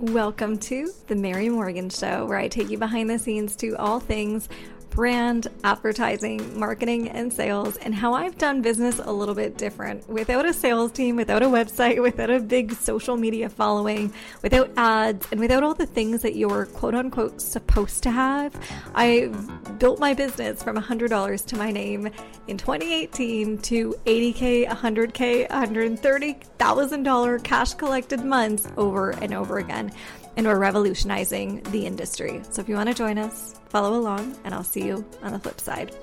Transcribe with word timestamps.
Welcome 0.00 0.56
to 0.60 0.90
The 1.08 1.14
Mary 1.14 1.50
Morgan 1.50 1.90
Show, 1.90 2.24
where 2.24 2.38
I 2.38 2.48
take 2.48 2.70
you 2.70 2.78
behind 2.78 3.10
the 3.10 3.18
scenes 3.18 3.54
to 3.56 3.76
all 3.76 4.00
things 4.00 4.48
brand, 4.90 5.48
advertising, 5.64 6.58
marketing, 6.58 7.08
and 7.08 7.32
sales, 7.32 7.76
and 7.78 7.94
how 7.94 8.12
I've 8.12 8.36
done 8.36 8.60
business 8.60 8.98
a 8.98 9.12
little 9.12 9.34
bit 9.34 9.56
different 9.56 10.08
without 10.08 10.44
a 10.44 10.52
sales 10.52 10.92
team, 10.92 11.16
without 11.16 11.42
a 11.42 11.46
website, 11.46 12.02
without 12.02 12.30
a 12.30 12.40
big 12.40 12.72
social 12.72 13.16
media 13.16 13.48
following, 13.48 14.12
without 14.42 14.70
ads, 14.76 15.26
and 15.30 15.40
without 15.40 15.62
all 15.62 15.74
the 15.74 15.86
things 15.86 16.22
that 16.22 16.36
you're 16.36 16.66
quote 16.66 16.94
unquote 16.94 17.40
supposed 17.40 18.02
to 18.02 18.10
have. 18.10 18.54
I 18.94 19.32
built 19.78 20.00
my 20.00 20.14
business 20.14 20.62
from 20.62 20.76
$100 20.76 21.46
to 21.46 21.56
my 21.56 21.70
name 21.70 22.10
in 22.48 22.58
2018 22.58 23.58
to 23.58 23.94
80K, 24.04 24.68
100K, 24.68 25.48
$130,000 25.48 27.44
cash 27.44 27.74
collected 27.74 28.24
months 28.24 28.68
over 28.76 29.10
and 29.10 29.32
over 29.32 29.58
again 29.58 29.92
and 30.36 30.46
we're 30.46 30.58
revolutionizing 30.58 31.62
the 31.64 31.86
industry. 31.86 32.42
So 32.50 32.62
if 32.62 32.68
you 32.68 32.74
want 32.74 32.88
to 32.88 32.94
join 32.94 33.18
us, 33.18 33.54
follow 33.68 33.98
along, 33.98 34.36
and 34.44 34.54
I'll 34.54 34.64
see 34.64 34.84
you 34.84 35.04
on 35.22 35.32
the 35.32 35.38
flip 35.38 35.60
side. 35.60 35.94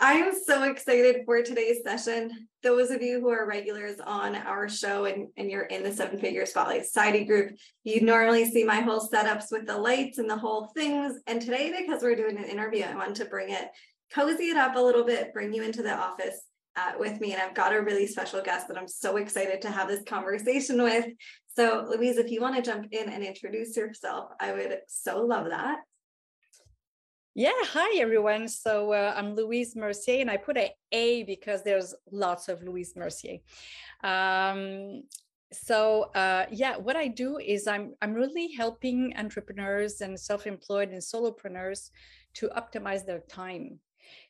I 0.00 0.14
am 0.14 0.32
so 0.46 0.64
excited 0.64 1.22
for 1.24 1.42
today's 1.42 1.82
session. 1.84 2.48
Those 2.62 2.90
of 2.90 3.00
you 3.00 3.20
who 3.20 3.28
are 3.28 3.46
regulars 3.46 4.00
on 4.04 4.34
our 4.34 4.68
show 4.68 5.04
and, 5.04 5.28
and 5.36 5.50
you're 5.50 5.62
in 5.62 5.82
the 5.82 5.92
seven 5.92 6.18
figure 6.18 6.44
spotlight 6.46 6.84
society 6.84 7.24
group, 7.24 7.56
you 7.84 8.00
normally 8.00 8.44
see 8.50 8.64
my 8.64 8.80
whole 8.80 9.08
setups 9.08 9.52
with 9.52 9.66
the 9.66 9.76
lights 9.76 10.18
and 10.18 10.28
the 10.28 10.36
whole 10.36 10.66
things. 10.74 11.20
And 11.26 11.40
today, 11.40 11.72
because 11.78 12.02
we're 12.02 12.16
doing 12.16 12.36
an 12.36 12.44
interview, 12.44 12.84
I 12.84 12.94
want 12.94 13.16
to 13.16 13.24
bring 13.24 13.50
it, 13.50 13.68
cozy 14.12 14.50
it 14.50 14.56
up 14.56 14.76
a 14.76 14.80
little 14.80 15.04
bit, 15.04 15.32
bring 15.32 15.54
you 15.54 15.62
into 15.62 15.82
the 15.82 15.94
office 15.94 16.40
uh, 16.76 16.92
with 16.98 17.20
me. 17.20 17.32
And 17.32 17.40
I've 17.40 17.54
got 17.54 17.74
a 17.74 17.80
really 17.80 18.06
special 18.06 18.42
guest 18.42 18.68
that 18.68 18.76
I'm 18.76 18.88
so 18.88 19.16
excited 19.16 19.62
to 19.62 19.70
have 19.70 19.88
this 19.88 20.02
conversation 20.04 20.82
with. 20.82 21.06
So, 21.56 21.86
Louise, 21.88 22.16
if 22.16 22.32
you 22.32 22.40
want 22.40 22.56
to 22.56 22.62
jump 22.62 22.88
in 22.90 23.08
and 23.08 23.22
introduce 23.22 23.76
yourself, 23.76 24.30
I 24.40 24.52
would 24.52 24.80
so 24.88 25.20
love 25.20 25.50
that. 25.50 25.78
Yeah, 27.36 27.52
hi 27.62 27.98
everyone. 27.98 28.48
So 28.48 28.92
uh, 28.92 29.14
I'm 29.16 29.36
Louise 29.36 29.76
Mercier, 29.76 30.20
and 30.20 30.30
I 30.30 30.36
put 30.36 30.56
a 30.56 30.72
A 30.90 31.22
because 31.24 31.62
there's 31.62 31.94
lots 32.10 32.48
of 32.48 32.62
Louise 32.64 32.94
Mercier. 32.96 33.38
Um, 34.02 35.04
so 35.52 36.10
uh, 36.16 36.46
yeah, 36.50 36.76
what 36.76 36.96
I 36.96 37.06
do 37.06 37.38
is 37.38 37.68
I'm 37.68 37.94
I'm 38.02 38.14
really 38.14 38.52
helping 38.52 39.14
entrepreneurs 39.16 40.00
and 40.00 40.18
self-employed 40.18 40.88
and 40.90 41.00
solopreneurs 41.00 41.90
to 42.34 42.50
optimize 42.56 43.06
their 43.06 43.20
time 43.28 43.78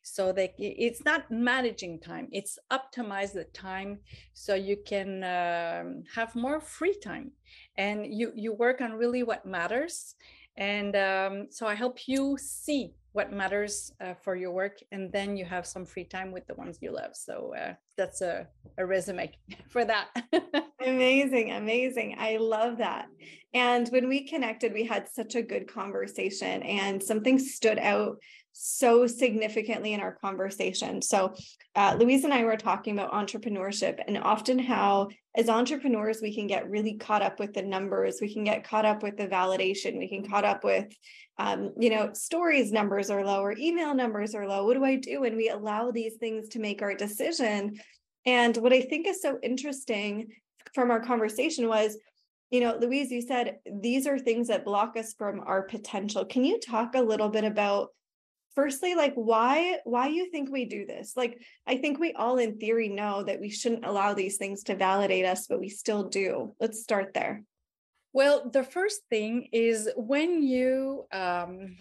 so 0.03 0.33
they 0.33 0.53
it's 0.59 1.05
not 1.05 1.31
managing 1.31 1.99
time 1.99 2.29
it's 2.33 2.59
optimize 2.71 3.33
the 3.33 3.45
time 3.53 3.99
so 4.33 4.55
you 4.55 4.77
can 4.85 5.23
um, 5.25 6.05
have 6.15 6.35
more 6.35 6.61
free 6.61 6.95
time. 6.95 7.31
And 7.77 8.07
you 8.07 8.33
you 8.35 8.53
work 8.53 8.81
on 8.81 8.93
really 8.93 9.23
what 9.23 9.47
matters. 9.47 10.15
And 10.57 10.95
um, 10.95 11.47
so 11.51 11.67
i 11.67 11.75
help 11.75 12.07
you 12.07 12.37
see 12.39 12.95
what 13.15 13.33
matters 13.33 13.93
uh, 14.01 14.13
for 14.23 14.35
your 14.35 14.51
work 14.51 14.79
and 14.91 15.11
then 15.13 15.37
you 15.37 15.45
have 15.45 15.65
some 15.67 15.87
free 15.87 16.03
time 16.03 16.33
with 16.33 16.45
the 16.49 16.55
ones 16.55 16.79
you 16.81 16.93
love. 16.93 17.15
So 17.15 17.55
uh, 17.57 17.75
that's 17.97 18.21
a, 18.23 18.49
a 18.77 18.85
resume 18.85 19.31
for 19.71 19.85
that. 19.85 20.09
Amazing 20.85 21.53
amazing. 21.53 22.17
I 22.19 22.37
love 22.37 22.79
that. 22.79 23.07
And 23.55 23.89
when 23.89 24.09
we 24.09 24.27
connected 24.27 24.75
we 24.75 24.85
had 24.85 25.09
such 25.09 25.37
a 25.37 25.43
good 25.43 25.73
conversation 25.73 26.63
and 26.65 27.03
something 27.03 27.39
stood 27.39 27.79
out 27.79 28.19
so 28.55 29.07
significantly 29.07 29.93
in 29.93 30.01
our 30.01 30.15
conversation. 30.15 31.03
So, 31.03 31.35
uh, 31.75 31.97
Louise 31.99 32.23
and 32.23 32.33
I 32.33 32.45
were 32.45 32.57
talking 32.57 32.97
about 32.97 33.13
entrepreneurship 33.13 33.99
and 34.07 34.17
often 34.17 34.61
how, 34.61 35.09
as 35.37 35.49
entrepreneurs, 35.49 36.21
we 36.23 36.33
can 36.33 36.47
get 36.47 36.71
really 36.71 36.95
caught 36.95 37.21
up 37.21 37.41
with 37.41 37.53
the 37.53 37.63
numbers, 37.63 38.19
we 38.21 38.33
can 38.33 38.45
get 38.45 38.63
caught 38.63 38.85
up 38.85 39.03
with 39.03 39.17
the 39.17 39.27
validation, 39.27 39.99
we 39.99 40.09
can 40.09 40.25
caught 40.25 40.45
up 40.45 40.63
with, 40.63 40.87
um, 41.39 41.73
you 41.79 41.91
know, 41.91 42.11
stories 42.13 42.73
numbers 42.73 43.11
are 43.11 43.25
low 43.25 43.41
or 43.41 43.55
email 43.59 43.95
numbers 43.95 44.35
are 44.35 44.47
low. 44.47 44.65
What 44.65 44.75
do 44.75 44.85
I 44.85 44.97
do? 44.97 45.25
And 45.25 45.37
we 45.37 45.49
allow 45.49 45.91
these 45.91 46.15
things 46.15 46.49
to 46.51 46.61
make 46.61 46.81
our 46.83 46.95
decision. 46.95 47.81
And 48.25 48.57
what 48.57 48.73
I 48.73 48.81
think 48.81 49.07
is 49.07 49.21
so 49.21 49.39
interesting 49.43 50.29
from 50.75 50.91
our 50.91 51.01
conversation 51.01 51.69
was 51.69 51.99
you 52.51 52.61
know, 52.61 52.77
Louise, 52.81 53.11
you 53.11 53.21
said 53.21 53.57
these 53.67 54.07
are 54.07 54.17
things 54.17 54.47
that 54.47 54.65
block 54.65 54.97
us 54.97 55.13
from 55.15 55.41
our 55.41 55.63
potential. 55.63 56.25
Can 56.25 56.45
you 56.45 56.61
talk 56.61 56.95
a 56.95 57.03
little 57.03 57.29
bit 57.29 57.43
about 57.43 57.89
firstly 58.55 58.95
like 58.95 59.15
why 59.15 59.79
why 59.85 60.07
you 60.07 60.31
think 60.31 60.51
we 60.51 60.65
do 60.65 60.87
this 60.87 61.15
like 61.17 61.41
i 61.67 61.77
think 61.77 61.99
we 61.99 62.13
all 62.13 62.39
in 62.39 62.57
theory 62.57 62.89
know 62.89 63.23
that 63.23 63.41
we 63.41 63.51
shouldn't 63.51 63.85
allow 63.85 64.15
these 64.15 64.37
things 64.37 64.63
to 64.63 64.77
validate 64.77 65.25
us 65.25 65.47
but 65.49 65.61
we 65.61 65.69
still 65.69 66.05
do 66.05 66.55
let's 66.61 66.83
start 66.83 67.13
there 67.15 67.43
well 68.15 68.49
the 68.51 68.65
first 68.65 69.03
thing 69.11 69.49
is 69.53 69.91
when 69.97 70.43
you 70.43 71.05
um 71.13 71.77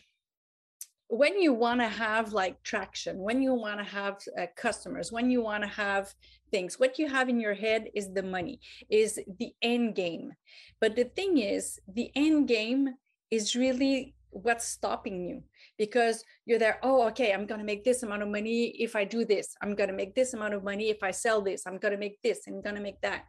when 1.07 1.39
you 1.39 1.53
want 1.53 1.79
to 1.79 1.87
have 1.87 2.33
like 2.33 2.61
traction 2.63 3.17
when 3.19 3.41
you 3.41 3.53
want 3.53 3.77
to 3.79 3.85
have 3.85 4.17
uh, 4.37 4.47
customers 4.57 5.11
when 5.11 5.29
you 5.29 5.41
want 5.41 5.63
to 5.63 5.69
have 5.69 6.13
things 6.53 6.79
what 6.79 6.99
you 6.99 7.07
have 7.09 7.29
in 7.29 7.39
your 7.39 7.55
head 7.55 7.89
is 7.95 8.13
the 8.13 8.21
money 8.21 8.59
is 8.89 9.19
the 9.39 9.51
end 9.63 9.95
game. 9.95 10.31
But 10.79 10.95
the 10.95 11.05
thing 11.05 11.39
is 11.39 11.79
the 11.87 12.11
end 12.15 12.47
game 12.47 12.93
is 13.31 13.55
really 13.55 14.13
what's 14.29 14.65
stopping 14.65 15.23
you 15.27 15.43
because 15.77 16.23
you're 16.45 16.59
there 16.59 16.79
oh 16.81 17.07
okay 17.07 17.31
i'm 17.33 17.45
going 17.45 17.59
to 17.59 17.71
make 17.71 17.83
this 17.83 18.01
amount 18.01 18.23
of 18.23 18.29
money 18.29 18.59
if 18.79 18.95
i 18.95 19.03
do 19.03 19.25
this. 19.25 19.55
I'm 19.61 19.75
going 19.75 19.89
to 19.89 19.95
make 20.01 20.13
this 20.15 20.33
amount 20.33 20.53
of 20.53 20.63
money 20.63 20.89
if 20.89 21.01
i 21.03 21.11
sell 21.11 21.41
this. 21.41 21.65
I'm 21.65 21.79
going 21.79 21.93
to 21.93 22.03
make 22.05 22.21
this 22.23 22.39
i'm 22.47 22.61
going 22.61 22.75
to 22.75 22.87
make 22.89 23.01
that. 23.01 23.25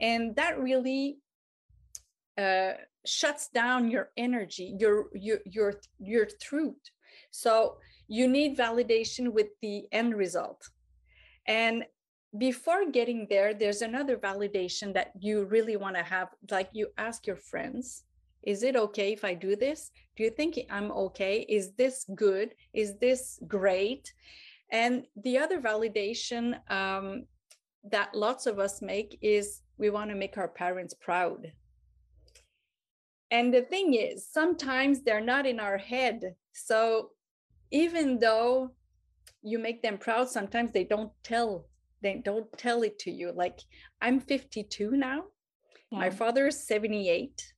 And 0.00 0.34
that 0.36 0.58
really 0.58 1.18
uh, 2.38 2.72
shuts 3.06 3.48
down 3.48 3.90
your 3.90 4.10
energy 4.16 4.74
your 4.78 5.06
your 5.14 5.38
your 5.44 5.74
your 5.98 6.26
truth 6.40 6.82
so 7.30 7.76
you 8.08 8.28
need 8.28 8.56
validation 8.56 9.32
with 9.32 9.48
the 9.60 9.84
end 9.92 10.14
result 10.14 10.68
and 11.46 11.84
before 12.38 12.90
getting 12.90 13.26
there 13.28 13.52
there's 13.52 13.82
another 13.82 14.16
validation 14.16 14.94
that 14.94 15.12
you 15.18 15.44
really 15.44 15.76
want 15.76 15.96
to 15.96 16.02
have 16.02 16.28
like 16.50 16.70
you 16.72 16.86
ask 16.96 17.26
your 17.26 17.36
friends 17.36 18.04
is 18.42 18.62
it 18.62 18.76
okay 18.76 19.12
if 19.12 19.24
I 19.24 19.34
do 19.34 19.54
this? 19.56 19.90
Do 20.16 20.24
you 20.24 20.30
think 20.30 20.58
I'm 20.70 20.90
okay? 20.90 21.46
Is 21.48 21.72
this 21.72 22.04
good? 22.14 22.54
Is 22.74 22.98
this 22.98 23.38
great? 23.46 24.12
And 24.70 25.04
the 25.16 25.38
other 25.38 25.60
validation 25.60 26.58
um, 26.70 27.26
that 27.84 28.14
lots 28.14 28.46
of 28.46 28.58
us 28.58 28.82
make 28.82 29.18
is 29.22 29.62
we 29.78 29.90
want 29.90 30.10
to 30.10 30.16
make 30.16 30.38
our 30.38 30.48
parents 30.48 30.94
proud. 30.94 31.52
And 33.32 33.52
the 33.52 33.62
thing 33.62 33.94
is, 33.94 34.28
sometimes 34.30 35.02
they're 35.02 35.20
not 35.20 35.46
in 35.46 35.58
our 35.58 35.78
head. 35.78 36.36
So 36.52 37.10
even 37.72 38.20
though 38.20 38.72
you 39.42 39.58
make 39.58 39.82
them 39.82 39.98
proud, 39.98 40.28
sometimes 40.28 40.72
they 40.72 40.84
don't 40.84 41.10
tell 41.24 41.66
they 42.02 42.20
don't 42.24 42.46
tell 42.58 42.82
it 42.82 42.98
to 43.00 43.10
you. 43.10 43.32
Like 43.32 43.60
I'm 44.00 44.20
52 44.20 44.92
now. 44.92 45.24
Yeah. 45.90 45.98
My 45.98 46.10
father 46.10 46.48
is 46.48 46.66
78 46.66 47.54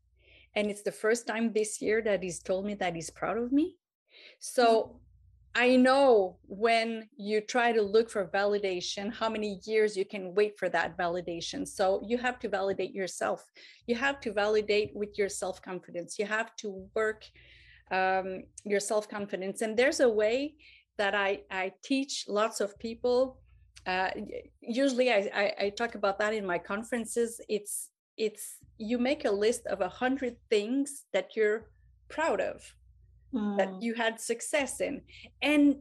and 0.54 0.70
it's 0.70 0.82
the 0.82 0.92
first 0.92 1.26
time 1.26 1.52
this 1.52 1.82
year 1.82 2.00
that 2.02 2.22
he's 2.22 2.40
told 2.40 2.64
me 2.66 2.74
that 2.74 2.94
he's 2.94 3.10
proud 3.10 3.38
of 3.38 3.52
me 3.52 3.76
so. 4.38 5.00
I 5.54 5.76
know 5.76 6.36
when 6.46 7.08
you 7.16 7.40
try 7.40 7.72
to 7.72 7.82
look 7.82 8.10
for 8.10 8.26
validation 8.26 9.12
how 9.12 9.28
many 9.28 9.60
years 9.64 9.96
you 9.96 10.04
can 10.04 10.34
wait 10.34 10.58
for 10.58 10.68
that 10.68 10.96
validation. 10.98 11.66
So 11.66 12.02
you 12.04 12.18
have 12.18 12.38
to 12.40 12.48
validate 12.48 12.92
yourself. 12.92 13.44
You 13.86 13.94
have 13.96 14.20
to 14.20 14.32
validate 14.32 14.90
with 14.94 15.18
your 15.18 15.28
self 15.28 15.62
confidence 15.62 16.18
you 16.18 16.26
have 16.26 16.54
to 16.56 16.88
work 16.94 17.24
um, 17.90 18.42
your 18.64 18.80
self 18.80 19.08
confidence 19.08 19.62
and 19.62 19.76
there's 19.76 20.00
a 20.00 20.08
way 20.08 20.54
that 20.96 21.14
i 21.14 21.40
i 21.50 21.72
teach 21.82 22.24
lots 22.28 22.60
of 22.60 22.78
people 22.78 23.38
uh, 23.86 24.10
usually 24.60 25.10
I, 25.10 25.30
I, 25.34 25.54
I 25.64 25.68
talk 25.70 25.94
about 25.94 26.18
that 26.18 26.32
in 26.32 26.46
my 26.46 26.58
conferences. 26.58 27.40
It's 27.48 27.90
it's 28.16 28.56
you 28.78 28.98
make 28.98 29.24
a 29.24 29.30
list 29.30 29.66
of 29.66 29.80
a 29.80 29.88
hundred 29.88 30.36
things 30.48 31.04
that 31.12 31.36
you're 31.36 31.68
proud 32.08 32.40
of 32.40 32.62
mm. 33.34 33.56
that 33.58 33.82
you 33.82 33.94
had 33.94 34.20
success 34.20 34.80
in 34.80 35.02
and 35.42 35.76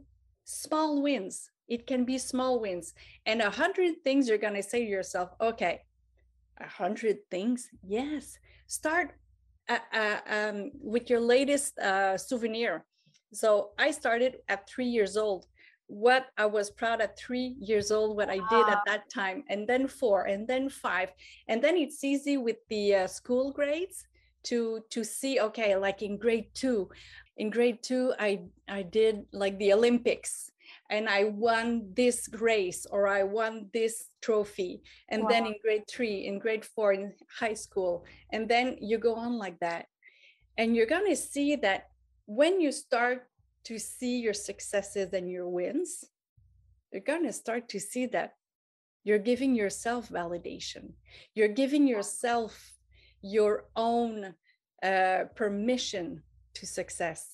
small 0.45 1.01
wins. 1.01 1.49
It 1.67 1.87
can 1.87 2.03
be 2.03 2.17
small 2.17 2.59
wins 2.59 2.93
and 3.25 3.41
a 3.41 3.49
hundred 3.49 4.03
things 4.03 4.27
you're 4.27 4.37
going 4.37 4.55
to 4.55 4.63
say 4.63 4.83
to 4.83 4.89
yourself 4.89 5.29
okay 5.39 5.81
a 6.59 6.67
hundred 6.67 7.17
things? 7.29 7.69
Yes. 7.87 8.37
Start 8.67 9.11
uh, 9.69 9.79
uh, 9.93 10.19
um, 10.27 10.71
with 10.81 11.09
your 11.09 11.19
latest 11.19 11.77
uh, 11.79 12.17
souvenir. 12.17 12.85
So 13.33 13.71
i 13.79 13.91
started 13.91 14.37
at 14.47 14.69
three 14.69 14.85
years 14.85 15.17
old. 15.17 15.47
What 15.87 16.27
I 16.37 16.45
was 16.45 16.69
proud 16.69 17.01
at 17.01 17.17
three 17.17 17.55
years 17.59 17.91
old, 17.91 18.15
what 18.15 18.29
I 18.29 18.39
did 18.49 18.67
at 18.69 18.81
that 18.85 19.09
time, 19.09 19.43
and 19.49 19.67
then 19.67 19.87
four, 19.87 20.25
and 20.25 20.47
then 20.47 20.69
five, 20.69 21.11
and 21.47 21.61
then 21.61 21.75
it's 21.77 22.03
easy 22.03 22.37
with 22.37 22.57
the 22.69 22.95
uh, 22.95 23.07
school 23.07 23.51
grades 23.51 24.05
to 24.43 24.83
to 24.89 25.03
see. 25.03 25.39
Okay, 25.39 25.75
like 25.75 26.01
in 26.01 26.17
grade 26.17 26.49
two, 26.53 26.89
in 27.37 27.49
grade 27.49 27.81
two, 27.81 28.13
I 28.19 28.41
I 28.67 28.83
did 28.83 29.25
like 29.31 29.57
the 29.57 29.73
Olympics. 29.73 30.51
and 30.89 31.09
I 31.09 31.25
won 31.25 31.91
this 31.95 32.29
race 32.39 32.85
or 32.85 33.07
I 33.07 33.23
won 33.23 33.69
this 33.73 34.09
trophy. 34.21 34.83
And 35.09 35.23
wow. 35.23 35.29
then 35.29 35.45
in 35.47 35.55
grade 35.63 35.87
three, 35.87 36.25
in 36.27 36.39
grade 36.39 36.65
four, 36.65 36.93
in 36.93 37.13
high 37.39 37.53
school, 37.53 38.05
and 38.31 38.47
then 38.47 38.77
you 38.79 38.97
go 38.97 39.15
on 39.15 39.37
like 39.37 39.59
that. 39.59 39.87
And 40.57 40.75
you're 40.75 40.85
going 40.85 41.09
to 41.09 41.15
see 41.15 41.55
that 41.57 41.89
when 42.25 42.61
you 42.61 42.71
start 42.71 43.27
to 43.65 43.79
see 43.79 44.19
your 44.19 44.33
successes 44.33 45.13
and 45.13 45.29
your 45.29 45.49
wins, 45.49 46.05
you're 46.91 47.01
going 47.01 47.25
to 47.25 47.33
start 47.33 47.69
to 47.69 47.79
see 47.79 48.05
that 48.07 48.33
you're 49.03 49.19
giving 49.19 49.55
yourself 49.55 50.09
validation. 50.09 50.93
You're 51.33 51.47
giving 51.47 51.87
yourself 51.87 52.72
your 53.23 53.65
own 53.75 54.35
uh, 54.83 55.23
permission 55.35 56.21
to 56.55 56.67
success. 56.67 57.33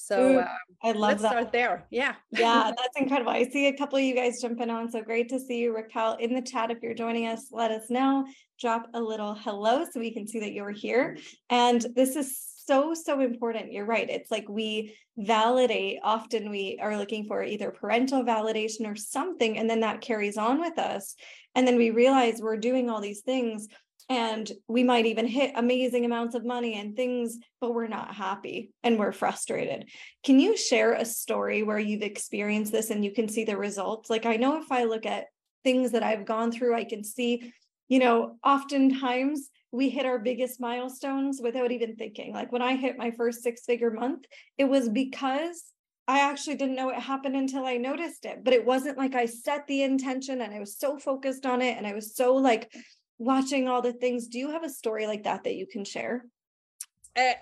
So 0.00 0.30
Ooh, 0.30 0.38
uh, 0.38 0.48
I 0.84 0.92
love 0.92 1.00
let's 1.00 1.22
that. 1.22 1.30
start 1.32 1.52
there. 1.52 1.86
Yeah. 1.90 2.14
yeah, 2.30 2.70
that's 2.76 2.96
incredible. 2.96 3.32
I 3.32 3.48
see 3.48 3.66
a 3.66 3.76
couple 3.76 3.98
of 3.98 4.04
you 4.04 4.14
guys 4.14 4.40
jumping 4.40 4.70
on. 4.70 4.90
So 4.90 5.02
great 5.02 5.28
to 5.30 5.40
see 5.40 5.58
you, 5.58 5.74
Raquel, 5.74 6.14
in 6.20 6.34
the 6.34 6.40
chat. 6.40 6.70
If 6.70 6.78
you're 6.82 6.94
joining 6.94 7.26
us, 7.26 7.48
let 7.50 7.72
us 7.72 7.90
know. 7.90 8.24
Drop 8.60 8.86
a 8.94 9.00
little 9.00 9.34
hello 9.34 9.84
so 9.84 9.98
we 9.98 10.12
can 10.12 10.26
see 10.26 10.38
that 10.38 10.52
you're 10.52 10.70
here. 10.70 11.18
And 11.50 11.84
this 11.96 12.14
is 12.14 12.38
so, 12.64 12.94
so 12.94 13.20
important. 13.20 13.72
You're 13.72 13.86
right. 13.86 14.08
It's 14.08 14.30
like 14.30 14.48
we 14.48 14.94
validate, 15.16 15.98
often 16.04 16.48
we 16.48 16.78
are 16.80 16.96
looking 16.96 17.24
for 17.24 17.42
either 17.42 17.72
parental 17.72 18.22
validation 18.22 18.86
or 18.86 18.94
something, 18.94 19.58
and 19.58 19.68
then 19.68 19.80
that 19.80 20.00
carries 20.00 20.36
on 20.36 20.60
with 20.60 20.78
us. 20.78 21.16
And 21.56 21.66
then 21.66 21.76
we 21.76 21.90
realize 21.90 22.40
we're 22.40 22.56
doing 22.56 22.88
all 22.88 23.00
these 23.00 23.22
things 23.22 23.66
and 24.08 24.50
we 24.66 24.82
might 24.82 25.06
even 25.06 25.26
hit 25.26 25.52
amazing 25.54 26.04
amounts 26.04 26.34
of 26.34 26.44
money 26.44 26.74
and 26.74 26.96
things 26.96 27.38
but 27.60 27.74
we're 27.74 27.88
not 27.88 28.14
happy 28.14 28.70
and 28.82 28.98
we're 28.98 29.12
frustrated. 29.12 29.88
Can 30.24 30.40
you 30.40 30.56
share 30.56 30.94
a 30.94 31.04
story 31.04 31.62
where 31.62 31.78
you've 31.78 32.02
experienced 32.02 32.72
this 32.72 32.90
and 32.90 33.04
you 33.04 33.12
can 33.12 33.28
see 33.28 33.44
the 33.44 33.56
results? 33.56 34.08
Like 34.10 34.26
i 34.26 34.36
know 34.36 34.60
if 34.60 34.70
i 34.70 34.84
look 34.84 35.06
at 35.06 35.26
things 35.64 35.92
that 35.92 36.02
i've 36.02 36.24
gone 36.24 36.52
through 36.52 36.74
i 36.74 36.84
can 36.84 37.02
see 37.02 37.52
you 37.88 37.98
know 37.98 38.36
oftentimes 38.44 39.50
we 39.72 39.90
hit 39.90 40.06
our 40.06 40.18
biggest 40.18 40.60
milestones 40.60 41.40
without 41.42 41.70
even 41.70 41.94
thinking. 41.96 42.32
Like 42.32 42.52
when 42.52 42.62
i 42.62 42.76
hit 42.76 42.96
my 42.96 43.10
first 43.10 43.42
six 43.42 43.64
figure 43.64 43.90
month 43.90 44.24
it 44.56 44.64
was 44.64 44.88
because 44.88 45.64
I 46.10 46.20
actually 46.20 46.56
didn't 46.56 46.76
know 46.76 46.88
it 46.88 46.98
happened 46.98 47.36
until 47.36 47.66
I 47.66 47.76
noticed 47.76 48.24
it, 48.24 48.42
but 48.42 48.54
it 48.54 48.64
wasn't 48.64 48.96
like 48.96 49.14
I 49.14 49.26
set 49.26 49.66
the 49.66 49.82
intention 49.82 50.40
and 50.40 50.54
I 50.54 50.58
was 50.58 50.78
so 50.78 50.96
focused 50.96 51.44
on 51.44 51.60
it 51.60 51.76
and 51.76 51.86
I 51.86 51.92
was 51.92 52.16
so 52.16 52.34
like 52.34 52.72
watching 53.18 53.68
all 53.68 53.82
the 53.82 53.92
things. 53.92 54.28
Do 54.28 54.38
you 54.38 54.50
have 54.50 54.64
a 54.64 54.70
story 54.70 55.06
like 55.06 55.24
that 55.24 55.44
that 55.44 55.54
you 55.54 55.66
can 55.66 55.84
share? 55.84 56.24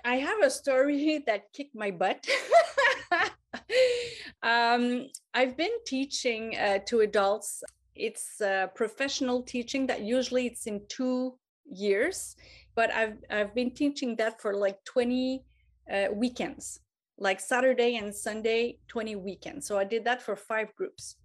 I 0.04 0.16
have 0.16 0.42
a 0.42 0.50
story 0.50 1.22
that 1.26 1.52
kicked 1.52 1.74
my 1.74 1.90
butt. 1.90 2.26
um, 4.42 5.08
I've 5.34 5.56
been 5.56 5.76
teaching 5.86 6.56
uh, 6.56 6.78
to 6.86 7.00
adults. 7.00 7.62
It's 7.94 8.40
uh, 8.40 8.68
professional 8.74 9.42
teaching 9.42 9.86
that 9.88 10.00
usually 10.00 10.46
it's 10.46 10.66
in 10.66 10.80
two 10.88 11.34
years, 11.64 12.36
but 12.74 12.90
I've 12.92 13.18
I've 13.30 13.54
been 13.54 13.70
teaching 13.70 14.16
that 14.16 14.40
for 14.40 14.54
like 14.54 14.82
20 14.84 15.44
uh, 15.92 16.06
weekends, 16.12 16.80
like 17.18 17.40
Saturday 17.40 17.96
and 17.96 18.14
Sunday, 18.14 18.78
20 18.88 19.16
weekends. 19.16 19.66
So 19.66 19.78
I 19.78 19.84
did 19.84 20.04
that 20.04 20.22
for 20.22 20.36
five 20.36 20.74
groups. 20.74 21.16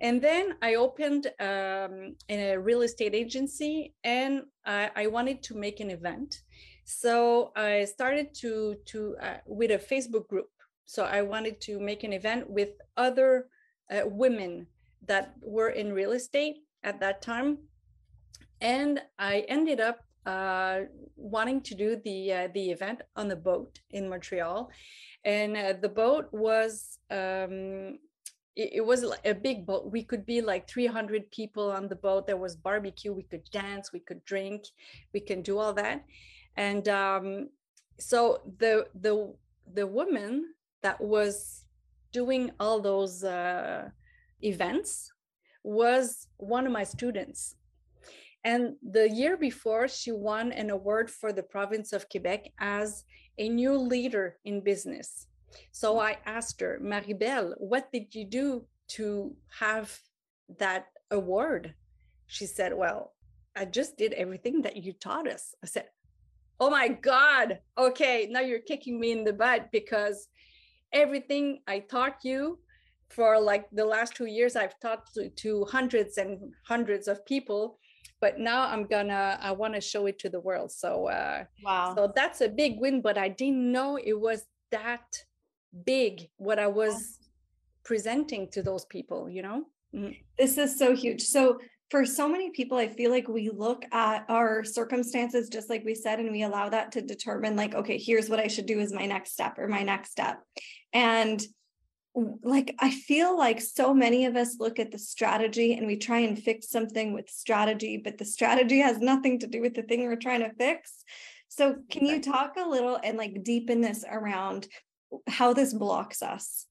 And 0.00 0.22
then 0.22 0.56
I 0.62 0.76
opened 0.76 1.26
um, 1.40 2.14
a 2.28 2.56
real 2.56 2.82
estate 2.82 3.14
agency 3.14 3.94
and 4.04 4.42
I, 4.64 4.90
I, 4.94 5.06
wanted 5.08 5.42
to 5.44 5.56
make 5.56 5.80
an 5.80 5.90
event. 5.90 6.42
So 6.84 7.52
I 7.56 7.84
started 7.84 8.32
to, 8.36 8.76
to 8.86 9.16
uh, 9.20 9.36
with 9.46 9.72
a 9.72 9.78
Facebook 9.78 10.28
group. 10.28 10.50
So 10.84 11.04
I 11.04 11.22
wanted 11.22 11.60
to 11.62 11.80
make 11.80 12.04
an 12.04 12.12
event 12.12 12.48
with 12.48 12.70
other 12.96 13.48
uh, 13.90 14.02
women 14.06 14.68
that 15.06 15.34
were 15.42 15.70
in 15.70 15.92
real 15.92 16.12
estate 16.12 16.58
at 16.84 17.00
that 17.00 17.20
time. 17.20 17.58
And 18.60 19.00
I 19.18 19.44
ended 19.48 19.80
up 19.80 20.00
uh, 20.26 20.80
wanting 21.16 21.62
to 21.62 21.74
do 21.74 21.96
the 22.04 22.32
uh, 22.32 22.48
the 22.52 22.70
event 22.70 23.00
on 23.16 23.28
the 23.28 23.36
boat 23.36 23.80
in 23.90 24.08
Montreal, 24.08 24.70
and 25.24 25.56
uh, 25.56 25.72
the 25.80 25.88
boat 25.88 26.26
was 26.32 26.98
um, 27.10 27.98
it, 28.58 28.70
it 28.74 28.84
was 28.84 29.04
a 29.24 29.34
big 29.34 29.64
boat. 29.64 29.90
We 29.90 30.02
could 30.02 30.26
be 30.26 30.40
like 30.42 30.68
300 30.68 31.30
people 31.30 31.70
on 31.70 31.88
the 31.88 31.96
boat. 31.96 32.26
There 32.26 32.36
was 32.36 32.56
barbecue. 32.56 33.12
We 33.12 33.22
could 33.22 33.44
dance. 33.50 33.92
We 33.92 34.00
could 34.00 34.24
drink. 34.24 34.64
We 35.14 35.20
can 35.20 35.40
do 35.40 35.58
all 35.58 35.72
that. 35.74 36.04
And 36.56 36.88
um, 36.88 37.48
so 37.98 38.42
the 38.58 38.86
the 39.00 39.32
the 39.72 39.86
woman 39.86 40.54
that 40.82 41.00
was 41.00 41.64
doing 42.12 42.50
all 42.58 42.80
those 42.80 43.22
uh, 43.22 43.90
events 44.42 45.12
was 45.62 46.26
one 46.36 46.66
of 46.66 46.72
my 46.72 46.84
students. 46.84 47.54
And 48.44 48.74
the 48.82 49.08
year 49.10 49.36
before, 49.36 49.88
she 49.88 50.10
won 50.10 50.52
an 50.52 50.70
award 50.70 51.10
for 51.10 51.32
the 51.32 51.42
province 51.42 51.92
of 51.92 52.08
Quebec 52.08 52.52
as 52.58 53.04
a 53.36 53.48
new 53.48 53.76
leader 53.76 54.38
in 54.44 54.62
business. 54.62 55.27
So 55.72 55.98
I 55.98 56.18
asked 56.26 56.60
her, 56.60 56.78
Maribel, 56.82 57.54
what 57.58 57.90
did 57.92 58.14
you 58.14 58.24
do 58.24 58.64
to 58.88 59.34
have 59.58 59.98
that 60.58 60.86
award? 61.10 61.74
She 62.26 62.46
said, 62.46 62.74
Well, 62.74 63.14
I 63.56 63.64
just 63.64 63.96
did 63.96 64.12
everything 64.12 64.62
that 64.62 64.76
you 64.76 64.92
taught 64.92 65.28
us. 65.28 65.54
I 65.62 65.66
said, 65.66 65.86
Oh 66.60 66.70
my 66.70 66.88
God. 66.88 67.60
Okay, 67.76 68.28
now 68.30 68.40
you're 68.40 68.60
kicking 68.60 69.00
me 69.00 69.12
in 69.12 69.24
the 69.24 69.32
butt 69.32 69.68
because 69.72 70.28
everything 70.92 71.60
I 71.66 71.80
taught 71.80 72.18
you 72.24 72.58
for 73.08 73.40
like 73.40 73.66
the 73.72 73.84
last 73.84 74.14
two 74.14 74.26
years, 74.26 74.56
I've 74.56 74.78
taught 74.80 75.06
to, 75.14 75.30
to 75.30 75.64
hundreds 75.64 76.18
and 76.18 76.52
hundreds 76.66 77.08
of 77.08 77.24
people 77.24 77.78
but 78.20 78.38
now 78.38 78.68
i'm 78.68 78.84
gonna 78.86 79.38
i 79.40 79.50
want 79.50 79.74
to 79.74 79.80
show 79.80 80.06
it 80.06 80.18
to 80.18 80.28
the 80.28 80.40
world 80.40 80.70
so 80.70 81.06
uh 81.08 81.44
wow 81.64 81.94
so 81.94 82.12
that's 82.14 82.40
a 82.40 82.48
big 82.48 82.80
win 82.80 83.00
but 83.00 83.18
i 83.18 83.28
didn't 83.28 83.70
know 83.70 83.96
it 83.96 84.18
was 84.18 84.44
that 84.70 85.24
big 85.84 86.28
what 86.36 86.58
I 86.58 86.66
was 86.66 87.18
presenting 87.84 88.48
to 88.50 88.62
those 88.62 88.84
people, 88.84 89.28
you 89.28 89.42
know? 89.42 89.64
Mm-hmm. 89.94 90.12
This 90.38 90.58
is 90.58 90.78
so 90.78 90.94
huge. 90.94 91.22
So, 91.22 91.58
for 91.90 92.04
so 92.04 92.28
many 92.28 92.50
people, 92.50 92.76
I 92.76 92.86
feel 92.86 93.10
like 93.10 93.28
we 93.28 93.48
look 93.48 93.82
at 93.92 94.26
our 94.28 94.62
circumstances, 94.62 95.48
just 95.48 95.70
like 95.70 95.86
we 95.86 95.94
said, 95.94 96.20
and 96.20 96.30
we 96.30 96.42
allow 96.42 96.68
that 96.68 96.92
to 96.92 97.00
determine, 97.00 97.56
like, 97.56 97.74
okay, 97.74 97.96
here's 97.96 98.28
what 98.28 98.38
I 98.38 98.46
should 98.46 98.66
do 98.66 98.78
as 98.78 98.92
my 98.92 99.06
next 99.06 99.32
step 99.32 99.58
or 99.58 99.68
my 99.68 99.82
next 99.82 100.10
step. 100.10 100.38
And 100.92 101.42
like, 102.42 102.74
I 102.78 102.90
feel 102.90 103.38
like 103.38 103.60
so 103.60 103.94
many 103.94 104.26
of 104.26 104.36
us 104.36 104.56
look 104.58 104.78
at 104.78 104.90
the 104.90 104.98
strategy 104.98 105.74
and 105.74 105.86
we 105.86 105.96
try 105.96 106.18
and 106.18 106.38
fix 106.38 106.68
something 106.68 107.12
with 107.12 107.30
strategy, 107.30 107.96
but 108.02 108.18
the 108.18 108.24
strategy 108.24 108.80
has 108.80 108.98
nothing 108.98 109.38
to 109.40 109.46
do 109.46 109.62
with 109.62 109.74
the 109.74 109.82
thing 109.82 110.02
we're 110.02 110.16
trying 110.16 110.40
to 110.40 110.52
fix. 110.54 111.04
So, 111.48 111.76
can 111.90 112.04
you 112.04 112.20
talk 112.20 112.56
a 112.58 112.68
little 112.68 112.98
and 113.02 113.16
like 113.16 113.42
deepen 113.42 113.80
this 113.80 114.04
around 114.10 114.68
how 115.28 115.52
this 115.52 115.74
blocks 115.74 116.22
us. 116.22 116.66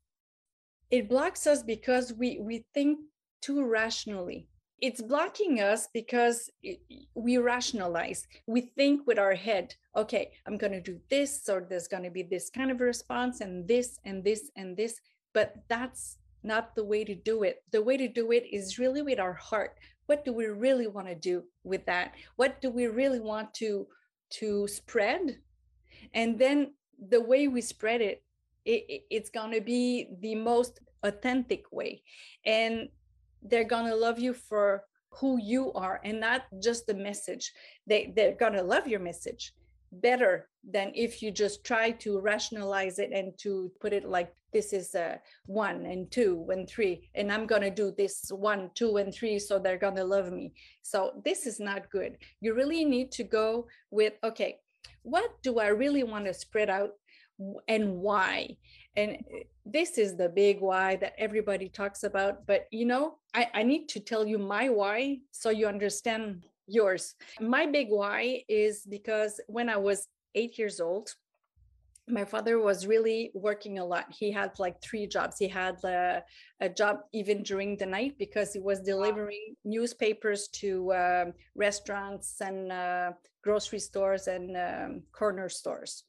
It 0.89 1.09
blocks 1.09 1.47
us 1.47 1.63
because 1.63 2.13
we 2.13 2.39
we 2.39 2.65
think 2.73 2.99
too 3.41 3.65
rationally. 3.65 4.47
It's 4.79 5.01
blocking 5.01 5.59
us 5.59 5.87
because 5.93 6.49
we 7.15 7.37
rationalize. 7.37 8.27
We 8.45 8.61
think 8.61 9.07
with 9.07 9.19
our 9.19 9.35
head 9.35 9.75
okay 9.95 10.31
i'm 10.45 10.57
going 10.57 10.71
to 10.71 10.79
do 10.79 10.99
this 11.09 11.49
or 11.49 11.65
there's 11.67 11.87
going 11.87 12.03
to 12.03 12.11
be 12.11 12.21
this 12.21 12.51
kind 12.51 12.69
of 12.69 12.79
response 12.79 13.41
and 13.41 13.67
this 13.67 13.97
and 14.05 14.23
this 14.23 14.51
and 14.55 14.77
this 14.77 15.01
but 15.33 15.55
that's 15.67 16.17
not 16.43 16.75
the 16.75 16.83
way 16.83 17.03
to 17.03 17.13
do 17.13 17.43
it. 17.43 17.63
The 17.71 17.83
way 17.83 17.97
to 17.97 18.07
do 18.07 18.31
it 18.31 18.45
is 18.51 18.79
really 18.79 19.01
with 19.01 19.19
our 19.19 19.33
heart. 19.33 19.77
What 20.07 20.23
do 20.23 20.33
we 20.33 20.45
really 20.45 20.87
want 20.87 21.07
to 21.07 21.15
do 21.15 21.43
with 21.63 21.85
that? 21.85 22.13
What 22.37 22.61
do 22.61 22.69
we 22.69 22.87
really 22.87 23.19
want 23.19 23.53
to 23.55 23.87
to 24.39 24.67
spread? 24.67 25.37
And 26.13 26.39
then 26.39 26.73
the 26.97 27.21
way 27.21 27.47
we 27.47 27.61
spread 27.61 28.01
it 28.01 28.23
it, 28.67 29.03
it's 29.09 29.29
going 29.29 29.51
to 29.51 29.61
be 29.61 30.09
the 30.21 30.35
most 30.35 30.79
authentic 31.03 31.71
way. 31.71 32.03
And 32.45 32.89
they're 33.41 33.63
going 33.63 33.85
to 33.87 33.95
love 33.95 34.19
you 34.19 34.33
for 34.33 34.83
who 35.11 35.39
you 35.41 35.71
are 35.73 36.01
and 36.03 36.19
not 36.19 36.43
just 36.61 36.85
the 36.85 36.93
message. 36.93 37.51
They 37.87 38.13
they're 38.15 38.35
going 38.35 38.53
to 38.53 38.63
love 38.63 38.87
your 38.87 38.99
message 38.99 39.53
better 39.91 40.49
than 40.69 40.91
if 40.93 41.21
you 41.21 41.31
just 41.31 41.63
try 41.63 41.91
to 41.91 42.19
rationalize 42.19 42.99
it 42.99 43.11
and 43.13 43.31
to 43.37 43.71
put 43.79 43.93
it 43.93 44.03
like 44.03 44.33
this 44.51 44.73
is 44.73 44.93
a 44.95 45.19
one 45.45 45.85
and 45.85 46.11
two 46.11 46.45
and 46.51 46.67
three 46.67 47.09
and 47.15 47.31
i'm 47.31 47.47
going 47.47 47.61
to 47.61 47.69
do 47.69 47.93
this 47.97 48.29
one 48.31 48.69
two 48.75 48.97
and 48.97 49.13
three 49.13 49.39
so 49.39 49.57
they're 49.57 49.77
going 49.77 49.95
to 49.95 50.03
love 50.03 50.31
me. 50.31 50.51
So 50.81 51.21
this 51.23 51.45
is 51.47 51.59
not 51.59 51.89
good. 51.89 52.17
You 52.41 52.53
really 52.53 52.83
need 52.83 53.11
to 53.13 53.23
go 53.23 53.67
with 53.91 54.13
okay 54.25 54.59
what 55.03 55.41
do 55.41 55.59
i 55.59 55.67
really 55.67 56.03
want 56.03 56.25
to 56.25 56.33
spread 56.33 56.69
out 56.69 56.91
and 57.67 57.97
why 57.97 58.55
and 58.95 59.11
eh, 59.11 59.43
this 59.65 59.97
is 59.97 60.15
the 60.15 60.29
big 60.29 60.59
why 60.59 60.95
that 60.95 61.13
everybody 61.17 61.69
talks 61.69 62.03
about 62.03 62.45
but 62.47 62.67
you 62.71 62.85
know 62.85 63.15
I, 63.33 63.47
I 63.53 63.63
need 63.63 63.89
to 63.89 63.99
tell 63.99 64.25
you 64.25 64.37
my 64.37 64.69
why 64.69 65.19
so 65.31 65.49
you 65.49 65.67
understand 65.67 66.43
yours 66.67 67.15
my 67.39 67.65
big 67.65 67.89
why 67.89 68.43
is 68.49 68.85
because 68.89 69.39
when 69.47 69.69
i 69.69 69.77
was 69.77 70.07
eight 70.35 70.57
years 70.57 70.79
old 70.79 71.13
my 72.09 72.23
father 72.23 72.59
was 72.59 72.87
really 72.87 73.31
working 73.33 73.79
a 73.79 73.85
lot. 73.85 74.05
He 74.09 74.31
had 74.31 74.57
like 74.59 74.81
three 74.81 75.07
jobs. 75.07 75.37
He 75.37 75.47
had 75.47 75.83
a, 75.83 76.23
a 76.61 76.69
job 76.69 76.99
even 77.11 77.43
during 77.43 77.75
the 77.75 77.85
night 77.85 78.17
because 78.17 78.53
he 78.53 78.59
was 78.59 78.79
delivering 78.79 79.43
wow. 79.49 79.71
newspapers 79.71 80.47
to 80.53 80.93
um, 80.93 81.33
restaurants 81.55 82.39
and 82.39 82.71
uh, 82.71 83.11
grocery 83.43 83.79
stores 83.79 84.27
and 84.27 84.55
um, 84.55 85.01
corner 85.11 85.49
stores. 85.49 86.03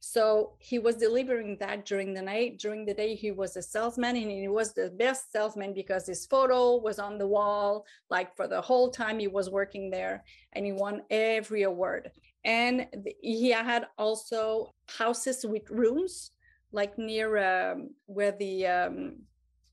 So 0.00 0.52
he 0.58 0.78
was 0.78 0.96
delivering 0.96 1.56
that 1.60 1.84
during 1.84 2.14
the 2.14 2.22
night. 2.22 2.58
During 2.58 2.84
the 2.84 2.94
day, 2.94 3.14
he 3.14 3.30
was 3.30 3.56
a 3.56 3.62
salesman 3.62 4.16
and 4.16 4.30
he 4.30 4.48
was 4.48 4.72
the 4.72 4.90
best 4.90 5.32
salesman 5.32 5.72
because 5.72 6.06
his 6.06 6.26
photo 6.26 6.76
was 6.76 6.98
on 6.98 7.18
the 7.18 7.26
wall, 7.26 7.84
like 8.10 8.36
for 8.36 8.46
the 8.48 8.60
whole 8.60 8.90
time 8.90 9.18
he 9.18 9.28
was 9.28 9.50
working 9.50 9.90
there, 9.90 10.24
and 10.52 10.64
he 10.64 10.72
won 10.72 11.02
every 11.10 11.62
award. 11.62 12.10
And 12.44 12.86
he 13.20 13.50
had 13.50 13.86
also 13.98 14.74
houses 14.86 15.44
with 15.44 15.68
rooms, 15.70 16.30
like 16.72 16.98
near 16.98 17.36
um, 17.38 17.90
where 18.06 18.32
the 18.32 18.66
um, 18.66 19.16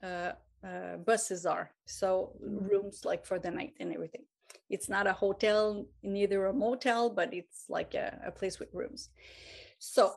uh, 0.04 0.32
uh, 0.66 0.98
buses 1.06 1.46
are. 1.46 1.72
So 1.86 2.34
mm-hmm. 2.44 2.66
rooms 2.68 3.06
like 3.06 3.26
for 3.26 3.40
the 3.40 3.52
night 3.52 3.74
and 3.80 3.94
everything. 3.94 4.24
It's 4.70 4.90
not 4.90 5.06
a 5.08 5.14
hotel, 5.14 5.86
neither 6.02 6.48
a 6.48 6.54
motel, 6.54 7.10
but 7.10 7.34
it's 7.34 7.66
like 7.70 7.94
a, 7.94 8.20
a 8.26 8.32
place 8.32 8.60
with 8.60 8.74
rooms. 8.74 9.10
So 9.80 10.14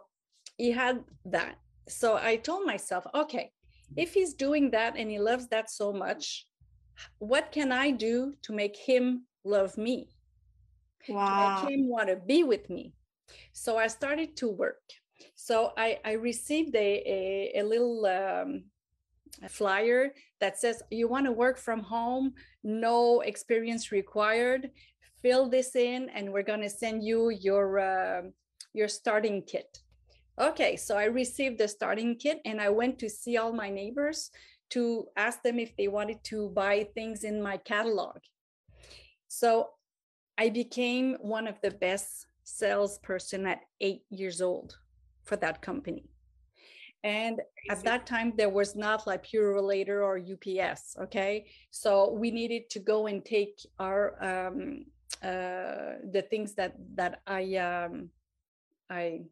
he 0.57 0.71
had 0.71 1.05
that. 1.27 1.59
So 1.89 2.17
I 2.17 2.37
told 2.37 2.67
myself, 2.67 3.07
okay, 3.15 3.53
if 3.97 4.13
he's 4.13 4.35
doing 4.35 4.71
that 4.71 4.97
and 4.97 5.11
he 5.11 5.19
loves 5.19 5.49
that 5.49 5.71
so 5.71 5.93
much, 5.93 6.47
what 7.19 7.53
can 7.53 7.73
I 7.73 7.91
do 7.91 8.35
to 8.43 8.53
make 8.53 8.77
him 8.77 9.25
love 9.45 9.77
me? 9.79 10.09
Wow. 11.09 11.61
To 11.61 11.65
make 11.65 11.75
him 11.75 11.89
want 11.89 12.09
to 12.09 12.17
be 12.17 12.45
with 12.45 12.69
me. 12.69 12.93
So 13.53 13.79
I 13.79 13.87
started 13.87 14.37
to 14.37 14.49
work. 14.49 14.83
So 15.35 15.73
I, 15.77 15.99
I 16.05 16.13
received 16.13 16.75
a, 16.75 17.03
a, 17.07 17.61
a 17.61 17.63
little 17.63 18.07
um, 18.07 18.65
a 19.43 19.49
flyer 19.49 20.13
that 20.41 20.59
says, 20.59 20.83
You 20.91 21.09
want 21.09 21.27
to 21.27 21.33
work 21.33 21.59
from 21.59 21.81
home, 21.81 22.35
no 22.63 23.21
experience 23.21 23.93
required. 23.93 24.71
Fill 25.23 25.49
this 25.49 25.75
in, 25.75 26.09
and 26.11 26.33
we're 26.33 26.45
going 26.45 26.61
to 26.61 26.71
send 26.71 27.03
you 27.03 27.31
your 27.31 27.79
uh, 27.81 28.23
your 28.79 28.89
starting 28.89 29.43
kit. 29.43 29.81
Okay, 30.41 30.77
so 30.77 30.97
I 30.97 31.07
received 31.07 31.59
the 31.59 31.67
starting 31.67 32.15
kit 32.17 32.39
and 32.45 32.61
I 32.61 32.69
went 32.71 32.99
to 33.01 33.11
see 33.11 33.37
all 33.37 33.53
my 33.53 33.71
neighbors 33.71 34.31
to 34.71 35.09
ask 35.17 35.43
them 35.43 35.59
if 35.59 35.77
they 35.77 35.89
wanted 35.89 36.23
to 36.25 36.51
buy 36.51 36.87
things 36.95 37.25
in 37.25 37.43
my 37.43 37.57
catalog. 37.57 38.19
So 39.27 39.71
I 40.39 40.49
became 40.51 41.17
one 41.21 41.49
of 41.49 41.61
the 41.61 41.73
best 41.73 42.27
salesperson 42.45 43.47
at 43.47 43.63
eight 43.81 44.03
years 44.11 44.41
old 44.41 44.79
for 45.25 45.37
that 45.37 45.61
company. 45.61 46.05
And 47.05 47.41
at 47.71 47.83
that 47.85 48.07
time, 48.07 48.33
there 48.37 48.49
was 48.51 48.75
not 48.75 49.07
like 49.07 49.27
Purolator 49.27 49.99
or 50.09 50.19
UPS. 50.19 50.97
Okay. 51.05 51.47
So 51.71 52.13
we 52.13 52.31
needed 52.31 52.71
to 52.71 52.81
go 52.81 53.07
and 53.07 53.25
take 53.25 53.59
our, 53.79 54.03
um, 54.31 54.85
uh, 55.23 55.99
the 56.13 56.25
things 56.31 56.55
that, 56.55 56.75
that 56.95 57.21
I, 57.27 57.57
um, 57.57 58.11
I 58.91 59.23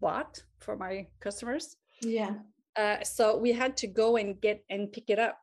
bought 0.00 0.42
for 0.58 0.76
my 0.76 1.06
customers. 1.20 1.76
Yeah. 2.02 2.34
Uh, 2.76 3.02
so 3.02 3.36
we 3.36 3.52
had 3.52 3.76
to 3.78 3.86
go 3.86 4.16
and 4.16 4.40
get 4.40 4.64
and 4.68 4.92
pick 4.92 5.08
it 5.08 5.18
up. 5.18 5.38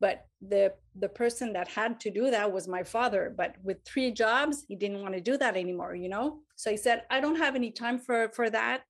But 0.00 0.26
the 0.40 0.74
the 0.94 1.08
person 1.08 1.52
that 1.54 1.68
had 1.68 1.98
to 2.00 2.10
do 2.10 2.30
that 2.30 2.50
was 2.50 2.68
my 2.68 2.82
father. 2.82 3.34
But 3.36 3.56
with 3.62 3.78
three 3.84 4.12
jobs, 4.12 4.64
he 4.68 4.76
didn't 4.76 5.02
want 5.02 5.14
to 5.14 5.20
do 5.20 5.36
that 5.36 5.56
anymore. 5.56 5.94
You 5.94 6.08
know. 6.08 6.40
So 6.56 6.70
he 6.70 6.76
said, 6.76 7.02
"I 7.10 7.20
don't 7.20 7.36
have 7.36 7.56
any 7.56 7.72
time 7.72 7.98
for 7.98 8.28
for 8.30 8.48
that, 8.50 8.82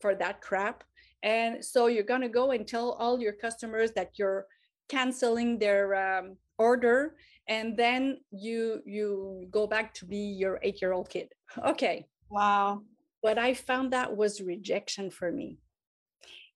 for 0.00 0.14
that 0.14 0.40
crap." 0.40 0.82
And 1.22 1.64
so 1.64 1.86
you're 1.88 2.04
gonna 2.04 2.28
go 2.28 2.52
and 2.52 2.66
tell 2.66 2.92
all 2.92 3.20
your 3.20 3.34
customers 3.34 3.92
that 3.92 4.12
you're 4.18 4.46
canceling 4.88 5.58
their 5.58 5.94
um, 5.94 6.36
order, 6.58 7.16
and 7.48 7.76
then 7.76 8.20
you 8.30 8.80
you 8.86 9.46
go 9.50 9.66
back 9.66 9.92
to 9.94 10.06
be 10.06 10.16
your 10.42 10.58
eight 10.62 10.80
year 10.80 10.92
old 10.92 11.10
kid. 11.10 11.28
Okay. 11.72 12.06
Wow 12.28 12.82
but 13.22 13.38
I 13.38 13.54
found 13.54 13.92
that 13.92 14.16
was 14.16 14.40
rejection 14.40 15.10
for 15.10 15.32
me. 15.32 15.58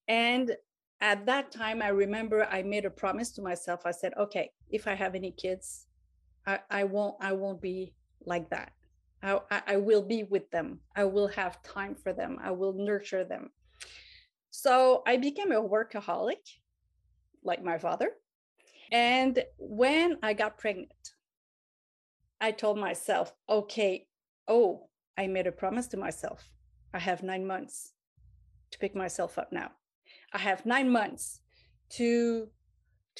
And 0.08 0.56
at 1.00 1.26
that 1.26 1.50
time, 1.50 1.82
I 1.82 1.88
remember 1.88 2.44
I 2.44 2.62
made 2.62 2.84
a 2.84 2.90
promise 2.90 3.30
to 3.32 3.42
myself. 3.42 3.82
I 3.86 3.92
said, 3.92 4.12
okay, 4.18 4.50
if 4.68 4.86
I 4.86 4.94
have 4.94 5.14
any 5.14 5.30
kids, 5.32 5.86
I, 6.46 6.60
I 6.70 6.84
won't, 6.84 7.16
I 7.20 7.32
won't 7.32 7.62
be 7.62 7.94
like 8.24 8.50
that. 8.50 8.72
I, 9.22 9.40
I 9.66 9.76
will 9.76 10.02
be 10.02 10.24
with 10.24 10.50
them. 10.50 10.80
I 10.96 11.04
will 11.04 11.28
have 11.28 11.62
time 11.62 11.94
for 11.94 12.12
them. 12.12 12.38
I 12.42 12.50
will 12.50 12.72
nurture 12.72 13.24
them. 13.24 13.50
So 14.50 15.02
I 15.06 15.16
became 15.16 15.52
a 15.52 15.62
workaholic, 15.62 16.58
like 17.44 17.62
my 17.62 17.78
father. 17.78 18.10
And 18.92 19.42
when 19.58 20.16
I 20.22 20.32
got 20.32 20.58
pregnant, 20.58 20.92
I 22.40 22.52
told 22.52 22.78
myself, 22.78 23.32
okay, 23.48 24.06
oh, 24.48 24.88
I 25.20 25.26
made 25.26 25.46
a 25.46 25.52
promise 25.52 25.86
to 25.88 25.98
myself. 25.98 26.48
I 26.94 26.98
have 26.98 27.22
nine 27.22 27.46
months 27.46 27.92
to 28.70 28.78
pick 28.78 28.94
myself 28.96 29.38
up 29.38 29.52
now. 29.52 29.70
I 30.32 30.38
have 30.38 30.64
nine 30.64 30.88
months 30.90 31.40
to 31.96 32.48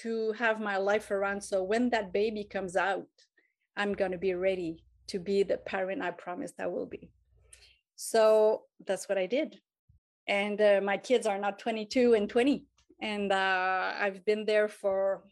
to 0.02 0.33
have 0.45 0.61
my 0.61 0.78
life 0.78 1.11
around. 1.11 1.42
So 1.42 1.62
when 1.62 1.90
that 1.90 2.11
baby 2.11 2.45
comes 2.45 2.75
out, 2.75 3.11
I'm 3.76 3.92
gonna 3.92 4.23
be 4.28 4.33
ready 4.33 4.83
to 5.09 5.19
be 5.19 5.42
the 5.42 5.59
parent 5.59 6.00
I 6.00 6.12
promised 6.12 6.54
I 6.59 6.69
will 6.69 6.87
be. 6.87 7.11
So 7.97 8.62
that's 8.87 9.07
what 9.09 9.19
I 9.19 9.26
did. 9.26 9.61
And 10.26 10.59
uh, 10.59 10.80
my 10.83 10.97
kids 10.97 11.26
are 11.26 11.38
not 11.38 11.59
22 11.59 12.14
and 12.14 12.30
20. 12.30 12.64
And 13.02 13.30
uh, 13.30 13.92
I've 14.02 14.25
been 14.25 14.47
there 14.47 14.69
for 14.69 15.25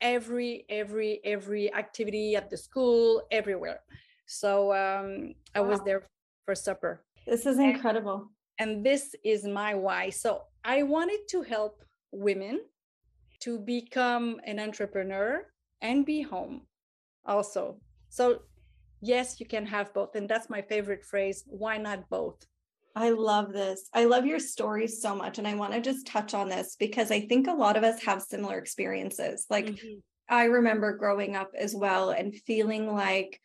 every, 0.00 0.64
every, 0.68 1.20
every 1.24 1.72
activity 1.72 2.34
at 2.34 2.50
the 2.50 2.56
school, 2.56 3.22
everywhere. 3.30 3.80
So 4.28 4.72
um, 4.74 5.34
I 5.54 5.60
wow. 5.60 5.68
was 5.68 5.80
there 5.80 6.02
for 6.44 6.54
supper. 6.54 7.02
This 7.26 7.46
is 7.46 7.58
incredible. 7.58 8.30
And, 8.58 8.70
and 8.70 8.86
this 8.86 9.14
is 9.24 9.44
my 9.44 9.74
why. 9.74 10.10
So 10.10 10.42
I 10.64 10.82
wanted 10.82 11.20
to 11.30 11.42
help 11.42 11.82
women 12.12 12.60
to 13.40 13.58
become 13.58 14.38
an 14.44 14.60
entrepreneur 14.60 15.46
and 15.80 16.04
be 16.04 16.20
home 16.22 16.62
also. 17.24 17.78
So, 18.10 18.42
yes, 19.00 19.40
you 19.40 19.46
can 19.46 19.64
have 19.64 19.94
both. 19.94 20.14
And 20.14 20.28
that's 20.28 20.50
my 20.50 20.60
favorite 20.60 21.04
phrase. 21.04 21.44
Why 21.46 21.78
not 21.78 22.08
both? 22.10 22.46
I 22.94 23.10
love 23.10 23.52
this. 23.52 23.88
I 23.94 24.04
love 24.04 24.26
your 24.26 24.40
story 24.40 24.88
so 24.88 25.14
much. 25.14 25.38
And 25.38 25.48
I 25.48 25.54
want 25.54 25.72
to 25.72 25.80
just 25.80 26.06
touch 26.06 26.34
on 26.34 26.48
this 26.48 26.76
because 26.78 27.10
I 27.10 27.20
think 27.20 27.46
a 27.46 27.52
lot 27.52 27.76
of 27.76 27.84
us 27.84 28.02
have 28.02 28.20
similar 28.22 28.58
experiences. 28.58 29.46
Like, 29.48 29.66
mm-hmm. 29.66 30.00
I 30.28 30.44
remember 30.44 30.96
growing 30.96 31.34
up 31.34 31.52
as 31.58 31.74
well 31.74 32.10
and 32.10 32.34
feeling 32.34 32.92
like 32.92 33.40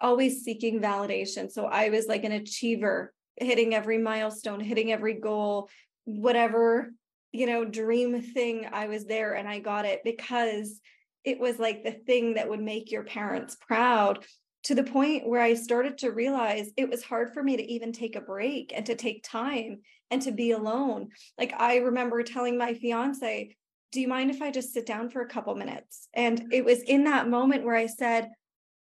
always 0.00 0.42
seeking 0.42 0.80
validation. 0.80 1.50
So 1.50 1.66
I 1.66 1.88
was 1.88 2.06
like 2.06 2.24
an 2.24 2.32
achiever, 2.32 3.12
hitting 3.36 3.74
every 3.74 3.98
milestone, 3.98 4.60
hitting 4.60 4.92
every 4.92 5.14
goal, 5.14 5.68
whatever, 6.04 6.92
you 7.32 7.46
know, 7.46 7.64
dream 7.64 8.20
thing, 8.22 8.68
I 8.72 8.86
was 8.86 9.06
there 9.06 9.34
and 9.34 9.48
I 9.48 9.58
got 9.58 9.86
it 9.86 10.00
because 10.04 10.80
it 11.24 11.40
was 11.40 11.58
like 11.58 11.82
the 11.82 11.92
thing 11.92 12.34
that 12.34 12.48
would 12.48 12.60
make 12.60 12.92
your 12.92 13.02
parents 13.02 13.56
proud 13.56 14.24
to 14.64 14.74
the 14.74 14.84
point 14.84 15.26
where 15.26 15.42
I 15.42 15.54
started 15.54 15.98
to 15.98 16.10
realize 16.10 16.70
it 16.76 16.88
was 16.88 17.02
hard 17.02 17.34
for 17.34 17.42
me 17.42 17.56
to 17.56 17.72
even 17.72 17.92
take 17.92 18.16
a 18.16 18.20
break 18.20 18.72
and 18.74 18.86
to 18.86 18.94
take 18.94 19.24
time 19.24 19.80
and 20.10 20.22
to 20.22 20.32
be 20.32 20.52
alone. 20.52 21.08
Like 21.38 21.54
I 21.58 21.78
remember 21.78 22.22
telling 22.22 22.56
my 22.56 22.74
fiance, 22.74 23.56
Do 23.92 24.00
you 24.00 24.08
mind 24.08 24.30
if 24.30 24.40
I 24.40 24.50
just 24.50 24.72
sit 24.72 24.86
down 24.86 25.10
for 25.10 25.22
a 25.22 25.28
couple 25.28 25.54
minutes? 25.54 26.08
And 26.14 26.52
it 26.52 26.64
was 26.64 26.82
in 26.82 27.04
that 27.04 27.28
moment 27.28 27.64
where 27.64 27.76
I 27.76 27.86
said, 27.86 28.30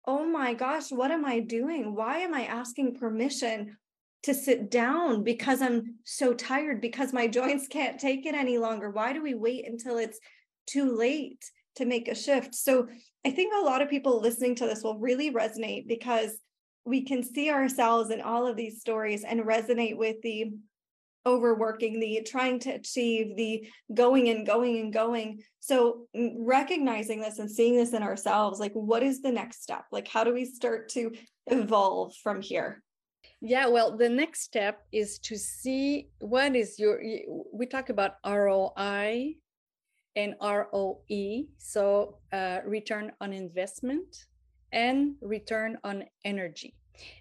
oh 0.09 0.25
my 0.25 0.55
gosh, 0.55 0.91
what 0.91 1.11
am 1.11 1.23
I 1.23 1.39
doing? 1.39 1.93
Why 1.93 2.17
am 2.17 2.33
I 2.33 2.45
asking 2.45 2.95
permission 2.95 3.77
to 4.23 4.33
sit 4.33 4.71
down 4.71 5.23
because 5.23 5.61
I'm 5.61 5.97
so 6.03 6.33
tired, 6.33 6.81
because 6.81 7.13
my 7.13 7.27
joints 7.37 7.67
can't 7.67 7.99
take 7.99 8.25
it 8.25 8.33
any 8.33 8.57
longer? 8.57 8.89
Why 8.89 9.13
do 9.13 9.21
we 9.21 9.35
wait 9.35 9.67
until 9.67 9.99
it's 9.99 10.19
too 10.65 10.97
late 10.97 11.45
to 11.75 11.85
make 11.85 12.07
a 12.07 12.15
shift? 12.15 12.55
So 12.55 12.87
I 13.23 13.29
think 13.29 13.53
a 13.53 13.63
lot 13.63 13.83
of 13.83 13.89
people 13.91 14.19
listening 14.19 14.55
to 14.55 14.65
this 14.65 14.81
will 14.81 14.97
really 14.97 15.31
resonate 15.31 15.87
because 15.87 16.31
we 16.85 17.05
can 17.05 17.21
see 17.21 17.51
ourselves 17.51 18.09
in 18.09 18.19
all 18.19 18.47
of 18.47 18.57
these 18.57 18.81
stories 18.81 19.23
and 19.23 19.41
resonate 19.41 19.95
with 19.95 20.15
the 20.23 20.53
overworking, 21.29 21.99
the 21.99 22.21
trying 22.27 22.59
to 22.59 22.71
achieve, 22.71 23.35
the 23.35 23.67
going 23.93 24.29
and 24.29 24.45
going 24.45 24.79
and 24.79 24.93
going. 24.93 25.41
So, 25.59 26.07
mm, 26.15 26.33
recognizing 26.39 27.21
this 27.21 27.39
and 27.39 27.49
seeing 27.49 27.77
this 27.77 27.93
in 27.93 28.03
ourselves, 28.03 28.59
like, 28.59 28.73
what 28.73 29.03
is 29.03 29.21
the 29.21 29.31
next 29.31 29.61
step? 29.63 29.85
Like, 29.91 30.07
how 30.07 30.23
do 30.23 30.33
we 30.33 30.45
start 30.45 30.89
to 30.89 31.11
evolve 31.47 32.15
from 32.23 32.41
here? 32.41 32.83
Yeah, 33.41 33.67
well, 33.67 33.95
the 33.95 34.09
next 34.09 34.41
step 34.41 34.81
is 34.91 35.19
to 35.19 35.37
see 35.37 36.09
what 36.19 36.55
is 36.55 36.77
your, 36.77 37.01
we 37.53 37.65
talk 37.65 37.89
about 37.89 38.15
ROI 38.25 39.35
and 40.15 40.35
ROE. 40.41 41.43
So, 41.57 42.17
uh, 42.33 42.59
return 42.65 43.11
on 43.21 43.33
investment 43.33 44.25
and 44.71 45.15
return 45.21 45.77
on 45.83 46.03
energy. 46.25 46.75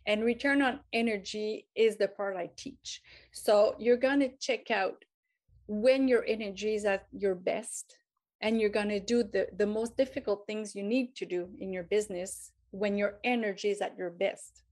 And 0.07 0.25
return 0.25 0.63
on 0.63 0.81
energy 0.93 1.67
is 1.75 1.97
the 1.97 2.09
part 2.09 2.37
I 2.37 2.51
teach. 2.57 3.03
So 3.33 3.75
you're 3.79 3.97
going 3.97 4.21
to 4.21 4.31
check 4.41 4.71
out 4.71 5.05
when 5.67 6.09
your 6.09 6.25
energy 6.27 6.75
is 6.75 6.85
at 6.85 7.07
your 7.13 7.35
best 7.35 7.99
and 8.41 8.61
you're 8.61 8.71
going 8.71 8.89
to 8.89 9.01
do 9.01 9.23
the, 9.23 9.49
the 9.57 9.67
most 9.67 9.97
difficult 9.97 10.45
things 10.47 10.75
you 10.75 10.83
need 10.83 11.15
to 11.17 11.27
do 11.27 11.49
in 11.59 11.73
your 11.73 11.83
business 11.83 12.53
when 12.71 12.97
your 12.97 13.19
energy 13.25 13.71
is 13.71 13.81
at 13.81 13.97
your 13.99 14.11
best. 14.11 14.63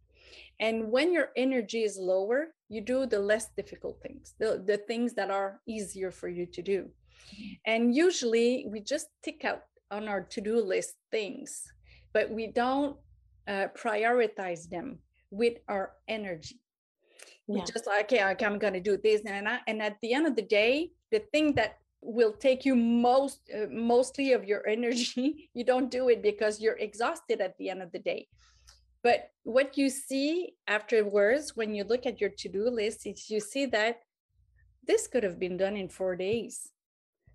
And 0.61 0.91
when 0.91 1.13
your 1.13 1.31
energy 1.37 1.83
is 1.83 1.99
lower, 1.99 2.55
you 2.69 2.81
do 2.81 3.07
the 3.07 3.19
less 3.19 3.49
difficult 3.57 4.01
things, 4.03 4.35
the, 4.39 4.63
the 4.65 4.79
things 4.79 5.15
that 5.15 5.31
are 5.31 5.61
easier 5.67 6.11
for 6.11 6.29
you 6.29 6.47
to 6.47 6.63
do. 6.63 6.89
And 7.67 7.95
usually 7.95 8.67
we 8.69 8.81
just 8.81 9.09
tick 9.23 9.45
out 9.45 9.63
on 9.91 10.09
our 10.09 10.23
to 10.23 10.41
do 10.41 10.61
list 10.61 10.95
things, 11.11 11.65
but 12.13 12.31
we 12.31 12.47
don't 12.47 12.97
uh, 13.47 13.69
prioritize 13.77 14.69
them 14.69 14.99
with 15.31 15.55
our 15.69 15.93
energy. 16.09 16.61
We 17.49 17.61
just 17.61 17.87
like, 17.87 18.13
okay, 18.13 18.21
I'm 18.21 18.59
going 18.59 18.73
to 18.73 18.81
do 18.81 18.97
this, 18.97 19.23
and 19.25 19.49
I, 19.49 19.61
and 19.69 19.81
at 19.81 19.99
the 20.03 20.13
end 20.13 20.27
of 20.27 20.35
the 20.35 20.43
day, 20.43 20.91
the 21.13 21.21
thing 21.33 21.55
that 21.55 21.79
will 22.01 22.33
take 22.33 22.65
you 22.65 22.75
most 22.75 23.41
uh, 23.55 23.67
mostly 23.71 24.33
of 24.33 24.45
your 24.45 24.67
energy, 24.67 25.49
you 25.55 25.65
don't 25.65 25.91
do 25.91 26.09
it 26.09 26.23
because 26.23 26.61
you're 26.61 26.79
exhausted 26.79 27.41
at 27.41 27.57
the 27.59 27.71
end 27.71 27.83
of 27.83 27.93
the 27.93 28.01
day. 28.01 28.27
But 29.05 29.31
what 29.45 29.79
you 29.79 29.91
see 29.91 30.55
afterwards, 30.67 31.55
when 31.55 31.73
you 31.73 31.85
look 31.85 32.05
at 32.05 32.21
your 32.21 32.31
to-do 32.31 32.69
list, 32.69 33.07
is 33.07 33.31
you 33.31 33.39
see 33.39 33.67
that 33.67 34.01
this 34.85 35.07
could 35.07 35.23
have 35.23 35.39
been 35.39 35.57
done 35.57 35.77
in 35.77 35.89
four 35.89 36.17
days. 36.17 36.73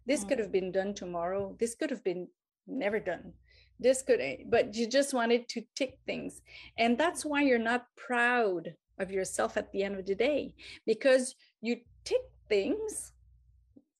This 0.06 0.26
mm. 0.26 0.30
could 0.30 0.40
have 0.40 0.52
been 0.52 0.74
done 0.74 0.94
tomorrow. 0.94 1.56
This 1.58 1.76
could 1.76 1.90
have 1.90 2.04
been 2.04 2.28
never 2.68 3.00
done 3.00 3.34
this 3.82 4.04
could 4.04 4.22
eh, 4.22 4.38
but 4.48 4.76
you 4.76 4.88
just 4.88 5.14
wanted 5.14 5.50
to 5.50 5.64
tick 5.76 5.98
things. 6.06 6.42
And 6.78 6.98
that's 6.98 7.26
why 7.26 7.42
you're 7.42 7.60
not 7.60 7.88
proud 7.98 8.76
of 9.00 9.12
yourself 9.12 9.58
at 9.58 9.72
the 9.72 9.84
end 9.84 9.96
of 9.98 10.06
the 10.06 10.16
day 10.16 10.54
because 10.86 11.36
you 11.62 11.78
tick 12.06 12.22
things 12.48 13.12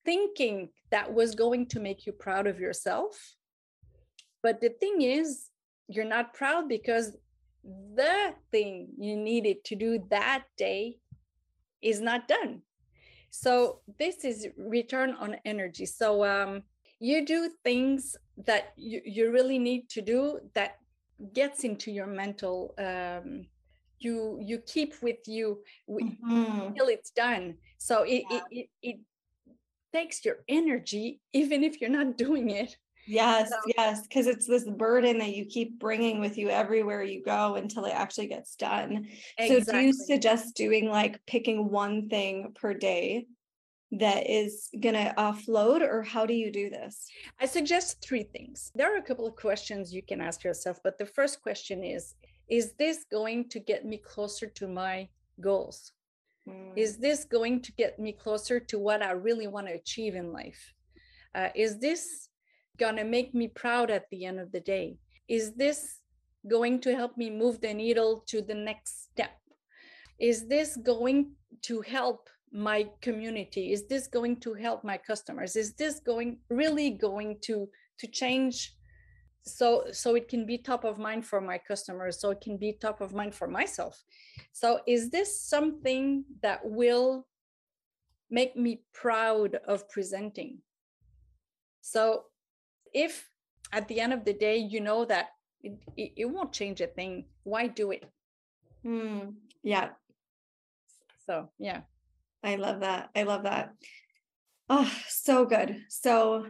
thinking 0.06 0.70
that 0.92 1.12
was 1.14 1.36
going 1.36 1.66
to 1.68 1.80
make 1.80 2.06
you 2.06 2.14
proud 2.14 2.48
of 2.48 2.60
yourself. 2.60 3.36
But 4.44 4.62
the 4.62 4.70
thing 4.70 5.02
is 5.02 5.48
you're 5.88 6.06
not 6.06 6.34
proud 6.34 6.70
because 6.70 7.18
the 7.64 8.34
thing 8.52 8.90
you 8.98 9.18
needed 9.18 9.64
to 9.66 9.76
do 9.76 10.04
that 10.10 10.44
day 10.58 10.98
is 11.82 12.00
not 12.00 12.28
done. 12.28 12.62
So 13.32 13.80
this 13.98 14.24
is 14.24 14.48
return 14.58 15.16
on 15.20 15.38
energy. 15.46 15.86
So 15.86 16.24
um 16.24 16.64
you 17.00 17.26
do 17.26 17.50
things 17.64 18.16
that 18.46 18.74
you, 18.76 19.02
you 19.06 19.32
really 19.32 19.60
need 19.60 19.90
to 19.90 20.02
do 20.02 20.40
that 20.54 20.78
gets 21.34 21.64
into 21.64 21.92
your 21.92 22.08
mental 22.08 22.74
um, 22.78 23.46
you 24.00 24.40
you 24.42 24.58
keep 24.60 24.96
with 25.02 25.28
you 25.28 25.60
mm-hmm. 25.90 26.62
until 26.62 26.88
it's 26.88 27.12
done 27.12 27.56
so 27.78 28.04
it, 28.04 28.24
yeah. 28.30 28.38
it, 28.38 28.44
it, 28.52 28.70
it 28.82 29.00
takes 29.94 30.26
your 30.26 30.38
energy 30.48 31.20
even 31.34 31.64
if 31.64 31.80
you're 31.80 31.90
not 31.90 32.18
doing 32.18 32.50
it 32.50 32.76
yes 33.08 33.50
so, 33.50 33.56
yes 33.78 34.02
because 34.08 34.28
it's 34.28 34.48
this 34.48 34.68
burden 34.68 35.18
that 35.20 35.36
you 35.36 35.46
keep 35.46 35.78
bringing 35.80 36.20
with 36.20 36.38
you 36.38 36.50
everywhere 36.50 37.04
you 37.04 37.24
go 37.24 37.56
until 37.56 37.86
it 37.86 37.94
actually 37.94 38.28
gets 38.28 38.56
done 38.56 39.08
exactly. 39.38 39.64
so 39.64 39.72
do 39.72 39.80
you 39.80 39.94
suggest 39.94 40.56
doing 40.56 40.90
like 40.90 41.20
picking 41.28 41.70
one 41.70 42.10
thing 42.10 42.54
per 42.56 42.74
day 42.74 43.26
that 43.92 44.30
is 44.30 44.70
going 44.80 44.96
to 44.96 45.14
offload 45.18 45.82
or 45.82 46.02
how 46.02 46.26
do 46.26 46.34
you 46.34 46.52
do 46.52 46.70
this? 46.70 47.08
I 47.40 47.46
suggest 47.46 48.02
three 48.02 48.24
things. 48.24 48.72
There 48.74 48.94
are 48.94 48.98
a 48.98 49.02
couple 49.02 49.28
of 49.28 49.36
questions 49.36 49.94
you 49.94 50.02
can 50.02 50.22
ask 50.22 50.44
yourself 50.44 50.80
but 50.84 50.98
the 50.98 51.06
first 51.06 51.42
question 51.42 51.84
is 51.84 52.16
is 52.50 52.74
this 52.78 53.06
going 53.10 53.48
to 53.50 53.60
get 53.60 53.86
me 53.86 53.98
closer 53.98 54.48
to 54.48 54.68
my 54.68 55.08
goals? 55.40 55.92
Mm. 56.50 56.74
is 56.76 56.98
this 56.98 57.24
going 57.26 57.62
to 57.62 57.72
get 57.74 58.00
me 58.00 58.12
closer 58.12 58.60
to 58.60 58.80
what 58.80 59.04
i 59.04 59.12
really 59.12 59.46
want 59.46 59.68
to 59.68 59.74
achieve 59.74 60.16
in 60.16 60.34
life? 60.34 60.74
Uh, 61.36 61.50
is 61.56 61.78
this 61.78 62.30
going 62.78 62.96
to 62.96 63.04
make 63.04 63.36
me 63.36 63.48
proud 63.48 63.92
at 63.92 64.10
the 64.10 64.26
end 64.26 64.40
of 64.40 64.52
the 64.52 64.60
day? 64.60 64.98
Is 65.28 65.54
this 65.54 66.00
going 66.50 66.82
to 66.82 66.96
help 66.96 67.16
me 67.16 67.30
move 67.30 67.62
the 67.62 67.74
needle 67.74 68.24
to 68.28 68.42
the 68.42 68.56
next 68.56 69.04
step? 69.04 69.38
Is 70.20 70.48
this 70.48 70.78
going 70.78 71.34
to 71.64 71.82
help 71.82 72.30
my 72.52 72.90
community? 73.02 73.72
Is 73.72 73.88
this 73.88 74.08
going 74.08 74.38
to 74.42 74.54
help 74.54 74.84
my 74.84 74.98
customers? 74.98 75.56
Is 75.56 75.74
this 75.74 76.00
going 76.00 76.38
really 76.50 76.92
going 76.92 77.38
to 77.44 77.70
to 78.00 78.08
change? 78.08 78.76
So 79.44 79.86
so 79.92 80.16
it 80.16 80.28
can 80.28 80.46
be 80.46 80.58
top 80.58 80.84
of 80.84 81.00
mind 81.00 81.26
for 81.26 81.42
my 81.42 81.58
customers 81.58 82.20
so 82.20 82.32
it 82.32 82.42
can 82.42 82.58
be 82.58 82.74
top 82.74 83.02
of 83.02 83.14
mind 83.14 83.34
for 83.34 83.48
myself. 83.48 84.04
So 84.52 84.82
is 84.86 85.10
this 85.10 85.42
something 85.42 86.26
that 86.42 86.60
will 86.64 87.28
make 88.30 88.56
me 88.56 88.84
proud 88.94 89.56
of 89.68 89.90
presenting? 89.90 90.60
So 91.82 92.26
if 92.94 93.30
at 93.72 93.88
the 93.88 94.00
end 94.00 94.14
of 94.14 94.26
the 94.26 94.34
day 94.34 94.58
you 94.58 94.82
know 94.82 95.06
that 95.06 95.30
it, 95.64 95.80
it, 95.96 96.12
it 96.18 96.26
won't 96.26 96.52
change 96.52 96.82
a 96.82 96.88
thing 96.88 97.26
why 97.44 97.68
do 97.68 97.92
it? 97.92 98.04
Mm, 98.86 99.36
yeah. 99.64 99.90
So 101.26 101.50
yeah 101.58 101.82
I 102.44 102.56
love 102.56 102.82
that. 102.82 103.10
I 103.16 103.24
love 103.24 103.44
that. 103.44 103.74
Oh, 104.70 104.92
so 105.08 105.46
good. 105.46 105.84
So 105.90 106.48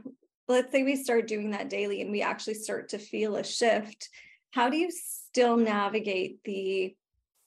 let's 0.47 0.71
say 0.71 0.83
we 0.83 0.95
start 0.95 1.27
doing 1.27 1.51
that 1.51 1.69
daily 1.69 2.01
and 2.01 2.11
we 2.11 2.21
actually 2.21 2.53
start 2.55 2.89
to 2.89 2.99
feel 2.99 3.35
a 3.35 3.43
shift. 3.43 4.09
How 4.51 4.69
do 4.69 4.77
you 4.77 4.91
still 4.91 5.57
navigate 5.57 6.43
the 6.43 6.95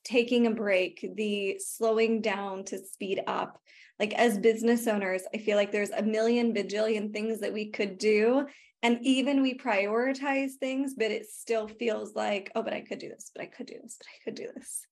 taking 0.04 0.46
a 0.46 0.50
break, 0.50 1.06
the 1.16 1.58
slowing 1.58 2.20
down 2.20 2.64
to 2.64 2.78
speed 2.78 3.22
up? 3.26 3.60
Like 4.00 4.14
as 4.14 4.38
business 4.38 4.86
owners, 4.86 5.22
I 5.32 5.38
feel 5.38 5.56
like 5.56 5.70
there's 5.70 5.90
a 5.90 6.02
million 6.02 6.52
bajillion 6.52 7.12
things 7.12 7.40
that 7.40 7.52
we 7.52 7.70
could 7.70 7.98
do. 7.98 8.46
And 8.82 8.98
even 9.02 9.40
we 9.40 9.56
prioritize 9.56 10.52
things, 10.60 10.94
but 10.94 11.10
it 11.10 11.26
still 11.26 11.68
feels 11.68 12.14
like, 12.14 12.50
oh, 12.54 12.62
but 12.62 12.74
I 12.74 12.80
could 12.80 12.98
do 12.98 13.08
this, 13.08 13.30
but 13.34 13.42
I 13.42 13.46
could 13.46 13.66
do 13.66 13.76
this, 13.82 13.96
but 13.98 14.06
I 14.08 14.24
could 14.24 14.34
do 14.34 14.48
this. 14.54 14.86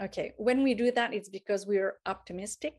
Okay. 0.00 0.32
When 0.36 0.62
we 0.62 0.74
do 0.74 0.90
that, 0.90 1.14
it's 1.14 1.28
because 1.28 1.66
we're 1.66 1.96
optimistic 2.06 2.74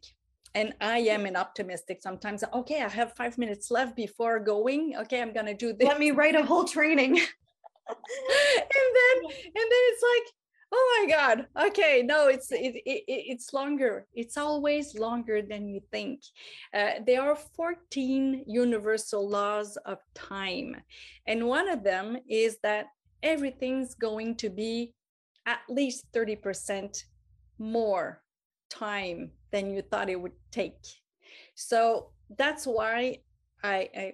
and 0.57 0.73
I 0.81 0.97
am 1.15 1.27
an 1.27 1.35
optimistic 1.35 2.01
sometimes. 2.01 2.43
Okay, 2.51 2.81
I 2.81 2.89
have 2.89 3.13
five 3.13 3.37
minutes 3.37 3.69
left 3.69 3.95
before 3.95 4.39
going. 4.39 4.95
Okay, 5.01 5.21
I'm 5.21 5.31
gonna 5.31 5.53
do 5.53 5.71
this. 5.71 5.87
Let 5.87 5.99
me 5.99 6.09
write 6.09 6.33
a 6.33 6.43
whole 6.43 6.65
training. 6.65 7.13
and 7.89 8.89
then 8.99 9.17
and 9.57 9.67
then 9.71 9.83
it's 9.91 10.03
like, 10.11 10.33
oh 10.71 10.85
my 10.97 11.15
god. 11.15 11.47
Okay, 11.67 12.01
no, 12.03 12.27
it's 12.27 12.51
it, 12.51 12.75
it 12.75 13.03
it's 13.07 13.53
longer. 13.53 14.07
It's 14.15 14.35
always 14.35 14.97
longer 14.97 15.43
than 15.43 15.69
you 15.69 15.79
think. 15.91 16.21
Uh, 16.73 16.93
there 17.05 17.21
are 17.21 17.35
14 17.35 18.43
universal 18.47 19.29
laws 19.29 19.77
of 19.85 19.99
time, 20.15 20.75
and 21.27 21.45
one 21.45 21.69
of 21.69 21.83
them 21.83 22.17
is 22.27 22.57
that 22.63 22.87
everything's 23.21 23.93
going 23.93 24.35
to 24.37 24.49
be 24.49 24.93
at 25.45 25.59
least 25.69 26.11
30% 26.13 27.03
more 27.59 28.21
time 28.69 29.31
than 29.51 29.71
you 29.71 29.81
thought 29.81 30.09
it 30.09 30.19
would 30.19 30.37
take. 30.51 30.77
So 31.55 32.11
that's 32.37 32.65
why 32.65 33.19
I, 33.63 33.89
I 33.95 34.13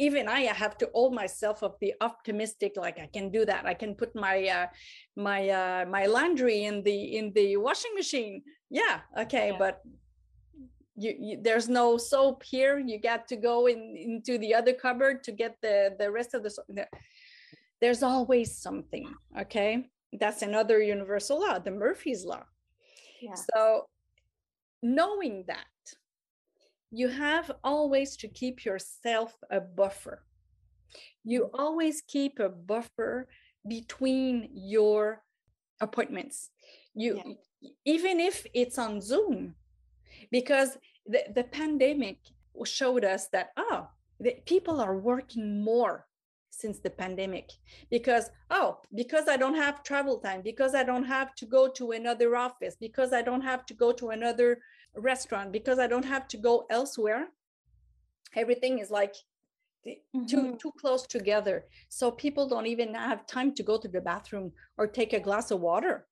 even 0.00 0.28
I 0.28 0.40
have 0.40 0.78
to 0.78 0.88
hold 0.94 1.14
myself 1.14 1.62
of 1.62 1.74
the 1.80 1.92
optimistic, 2.00 2.72
like 2.76 2.98
I 2.98 3.06
can 3.06 3.30
do 3.30 3.44
that. 3.44 3.66
I 3.66 3.74
can 3.74 3.94
put 3.94 4.16
my 4.16 4.48
uh, 4.48 4.66
my 5.14 5.48
uh, 5.48 5.84
my 5.86 6.06
laundry 6.06 6.64
in 6.64 6.82
the 6.82 7.16
in 7.18 7.32
the 7.34 7.58
washing 7.58 7.94
machine. 7.94 8.42
Yeah, 8.70 9.00
okay, 9.18 9.50
yeah. 9.50 9.58
but 9.58 9.82
you, 10.96 11.14
you, 11.20 11.38
there's 11.42 11.68
no 11.68 11.98
soap 11.98 12.42
here. 12.42 12.78
You 12.78 12.98
got 12.98 13.28
to 13.28 13.36
go 13.36 13.66
in 13.66 13.94
into 13.96 14.38
the 14.38 14.54
other 14.54 14.72
cupboard 14.72 15.22
to 15.24 15.32
get 15.32 15.56
the 15.60 15.94
the 15.98 16.10
rest 16.10 16.32
of 16.34 16.42
the. 16.42 16.50
soap. 16.50 16.66
There's 17.80 18.02
always 18.02 18.56
something. 18.56 19.12
Okay, 19.38 19.84
that's 20.18 20.40
another 20.40 20.80
universal 20.80 21.40
law, 21.40 21.58
the 21.58 21.70
Murphy's 21.70 22.24
law. 22.24 22.44
Yeah. 23.20 23.34
So 23.34 23.84
knowing 24.82 25.44
that 25.46 25.66
you 26.90 27.08
have 27.08 27.50
always 27.62 28.16
to 28.16 28.28
keep 28.28 28.64
yourself 28.64 29.34
a 29.50 29.60
buffer 29.60 30.24
you 31.24 31.50
always 31.54 32.02
keep 32.06 32.38
a 32.38 32.48
buffer 32.48 33.28
between 33.68 34.48
your 34.52 35.22
appointments 35.80 36.50
you 36.94 37.20
yeah. 37.60 37.70
even 37.84 38.20
if 38.20 38.46
it's 38.54 38.78
on 38.78 39.00
zoom 39.00 39.54
because 40.30 40.78
the, 41.06 41.24
the 41.34 41.44
pandemic 41.44 42.18
showed 42.64 43.04
us 43.04 43.28
that 43.28 43.50
oh 43.56 43.88
the 44.18 44.34
people 44.44 44.80
are 44.80 44.96
working 44.96 45.62
more 45.62 46.06
since 46.50 46.78
the 46.80 46.90
pandemic 46.90 47.50
because 47.90 48.30
oh 48.50 48.78
because 48.94 49.28
i 49.28 49.36
don't 49.36 49.54
have 49.54 49.82
travel 49.82 50.18
time 50.18 50.42
because 50.42 50.74
i 50.74 50.82
don't 50.82 51.04
have 51.04 51.34
to 51.34 51.46
go 51.46 51.68
to 51.68 51.92
another 51.92 52.36
office 52.36 52.76
because 52.78 53.12
i 53.12 53.22
don't 53.22 53.42
have 53.42 53.64
to 53.64 53.74
go 53.74 53.92
to 53.92 54.10
another 54.10 54.58
restaurant 54.96 55.52
because 55.52 55.78
i 55.78 55.86
don't 55.86 56.04
have 56.04 56.26
to 56.28 56.36
go 56.36 56.66
elsewhere 56.70 57.28
everything 58.36 58.78
is 58.78 58.90
like 58.90 59.14
mm-hmm. 59.86 60.26
too 60.26 60.58
too 60.60 60.72
close 60.78 61.06
together 61.06 61.64
so 61.88 62.10
people 62.10 62.48
don't 62.48 62.66
even 62.66 62.94
have 62.94 63.26
time 63.26 63.54
to 63.54 63.62
go 63.62 63.78
to 63.78 63.88
the 63.88 64.00
bathroom 64.00 64.52
or 64.76 64.86
take 64.86 65.12
a 65.12 65.20
glass 65.20 65.50
of 65.50 65.60
water 65.60 66.06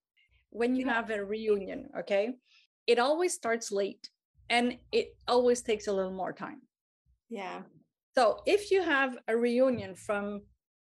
when 0.51 0.75
you 0.75 0.87
have 0.87 1.11
a 1.11 1.25
reunion, 1.25 1.91
okay, 1.99 2.35
it 2.87 2.99
always 2.99 3.35
starts 3.35 3.71
late 3.71 4.11
and 4.49 4.79
it 4.93 5.17
always 5.27 5.61
takes 5.61 5.87
a 5.87 5.93
little 5.93 6.13
more 6.13 6.33
time. 6.33 6.63
Yeah. 7.29 7.63
So 8.19 8.43
if 8.47 8.73
you 8.73 8.83
have 8.83 9.17
a 9.29 9.37
reunion 9.37 9.95
from 9.95 10.43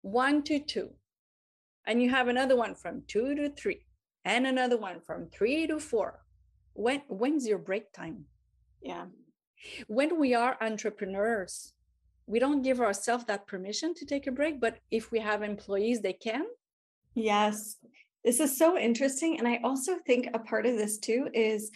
one 0.02 0.44
to 0.44 0.60
two, 0.60 0.90
and 1.84 2.00
you 2.00 2.08
have 2.08 2.28
another 2.28 2.54
one 2.54 2.76
from 2.76 3.02
two 3.08 3.34
to 3.34 3.50
three, 3.50 3.80
and 4.24 4.46
another 4.46 4.78
one 4.78 5.00
from 5.00 5.26
three 5.26 5.66
to 5.66 5.80
four, 5.80 6.20
when 6.74 7.02
when's 7.08 7.44
your 7.44 7.58
break 7.58 7.92
time? 7.92 8.26
Yeah. 8.80 9.06
When 9.88 10.20
we 10.20 10.34
are 10.34 10.56
entrepreneurs, 10.60 11.72
we 12.28 12.38
don't 12.38 12.62
give 12.62 12.80
ourselves 12.80 13.24
that 13.24 13.48
permission 13.48 13.92
to 13.94 14.06
take 14.06 14.28
a 14.28 14.30
break, 14.38 14.60
but 14.60 14.78
if 14.92 15.10
we 15.10 15.18
have 15.18 15.42
employees, 15.42 16.02
they 16.02 16.12
can. 16.12 16.44
Yes. 17.16 17.78
This 18.24 18.38
is 18.38 18.56
so 18.56 18.78
interesting. 18.78 19.36
And 19.40 19.48
I 19.48 19.58
also 19.64 19.96
think 20.06 20.28
a 20.32 20.38
part 20.38 20.64
of 20.64 20.76
this 20.76 20.96
too 20.96 21.28
is 21.34 21.72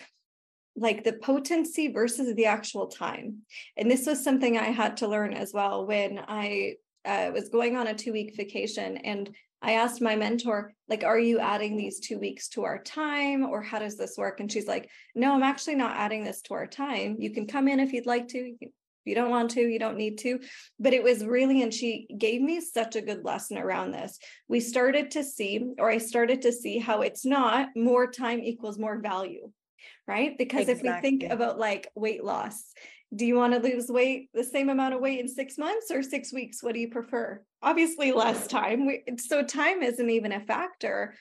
like 0.76 1.04
the 1.04 1.14
potency 1.14 1.88
versus 1.88 2.34
the 2.34 2.46
actual 2.46 2.86
time. 2.86 3.38
And 3.76 3.90
this 3.90 4.06
was 4.06 4.22
something 4.22 4.56
I 4.56 4.70
had 4.70 4.96
to 4.98 5.08
learn 5.08 5.34
as 5.34 5.52
well 5.52 5.86
when 5.86 6.20
I 6.26 6.74
uh, 7.04 7.30
was 7.32 7.48
going 7.48 7.76
on 7.76 7.86
a 7.86 7.94
two 7.94 8.12
week 8.12 8.34
vacation. 8.36 8.96
And 8.98 9.30
I 9.62 9.72
asked 9.72 10.00
my 10.00 10.16
mentor, 10.16 10.72
like, 10.88 11.04
are 11.04 11.18
you 11.18 11.38
adding 11.38 11.76
these 11.76 12.00
two 12.00 12.18
weeks 12.18 12.48
to 12.50 12.64
our 12.64 12.82
time 12.82 13.44
or 13.44 13.62
how 13.62 13.78
does 13.78 13.96
this 13.96 14.16
work? 14.16 14.40
And 14.40 14.50
she's 14.50 14.66
like, 14.66 14.88
no, 15.14 15.34
I'm 15.34 15.42
actually 15.42 15.74
not 15.74 15.96
adding 15.96 16.24
this 16.24 16.40
to 16.42 16.54
our 16.54 16.66
time. 16.66 17.16
You 17.18 17.30
can 17.30 17.46
come 17.46 17.68
in 17.68 17.78
if 17.78 17.92
you'd 17.92 18.06
like 18.06 18.28
to. 18.28 18.54
If 18.60 18.70
you 19.04 19.14
don't 19.14 19.30
want 19.30 19.50
to, 19.52 19.60
you 19.60 19.78
don't 19.78 19.98
need 19.98 20.18
to. 20.18 20.40
But 20.78 20.94
it 20.94 21.02
was 21.02 21.24
really, 21.24 21.62
and 21.62 21.72
she 21.74 22.06
gave 22.16 22.40
me 22.40 22.60
such 22.60 22.96
a 22.96 23.02
good 23.02 23.22
lesson 23.24 23.58
around 23.58 23.92
this. 23.92 24.18
We 24.48 24.60
started 24.60 25.10
to 25.12 25.24
see, 25.24 25.74
or 25.78 25.90
I 25.90 25.98
started 25.98 26.42
to 26.42 26.52
see 26.52 26.78
how 26.78 27.02
it's 27.02 27.26
not 27.26 27.68
more 27.76 28.10
time 28.10 28.40
equals 28.40 28.78
more 28.78 28.98
value 28.98 29.50
right? 30.06 30.36
Because 30.36 30.68
exactly. 30.68 30.88
if 30.88 30.96
we 30.96 31.00
think 31.00 31.32
about 31.32 31.58
like 31.58 31.88
weight 31.94 32.24
loss, 32.24 32.72
do 33.14 33.26
you 33.26 33.34
want 33.34 33.52
to 33.54 33.58
lose 33.58 33.88
weight 33.88 34.30
the 34.34 34.44
same 34.44 34.68
amount 34.68 34.94
of 34.94 35.00
weight 35.00 35.20
in 35.20 35.28
six 35.28 35.58
months 35.58 35.90
or 35.90 36.02
six 36.02 36.32
weeks? 36.32 36.62
What 36.62 36.74
do 36.74 36.80
you 36.80 36.88
prefer? 36.88 37.42
Obviously, 37.62 38.12
less 38.12 38.46
time. 38.46 38.86
We, 38.86 39.02
so, 39.18 39.42
time 39.42 39.82
isn't 39.82 40.10
even 40.10 40.32
a 40.32 40.40
factor. 40.40 41.14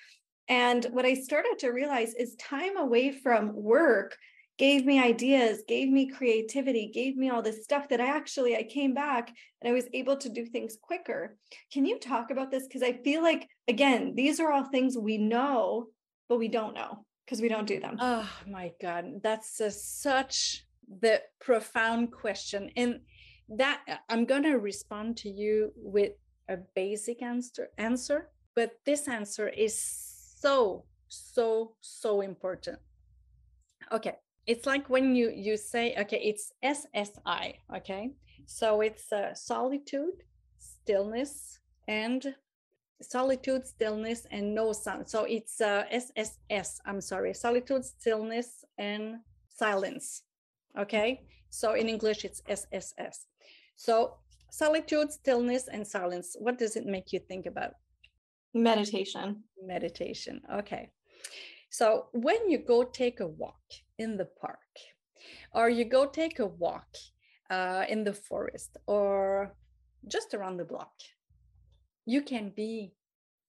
And 0.47 0.85
what 0.91 1.05
I 1.05 1.15
started 1.15 1.57
to 1.59 1.69
realize 1.69 2.13
is 2.13 2.35
time 2.35 2.77
away 2.77 3.11
from 3.11 3.53
work 3.53 4.17
gave 4.59 4.85
me 4.85 5.01
ideas 5.01 5.63
gave 5.67 5.89
me 5.89 6.11
creativity 6.11 6.91
gave 6.93 7.15
me 7.15 7.29
all 7.29 7.41
this 7.41 7.63
stuff 7.63 7.87
that 7.87 8.01
i 8.01 8.05
actually 8.05 8.57
i 8.57 8.61
came 8.61 8.93
back 8.93 9.31
and 9.61 9.71
i 9.71 9.73
was 9.73 9.87
able 9.93 10.17
to 10.17 10.27
do 10.29 10.45
things 10.45 10.77
quicker 10.81 11.37
can 11.71 11.85
you 11.85 11.97
talk 11.97 12.29
about 12.29 12.51
this 12.51 12.67
because 12.67 12.83
i 12.83 12.91
feel 12.91 13.23
like 13.23 13.47
again 13.69 14.13
these 14.15 14.39
are 14.39 14.51
all 14.51 14.65
things 14.65 14.97
we 14.97 15.17
know 15.17 15.87
but 16.27 16.37
we 16.37 16.49
don't 16.49 16.75
know 16.75 17.05
because 17.29 17.41
we 17.43 17.47
don't 17.47 17.67
do 17.67 17.79
them. 17.79 17.95
Oh 17.99 18.27
my 18.47 18.71
God, 18.81 19.21
that's 19.21 19.59
a, 19.61 19.69
such 19.69 20.65
the 21.01 21.21
profound 21.39 22.11
question. 22.11 22.71
And 22.75 23.01
that 23.49 23.81
uh, 23.87 23.97
I'm 24.09 24.25
going 24.25 24.41
to 24.43 24.57
respond 24.57 25.15
to 25.17 25.29
you 25.29 25.71
with 25.75 26.13
a 26.49 26.57
basic 26.75 27.21
answer, 27.21 27.67
answer, 27.77 28.29
but 28.55 28.71
this 28.83 29.07
answer 29.07 29.47
is 29.47 29.79
so, 30.39 30.85
so, 31.07 31.75
so 31.81 32.21
important. 32.21 32.79
Okay. 33.91 34.15
It's 34.47 34.65
like 34.65 34.89
when 34.89 35.15
you 35.15 35.29
you 35.29 35.57
say, 35.57 35.95
okay, 35.99 36.19
it's 36.23 36.51
SSI, 36.65 37.53
okay? 37.75 38.09
So 38.47 38.81
it's 38.81 39.13
uh, 39.13 39.35
solitude, 39.35 40.23
stillness, 40.57 41.59
and 41.87 42.33
solitude, 43.01 43.67
stillness, 43.67 44.27
and 44.31 44.53
no 44.53 44.73
sound. 44.73 45.07
So 45.09 45.23
it's 45.23 45.61
uh, 45.61 45.83
SSS, 45.91 46.81
I'm 46.85 47.01
sorry, 47.01 47.33
solitude, 47.33 47.85
stillness, 47.85 48.65
and 48.77 49.19
silence. 49.49 50.23
Okay. 50.77 51.21
So 51.49 51.73
in 51.73 51.89
English, 51.89 52.25
it's 52.25 52.41
SSS. 52.47 53.27
So 53.75 54.15
solitude, 54.51 55.11
stillness, 55.11 55.67
and 55.67 55.87
silence. 55.87 56.35
What 56.39 56.57
does 56.57 56.75
it 56.75 56.85
make 56.85 57.11
you 57.13 57.19
think 57.19 57.45
about? 57.45 57.73
Meditation. 58.53 59.43
Meditation. 59.63 60.41
Okay. 60.53 60.91
So 61.69 62.07
when 62.13 62.49
you 62.49 62.57
go 62.57 62.83
take 62.83 63.19
a 63.19 63.27
walk 63.27 63.61
in 63.97 64.17
the 64.17 64.25
park, 64.25 64.59
or 65.53 65.69
you 65.69 65.85
go 65.85 66.05
take 66.05 66.39
a 66.39 66.45
walk 66.45 66.87
uh, 67.49 67.85
in 67.87 68.03
the 68.03 68.13
forest, 68.13 68.77
or 68.87 69.53
just 70.07 70.33
around 70.33 70.57
the 70.57 70.65
block, 70.65 70.93
you 72.09 72.23
can 72.23 72.51
be 72.55 72.91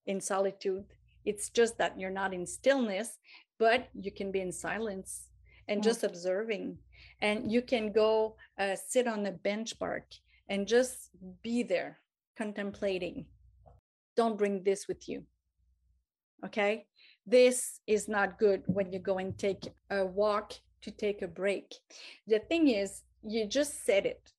in 0.06 0.20
solitude. 0.20 0.84
It's 1.24 1.48
just 1.48 1.78
that 1.78 1.98
you're 1.98 2.18
not 2.22 2.34
in 2.34 2.46
stillness, 2.46 3.18
but 3.58 3.88
you 3.94 4.12
can 4.12 4.30
be 4.30 4.40
in 4.40 4.52
silence 4.52 5.28
and 5.66 5.82
just 5.82 6.04
observing. 6.04 6.76
And 7.22 7.50
you 7.50 7.62
can 7.62 7.90
go 7.90 8.36
uh, 8.58 8.76
sit 8.76 9.06
on 9.06 9.24
a 9.24 9.32
bench 9.32 9.78
park 9.78 10.04
and 10.50 10.66
just 10.66 11.08
be 11.42 11.62
there 11.62 12.00
contemplating. 12.36 13.26
Don't 14.14 14.36
bring 14.36 14.62
this 14.62 14.86
with 14.88 15.08
you. 15.08 15.24
Okay. 16.44 16.86
This 17.26 17.80
is 17.86 18.08
not 18.08 18.38
good 18.38 18.62
when 18.66 18.92
you 18.92 18.98
go 18.98 19.16
and 19.18 19.38
take 19.38 19.68
a 19.90 20.04
walk 20.04 20.52
to 20.82 20.90
take 20.90 21.22
a 21.22 21.28
break. 21.28 21.66
The 22.26 22.40
thing 22.40 22.68
is, 22.68 23.02
you 23.22 23.46
just 23.46 23.86
said 23.86 24.04
it. 24.04 24.32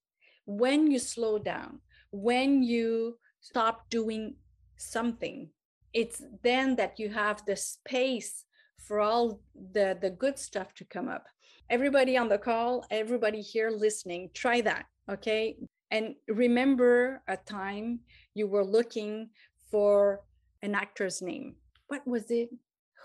When 0.46 0.92
you 0.92 1.00
slow 1.00 1.40
down, 1.40 1.80
when 2.12 2.62
you 2.62 3.18
stop 3.42 3.90
doing 3.90 4.36
something. 4.78 5.50
It's 5.94 6.24
then 6.44 6.76
that 6.78 7.00
you 7.00 7.10
have 7.10 7.44
the 7.46 7.56
space 7.56 8.46
for 8.78 9.00
all 9.00 9.42
the 9.74 9.98
the 10.02 10.10
good 10.10 10.40
stuff 10.40 10.74
to 10.76 10.86
come 10.86 11.10
up. 11.10 11.28
Everybody 11.70 12.18
on 12.18 12.30
the 12.30 12.38
call 12.38 12.86
everybody 12.90 13.42
here 13.42 13.70
listening 13.70 14.30
try 14.34 14.62
that 14.62 14.86
okay? 15.10 15.58
And 15.90 16.16
remember 16.28 17.22
a 17.28 17.36
time 17.36 18.00
you 18.34 18.48
were 18.48 18.64
looking 18.64 19.30
for 19.70 20.22
an 20.62 20.74
actor's 20.74 21.22
name. 21.22 21.56
What 21.88 22.08
was 22.08 22.32
it? 22.32 22.50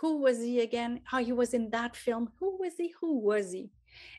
Who 0.01 0.19
was 0.19 0.39
he 0.39 0.61
again? 0.61 1.01
How 1.05 1.19
he 1.19 1.33
was 1.33 1.55
in 1.55 1.71
that 1.71 1.97
film? 1.97 2.31
Who 2.39 2.59
was 2.61 2.75
he? 2.77 2.93
Who 3.01 3.19
was 3.19 3.51
he? 3.53 3.71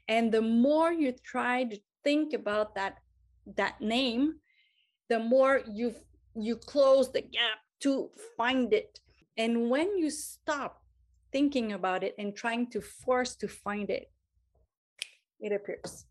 And 0.08 0.32
the 0.32 0.42
more 0.42 0.92
you 0.92 1.14
try 1.24 1.64
to 1.66 1.78
think 2.04 2.34
about 2.34 2.76
that 2.76 2.98
that 3.56 3.80
name 3.80 4.36
the 5.10 5.20
more 5.20 5.62
you 5.72 5.96
you 6.38 6.56
close 6.56 7.12
the 7.12 7.22
gap 7.22 7.60
to 7.82 8.10
find 8.36 8.74
it. 8.74 9.00
And 9.38 9.70
when 9.70 9.98
you 9.98 10.10
stop 10.10 10.82
thinking 11.32 11.74
about 11.74 12.04
it 12.04 12.16
and 12.18 12.36
trying 12.36 12.70
to 12.72 12.82
force 12.82 13.36
to 13.38 13.48
find 13.48 13.90
it, 13.90 14.10
it 15.40 15.52
appears. 15.52 16.06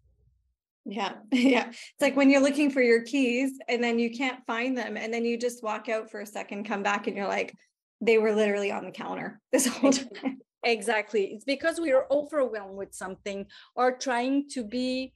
Yeah. 0.84 1.14
Yeah. 1.32 1.68
It's 1.68 2.00
like 2.00 2.16
when 2.16 2.30
you're 2.30 2.42
looking 2.42 2.70
for 2.70 2.80
your 2.80 3.02
keys 3.02 3.58
and 3.68 3.82
then 3.82 3.98
you 3.98 4.16
can't 4.16 4.44
find 4.46 4.76
them. 4.76 4.96
And 4.96 5.12
then 5.12 5.24
you 5.24 5.36
just 5.36 5.62
walk 5.62 5.88
out 5.88 6.10
for 6.10 6.20
a 6.20 6.26
second, 6.26 6.64
come 6.64 6.82
back, 6.82 7.06
and 7.06 7.16
you're 7.16 7.28
like, 7.28 7.54
they 8.00 8.18
were 8.18 8.34
literally 8.34 8.70
on 8.70 8.84
the 8.84 8.90
counter 8.90 9.40
this 9.52 9.66
whole 9.66 9.92
time. 9.92 10.38
Exactly. 10.62 11.24
It's 11.26 11.44
because 11.44 11.80
we 11.80 11.92
are 11.92 12.06
overwhelmed 12.10 12.76
with 12.76 12.94
something 12.94 13.46
or 13.74 13.96
trying 13.98 14.48
to 14.50 14.64
be, 14.64 15.12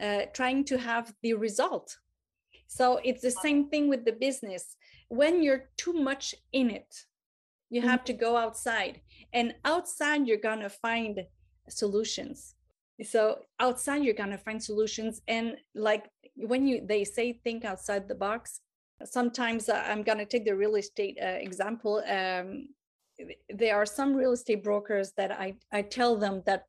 uh, 0.00 0.22
trying 0.32 0.64
to 0.66 0.78
have 0.78 1.12
the 1.22 1.34
result. 1.34 1.96
So 2.66 3.00
it's 3.04 3.22
the 3.22 3.30
same 3.30 3.68
thing 3.68 3.88
with 3.88 4.04
the 4.04 4.12
business 4.12 4.76
when 5.08 5.42
you're 5.42 5.68
too 5.76 5.92
much 5.92 6.34
in 6.52 6.70
it 6.70 7.04
you 7.70 7.80
mm-hmm. 7.80 7.90
have 7.90 8.04
to 8.04 8.12
go 8.12 8.36
outside 8.36 9.00
and 9.32 9.54
outside 9.64 10.26
you're 10.26 10.46
going 10.50 10.60
to 10.60 10.68
find 10.68 11.20
solutions 11.68 12.54
so 13.02 13.38
outside 13.60 14.02
you're 14.04 14.14
going 14.14 14.30
to 14.30 14.38
find 14.38 14.62
solutions 14.62 15.20
and 15.28 15.56
like 15.74 16.04
when 16.36 16.66
you 16.66 16.80
they 16.86 17.04
say 17.04 17.32
think 17.32 17.64
outside 17.64 18.06
the 18.06 18.14
box 18.14 18.60
sometimes 19.04 19.68
uh, 19.68 19.82
i'm 19.86 20.02
going 20.02 20.18
to 20.18 20.26
take 20.26 20.44
the 20.44 20.54
real 20.54 20.76
estate 20.76 21.16
uh, 21.22 21.26
example 21.26 22.02
um, 22.08 22.68
there 23.48 23.76
are 23.76 23.86
some 23.86 24.14
real 24.14 24.32
estate 24.32 24.62
brokers 24.62 25.12
that 25.16 25.32
i 25.32 25.54
i 25.72 25.80
tell 25.82 26.16
them 26.16 26.42
that 26.46 26.64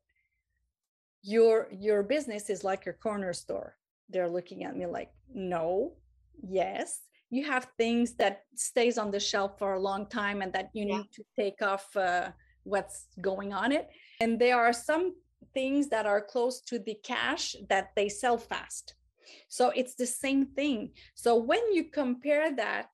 your 1.22 1.68
your 1.70 2.02
business 2.02 2.50
is 2.50 2.64
like 2.64 2.84
your 2.84 2.94
corner 2.94 3.32
store 3.32 3.76
they're 4.10 4.28
looking 4.28 4.64
at 4.64 4.76
me 4.76 4.86
like 4.86 5.10
no 5.34 5.92
yes 6.42 7.00
you 7.30 7.44
have 7.44 7.68
things 7.76 8.14
that 8.14 8.44
stays 8.54 8.98
on 8.98 9.10
the 9.10 9.20
shelf 9.20 9.58
for 9.58 9.74
a 9.74 9.80
long 9.80 10.06
time 10.06 10.42
and 10.42 10.52
that 10.52 10.70
you 10.72 10.86
yeah. 10.86 10.98
need 10.98 11.12
to 11.12 11.24
take 11.36 11.60
off 11.60 11.94
uh, 11.96 12.30
what's 12.62 13.06
going 13.20 13.52
on 13.52 13.72
it. 13.72 13.88
And 14.20 14.38
there 14.38 14.58
are 14.58 14.72
some 14.72 15.14
things 15.54 15.88
that 15.88 16.06
are 16.06 16.20
close 16.20 16.60
to 16.62 16.78
the 16.78 16.96
cash 17.02 17.56
that 17.68 17.90
they 17.96 18.08
sell 18.08 18.38
fast. 18.38 18.94
So 19.48 19.70
it's 19.70 19.94
the 19.94 20.06
same 20.06 20.46
thing. 20.46 20.92
So 21.14 21.36
when 21.36 21.72
you 21.72 21.84
compare 21.84 22.54
that 22.56 22.90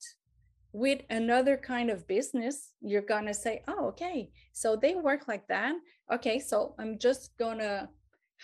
with 0.75 1.03
another 1.11 1.59
kind 1.59 1.91
of 1.91 2.09
business 2.09 2.73
you're 2.81 3.03
going 3.03 3.27
to 3.27 3.35
say 3.35 3.63
oh 3.69 3.89
okay 3.89 4.31
so 4.55 4.75
they 4.75 4.95
work 4.95 5.29
like 5.29 5.47
that. 5.49 5.75
Okay 6.11 6.39
so 6.39 6.75
i'm 6.79 6.99
just 6.99 7.37
going 7.37 7.59
to 7.59 7.87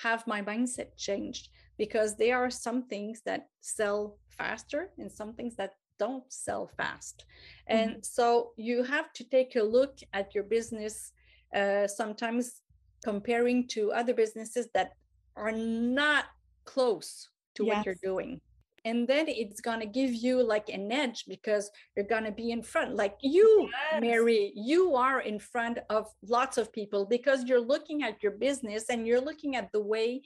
have 0.02 0.26
my 0.26 0.42
mindset 0.42 0.94
changed 0.98 1.48
because 1.78 2.16
there 2.16 2.36
are 2.36 2.50
some 2.50 2.82
things 2.82 3.22
that 3.24 3.48
sell 3.60 4.18
faster 4.36 4.90
and 4.98 5.10
some 5.10 5.32
things 5.32 5.56
that 5.56 5.74
don't 5.98 6.24
sell 6.32 6.70
fast. 6.76 7.24
And 7.66 7.90
mm-hmm. 7.90 8.00
so 8.02 8.52
you 8.56 8.82
have 8.84 9.12
to 9.14 9.24
take 9.24 9.56
a 9.56 9.62
look 9.62 9.98
at 10.12 10.34
your 10.34 10.44
business 10.44 11.12
uh, 11.54 11.86
sometimes 11.86 12.62
comparing 13.04 13.66
to 13.68 13.92
other 13.92 14.14
businesses 14.14 14.68
that 14.74 14.92
are 15.36 15.52
not 15.52 16.26
close 16.64 17.28
to 17.54 17.64
yes. 17.64 17.76
what 17.76 17.86
you're 17.86 18.02
doing 18.02 18.40
and 18.84 19.06
then 19.06 19.26
it's 19.28 19.60
going 19.60 19.80
to 19.80 19.86
give 19.86 20.14
you 20.14 20.42
like 20.42 20.68
an 20.68 20.90
edge 20.90 21.24
because 21.28 21.70
you're 21.94 22.06
going 22.06 22.24
to 22.24 22.32
be 22.32 22.50
in 22.50 22.62
front 22.62 22.94
like 22.94 23.16
you 23.22 23.68
yes. 23.70 24.00
mary 24.00 24.52
you 24.54 24.94
are 24.94 25.20
in 25.20 25.38
front 25.38 25.78
of 25.90 26.06
lots 26.22 26.58
of 26.58 26.72
people 26.72 27.04
because 27.04 27.44
you're 27.44 27.60
looking 27.60 28.02
at 28.02 28.22
your 28.22 28.32
business 28.32 28.84
and 28.90 29.06
you're 29.06 29.20
looking 29.20 29.56
at 29.56 29.70
the 29.72 29.82
way 29.82 30.20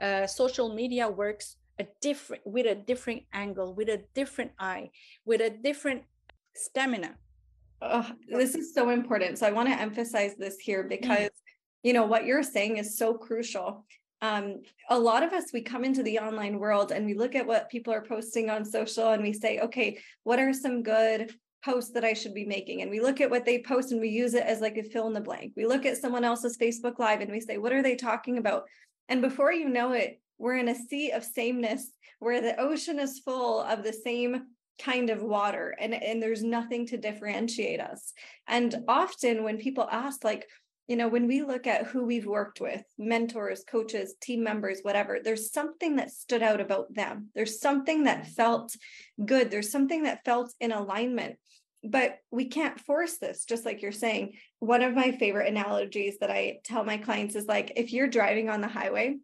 uh, 0.00 0.26
social 0.26 0.74
media 0.74 1.08
works 1.08 1.56
a 1.80 1.86
different 2.00 2.42
with 2.46 2.66
a 2.66 2.74
different 2.74 3.22
angle 3.32 3.74
with 3.74 3.88
a 3.88 4.02
different 4.14 4.50
eye 4.58 4.90
with 5.24 5.40
a 5.40 5.50
different 5.50 6.02
stamina. 6.54 7.14
Oh, 7.82 8.10
this 8.28 8.54
is 8.54 8.74
so 8.74 8.90
important. 8.90 9.38
So 9.38 9.46
i 9.46 9.50
want 9.50 9.68
to 9.68 9.80
emphasize 9.80 10.34
this 10.36 10.58
here 10.58 10.82
because 10.84 11.30
you 11.82 11.94
know 11.94 12.04
what 12.04 12.26
you're 12.26 12.42
saying 12.42 12.76
is 12.76 12.98
so 12.98 13.14
crucial. 13.14 13.86
Um, 14.20 14.60
a 14.90 14.98
lot 14.98 15.22
of 15.22 15.32
us 15.32 15.54
we 15.54 15.62
come 15.62 15.82
into 15.82 16.02
the 16.02 16.18
online 16.18 16.58
world 16.58 16.92
and 16.92 17.06
we 17.06 17.14
look 17.14 17.34
at 17.34 17.46
what 17.46 17.70
people 17.70 17.94
are 17.94 18.04
posting 18.04 18.50
on 18.50 18.66
social 18.66 19.12
and 19.12 19.22
we 19.22 19.32
say 19.32 19.60
okay 19.60 19.98
what 20.24 20.38
are 20.38 20.52
some 20.52 20.82
good 20.82 21.32
posts 21.64 21.92
that 21.92 22.04
i 22.04 22.12
should 22.12 22.34
be 22.34 22.44
making? 22.44 22.82
And 22.82 22.90
we 22.90 23.00
look 23.00 23.22
at 23.22 23.30
what 23.30 23.46
they 23.46 23.62
post 23.62 23.92
and 23.92 24.00
we 24.00 24.10
use 24.10 24.34
it 24.34 24.44
as 24.44 24.60
like 24.60 24.76
a 24.76 24.82
fill 24.82 25.06
in 25.06 25.14
the 25.14 25.20
blank. 25.22 25.52
We 25.56 25.66
look 25.66 25.86
at 25.86 25.96
someone 25.96 26.24
else's 26.24 26.58
facebook 26.58 26.98
live 26.98 27.22
and 27.22 27.32
we 27.32 27.40
say 27.40 27.56
what 27.56 27.72
are 27.72 27.82
they 27.82 27.96
talking 27.96 28.36
about 28.36 28.64
and 29.10 29.20
before 29.20 29.52
you 29.52 29.68
know 29.68 29.92
it 29.92 30.20
we're 30.38 30.56
in 30.56 30.68
a 30.68 30.74
sea 30.74 31.10
of 31.10 31.22
sameness 31.22 31.90
where 32.18 32.40
the 32.40 32.58
ocean 32.58 32.98
is 32.98 33.18
full 33.18 33.60
of 33.60 33.82
the 33.82 33.92
same 33.92 34.46
kind 34.82 35.10
of 35.10 35.22
water 35.22 35.76
and 35.78 35.92
and 35.92 36.22
there's 36.22 36.42
nothing 36.42 36.86
to 36.86 36.96
differentiate 36.96 37.80
us 37.80 38.14
and 38.48 38.82
often 38.88 39.44
when 39.44 39.58
people 39.58 39.86
ask 39.90 40.24
like 40.24 40.46
you 40.90 40.96
know, 40.96 41.06
when 41.06 41.28
we 41.28 41.42
look 41.42 41.68
at 41.68 41.86
who 41.86 42.04
we've 42.04 42.26
worked 42.26 42.60
with, 42.60 42.82
mentors, 42.98 43.62
coaches, 43.62 44.16
team 44.20 44.42
members, 44.42 44.80
whatever, 44.82 45.20
there's 45.22 45.52
something 45.52 45.94
that 45.94 46.10
stood 46.10 46.42
out 46.42 46.60
about 46.60 46.92
them. 46.92 47.28
There's 47.32 47.60
something 47.60 48.02
that 48.04 48.26
felt 48.26 48.74
good. 49.24 49.52
There's 49.52 49.70
something 49.70 50.02
that 50.02 50.24
felt 50.24 50.52
in 50.58 50.72
alignment. 50.72 51.38
But 51.82 52.18
we 52.30 52.46
can't 52.46 52.78
force 52.80 53.16
this, 53.18 53.44
just 53.44 53.64
like 53.64 53.80
you're 53.80 53.92
saying. 53.92 54.34
One 54.58 54.82
of 54.82 54.94
my 54.94 55.12
favorite 55.12 55.48
analogies 55.48 56.18
that 56.20 56.30
I 56.30 56.58
tell 56.64 56.84
my 56.84 56.98
clients 56.98 57.34
is 57.34 57.46
like 57.46 57.72
if 57.76 57.92
you're 57.92 58.08
driving 58.08 58.50
on 58.50 58.60
the 58.60 58.68
highway 58.68 59.16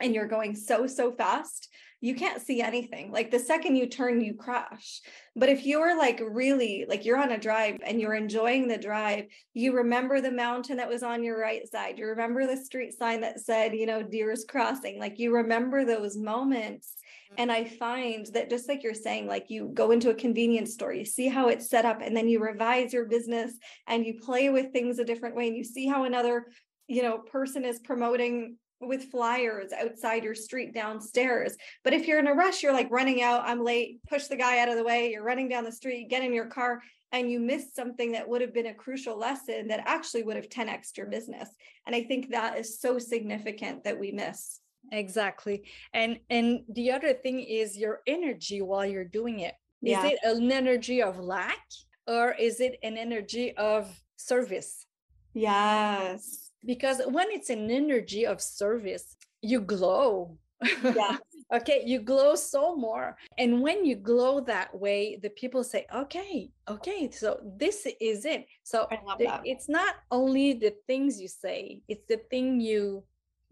and 0.00 0.14
you're 0.14 0.28
going 0.28 0.54
so, 0.54 0.86
so 0.86 1.12
fast, 1.12 1.68
you 2.00 2.14
can't 2.14 2.42
see 2.42 2.60
anything. 2.60 3.10
Like 3.10 3.30
the 3.30 3.38
second 3.38 3.76
you 3.76 3.88
turn, 3.88 4.20
you 4.20 4.34
crash. 4.34 5.00
But 5.34 5.48
if 5.48 5.64
you're 5.64 5.96
like 5.96 6.20
really 6.22 6.84
like 6.88 7.04
you're 7.04 7.16
on 7.16 7.32
a 7.32 7.38
drive 7.38 7.78
and 7.84 8.00
you're 8.00 8.14
enjoying 8.14 8.68
the 8.68 8.76
drive, 8.76 9.26
you 9.54 9.74
remember 9.74 10.20
the 10.20 10.30
mountain 10.30 10.76
that 10.76 10.88
was 10.88 11.02
on 11.02 11.24
your 11.24 11.40
right 11.40 11.66
side. 11.66 11.98
You 11.98 12.06
remember 12.08 12.46
the 12.46 12.62
street 12.62 12.92
sign 12.98 13.22
that 13.22 13.40
said, 13.40 13.74
you 13.74 13.86
know, 13.86 14.02
deer's 14.02 14.44
crossing. 14.44 15.00
Like 15.00 15.18
you 15.18 15.34
remember 15.34 15.84
those 15.84 16.16
moments. 16.16 16.94
And 17.38 17.50
I 17.50 17.64
find 17.64 18.26
that 18.34 18.50
just 18.50 18.68
like 18.68 18.82
you're 18.82 18.94
saying, 18.94 19.26
like 19.26 19.46
you 19.48 19.70
go 19.74 19.90
into 19.90 20.10
a 20.10 20.14
convenience 20.14 20.74
store, 20.74 20.92
you 20.92 21.04
see 21.04 21.28
how 21.28 21.48
it's 21.48 21.68
set 21.68 21.84
up, 21.84 22.00
and 22.02 22.16
then 22.16 22.28
you 22.28 22.40
revise 22.40 22.92
your 22.92 23.06
business 23.06 23.52
and 23.86 24.06
you 24.06 24.20
play 24.20 24.48
with 24.50 24.72
things 24.72 24.98
a 24.98 25.04
different 25.04 25.36
way, 25.36 25.48
and 25.48 25.56
you 25.56 25.64
see 25.64 25.86
how 25.86 26.04
another 26.04 26.46
you 26.88 27.02
know 27.02 27.18
person 27.18 27.64
is 27.64 27.80
promoting 27.80 28.56
with 28.80 29.10
flyers 29.10 29.72
outside 29.72 30.22
your 30.22 30.34
street 30.34 30.74
downstairs. 30.74 31.56
But 31.82 31.94
if 31.94 32.06
you're 32.06 32.18
in 32.18 32.26
a 32.26 32.34
rush, 32.34 32.62
you're 32.62 32.72
like 32.72 32.90
running 32.90 33.22
out, 33.22 33.42
I'm 33.44 33.64
late, 33.64 34.00
push 34.08 34.26
the 34.26 34.36
guy 34.36 34.58
out 34.60 34.68
of 34.68 34.76
the 34.76 34.84
way, 34.84 35.10
you're 35.10 35.24
running 35.24 35.48
down 35.48 35.64
the 35.64 35.72
street, 35.72 36.10
get 36.10 36.22
in 36.22 36.32
your 36.32 36.46
car, 36.46 36.82
and 37.12 37.30
you 37.30 37.40
miss 37.40 37.74
something 37.74 38.12
that 38.12 38.28
would 38.28 38.40
have 38.40 38.52
been 38.52 38.66
a 38.66 38.74
crucial 38.74 39.18
lesson 39.18 39.68
that 39.68 39.84
actually 39.86 40.24
would 40.24 40.36
have 40.36 40.48
10x 40.48 40.96
your 40.96 41.06
business. 41.06 41.48
And 41.86 41.94
I 41.94 42.02
think 42.02 42.30
that 42.30 42.58
is 42.58 42.80
so 42.80 42.98
significant 42.98 43.84
that 43.84 43.98
we 43.98 44.12
miss. 44.12 44.60
Exactly. 44.92 45.64
And 45.92 46.18
and 46.30 46.60
the 46.68 46.92
other 46.92 47.12
thing 47.12 47.40
is 47.40 47.76
your 47.76 48.00
energy 48.06 48.62
while 48.62 48.86
you're 48.86 49.04
doing 49.04 49.40
it. 49.40 49.54
Is 49.82 49.92
yeah. 49.92 50.06
it 50.06 50.18
an 50.24 50.50
energy 50.50 51.02
of 51.02 51.18
lack 51.18 51.64
or 52.06 52.32
is 52.32 52.60
it 52.60 52.78
an 52.82 52.96
energy 52.96 53.56
of 53.56 53.88
service? 54.16 54.86
Yes 55.34 56.46
because 56.66 57.00
when 57.08 57.28
it's 57.30 57.48
an 57.48 57.70
energy 57.70 58.26
of 58.26 58.42
service 58.42 59.16
you 59.40 59.60
glow 59.60 60.36
yeah 60.82 61.16
okay 61.54 61.82
you 61.86 62.00
glow 62.00 62.34
so 62.34 62.74
more 62.74 63.16
and 63.38 63.62
when 63.62 63.84
you 63.84 63.94
glow 63.94 64.40
that 64.40 64.74
way 64.76 65.16
the 65.22 65.30
people 65.30 65.62
say 65.62 65.86
okay 65.94 66.50
okay 66.68 67.08
so 67.10 67.38
this 67.56 67.86
is 68.00 68.24
it 68.24 68.46
so 68.64 68.86
the, 69.18 69.40
it's 69.44 69.68
not 69.68 69.94
only 70.10 70.54
the 70.54 70.74
things 70.86 71.20
you 71.20 71.28
say 71.28 71.80
it's 71.88 72.06
the 72.08 72.20
thing 72.30 72.60
you 72.60 73.04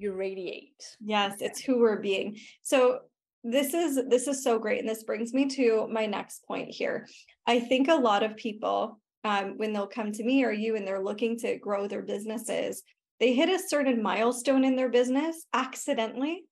you 0.04 0.12
radiate 0.12 0.96
yes 1.00 1.36
it's 1.40 1.60
who 1.60 1.80
we're 1.80 2.00
being 2.00 2.36
so 2.62 3.00
this 3.42 3.74
is 3.74 4.00
this 4.08 4.26
is 4.28 4.42
so 4.42 4.58
great 4.58 4.80
and 4.80 4.88
this 4.88 5.04
brings 5.04 5.34
me 5.34 5.46
to 5.46 5.88
my 5.90 6.06
next 6.06 6.46
point 6.46 6.70
here 6.70 7.06
i 7.46 7.58
think 7.58 7.88
a 7.88 7.94
lot 7.94 8.22
of 8.22 8.36
people 8.36 9.00
um, 9.24 9.54
when 9.56 9.72
they'll 9.72 9.86
come 9.86 10.12
to 10.12 10.22
me 10.22 10.44
or 10.44 10.52
you 10.52 10.76
and 10.76 10.86
they're 10.86 11.02
looking 11.02 11.38
to 11.38 11.58
grow 11.58 11.88
their 11.88 12.02
businesses 12.02 12.82
they 13.20 13.32
hit 13.32 13.48
a 13.48 13.68
certain 13.68 14.02
milestone 14.02 14.64
in 14.64 14.76
their 14.76 14.90
business 14.90 15.46
accidentally 15.52 16.44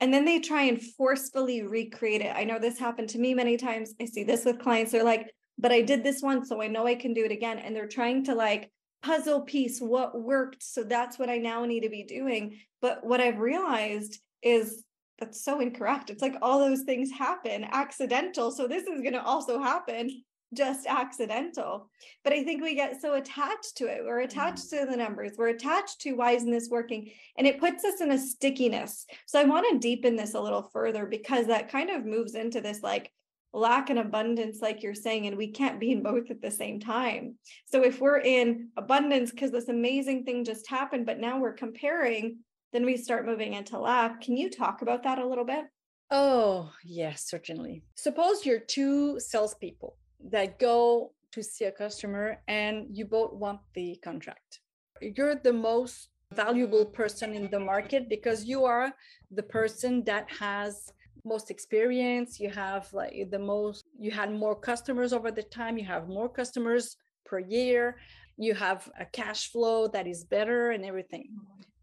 and 0.00 0.12
then 0.12 0.24
they 0.24 0.38
try 0.38 0.62
and 0.62 0.80
forcefully 0.80 1.62
recreate 1.62 2.20
it. 2.20 2.32
I 2.34 2.44
know 2.44 2.58
this 2.58 2.78
happened 2.78 3.08
to 3.10 3.18
me 3.18 3.34
many 3.34 3.56
times. 3.56 3.94
I 4.00 4.04
see 4.04 4.22
this 4.22 4.44
with 4.44 4.60
clients. 4.60 4.92
They're 4.92 5.02
like, 5.02 5.32
but 5.58 5.72
I 5.72 5.80
did 5.80 6.04
this 6.04 6.22
once, 6.22 6.48
so 6.48 6.62
I 6.62 6.68
know 6.68 6.86
I 6.86 6.94
can 6.94 7.14
do 7.14 7.24
it 7.24 7.32
again. 7.32 7.58
And 7.58 7.74
they're 7.74 7.88
trying 7.88 8.24
to 8.26 8.34
like 8.34 8.70
puzzle 9.02 9.42
piece 9.42 9.80
what 9.80 10.20
worked. 10.20 10.62
So 10.62 10.82
that's 10.82 11.18
what 11.18 11.30
I 11.30 11.38
now 11.38 11.64
need 11.64 11.80
to 11.80 11.88
be 11.88 12.04
doing. 12.04 12.58
But 12.80 13.04
what 13.04 13.20
I've 13.20 13.38
realized 13.38 14.18
is 14.42 14.84
that's 15.18 15.44
so 15.44 15.60
incorrect. 15.60 16.10
It's 16.10 16.22
like 16.22 16.36
all 16.42 16.60
those 16.60 16.82
things 16.82 17.10
happen 17.10 17.64
accidental. 17.64 18.50
So 18.50 18.68
this 18.68 18.84
is 18.84 19.00
going 19.00 19.14
to 19.14 19.22
also 19.22 19.60
happen 19.60 20.22
just 20.54 20.86
accidental. 20.86 21.90
But 22.24 22.32
I 22.32 22.42
think 22.42 22.62
we 22.62 22.74
get 22.74 23.00
so 23.00 23.14
attached 23.14 23.76
to 23.76 23.86
it. 23.86 24.02
We're 24.04 24.20
attached 24.20 24.70
mm-hmm. 24.70 24.84
to 24.86 24.90
the 24.90 24.96
numbers. 24.96 25.32
We're 25.36 25.48
attached 25.48 26.00
to 26.02 26.12
why 26.12 26.32
isn't 26.32 26.50
this 26.50 26.70
working? 26.70 27.10
And 27.36 27.46
it 27.46 27.60
puts 27.60 27.84
us 27.84 28.00
in 28.00 28.12
a 28.12 28.18
stickiness. 28.18 29.04
So 29.26 29.38
I 29.38 29.44
want 29.44 29.66
to 29.70 29.78
deepen 29.78 30.16
this 30.16 30.34
a 30.34 30.40
little 30.40 30.62
further 30.72 31.04
because 31.04 31.46
that 31.48 31.70
kind 31.70 31.90
of 31.90 32.06
moves 32.06 32.34
into 32.34 32.60
this 32.60 32.82
like 32.82 33.12
lack 33.52 33.90
and 33.90 33.98
abundance, 33.98 34.60
like 34.60 34.82
you're 34.82 34.94
saying, 34.94 35.26
and 35.26 35.36
we 35.36 35.50
can't 35.50 35.80
be 35.80 35.92
in 35.92 36.02
both 36.02 36.30
at 36.30 36.40
the 36.40 36.50
same 36.50 36.80
time. 36.80 37.36
So 37.66 37.82
if 37.82 38.00
we're 38.00 38.20
in 38.20 38.68
abundance 38.76 39.30
because 39.30 39.50
this 39.50 39.68
amazing 39.68 40.24
thing 40.24 40.44
just 40.44 40.68
happened, 40.68 41.06
but 41.06 41.18
now 41.18 41.38
we're 41.38 41.54
comparing, 41.54 42.38
then 42.72 42.84
we 42.84 42.96
start 42.96 43.26
moving 43.26 43.54
into 43.54 43.78
lack. 43.78 44.20
Can 44.20 44.36
you 44.36 44.50
talk 44.50 44.82
about 44.82 45.02
that 45.04 45.18
a 45.18 45.26
little 45.26 45.44
bit? 45.44 45.64
Oh, 46.10 46.70
yes, 46.84 47.24
certainly. 47.28 47.82
Suppose 47.94 48.44
you're 48.44 48.60
two 48.60 49.20
salespeople 49.20 49.96
that 50.30 50.58
go 50.58 51.12
to 51.32 51.42
see 51.42 51.66
a 51.66 51.72
customer 51.72 52.42
and 52.48 52.86
you 52.90 53.04
both 53.04 53.34
want 53.34 53.60
the 53.74 53.98
contract. 54.02 54.60
You're 55.00 55.36
the 55.36 55.52
most 55.52 56.08
valuable 56.34 56.84
person 56.84 57.34
in 57.34 57.50
the 57.50 57.60
market 57.60 58.08
because 58.08 58.44
you 58.44 58.64
are 58.64 58.92
the 59.30 59.42
person 59.42 60.04
that 60.04 60.26
has 60.30 60.92
most 61.28 61.50
experience. 61.50 62.40
You 62.40 62.50
have 62.50 62.92
like 62.92 63.30
the 63.30 63.38
most 63.38 63.84
you 63.98 64.10
had 64.10 64.32
more 64.32 64.56
customers 64.56 65.12
over 65.12 65.30
the 65.30 65.42
time. 65.42 65.78
You 65.78 65.84
have 65.84 66.08
more 66.08 66.28
customers 66.28 66.96
per 67.24 67.38
year. 67.38 67.98
You 68.36 68.54
have 68.54 68.88
a 68.98 69.04
cash 69.04 69.50
flow 69.52 69.88
that 69.88 70.06
is 70.06 70.24
better 70.24 70.70
and 70.70 70.84
everything. 70.84 71.26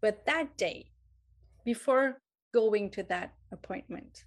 But 0.00 0.24
that 0.26 0.56
day 0.56 0.90
before 1.64 2.20
going 2.52 2.90
to 2.90 3.02
that 3.04 3.34
appointment 3.52 4.24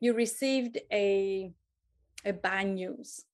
you 0.00 0.12
received 0.12 0.78
a 0.92 1.52
a 2.24 2.32
bad 2.32 2.68
news. 2.68 3.24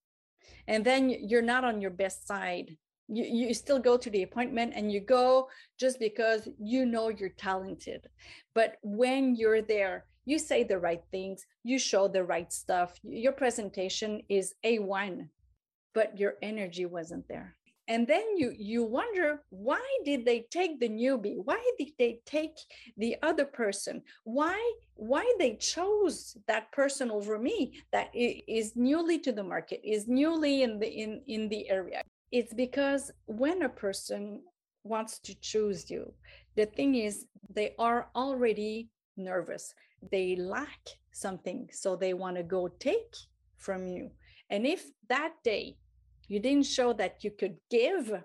And 0.67 0.85
then 0.85 1.11
you're 1.11 1.43
not 1.43 1.65
on 1.65 1.81
your 1.81 1.91
best 1.91 2.27
side. 2.27 2.77
You, 3.09 3.25
you 3.25 3.55
still 3.55 3.79
go 3.79 3.97
to 3.97 4.11
the 4.11 4.23
appointment 4.23 4.73
and 4.75 4.91
you 4.91 5.01
go 5.01 5.49
just 5.79 5.99
because 5.99 6.49
you 6.59 6.87
know 6.87 7.09
you're 7.09 7.29
talented. 7.31 8.09
But 8.55 8.77
when 8.83 9.37
you're 9.37 9.63
there 9.63 10.07
you 10.25 10.39
say 10.39 10.63
the 10.63 10.79
right 10.79 11.03
things 11.11 11.47
you 11.65 11.79
show 11.79 12.09
the 12.09 12.25
right 12.25 12.53
stuff 12.53 12.99
your 13.03 13.33
presentation 13.33 14.23
is 14.29 14.55
a1 14.65 15.29
but 15.95 16.19
your 16.19 16.35
energy 16.43 16.87
wasn't 16.87 17.27
there. 17.29 17.57
And 17.89 18.07
then 18.07 18.37
you 18.37 18.55
you 18.57 18.85
wonder 18.85 19.43
why 19.51 19.85
did 20.05 20.25
they 20.25 20.47
take 20.51 20.79
the 20.79 20.89
newbie? 20.89 21.39
Why 21.45 21.61
did 21.77 21.89
they 21.99 22.21
take 22.25 22.57
the 22.97 23.17
other 23.23 23.45
person? 23.45 24.03
Why 24.23 24.57
why 24.95 25.25
they 25.41 25.57
chose 25.57 26.37
that 26.47 26.71
person 26.71 27.11
over 27.11 27.37
me 27.37 27.81
that 27.91 28.11
is 28.15 28.77
newly 28.77 29.19
to 29.21 29.33
the 29.33 29.43
market 29.43 29.81
is 29.83 30.07
newly 30.07 30.63
in 30.63 30.79
the 30.79 30.89
in 30.89 31.23
in 31.27 31.49
the 31.49 31.69
area? 31.69 32.03
It's 32.31 32.55
because 32.55 33.11
when 33.27 33.63
a 33.63 33.69
person 33.69 34.43
wants 34.85 35.19
to 35.19 35.35
choose 35.41 35.91
you 35.91 36.11
the 36.57 36.65
thing 36.65 36.95
is 36.95 37.27
they 37.53 37.75
are 37.79 38.09
already 38.15 38.89
nervous 39.17 39.75
they 40.11 40.37
lack 40.37 40.81
something 41.13 41.69
so 41.73 41.97
they 41.97 42.15
want 42.15 42.37
to 42.37 42.43
go 42.43 42.69
take 42.69 43.15
from 43.57 43.87
you 43.87 44.11
and 44.49 44.67
if 44.67 44.85
that 45.09 45.35
day 45.45 45.77
you 46.29 46.39
didn't 46.39 46.67
show 46.67 46.93
that 46.93 47.25
you 47.25 47.31
could 47.31 47.57
give 47.71 48.23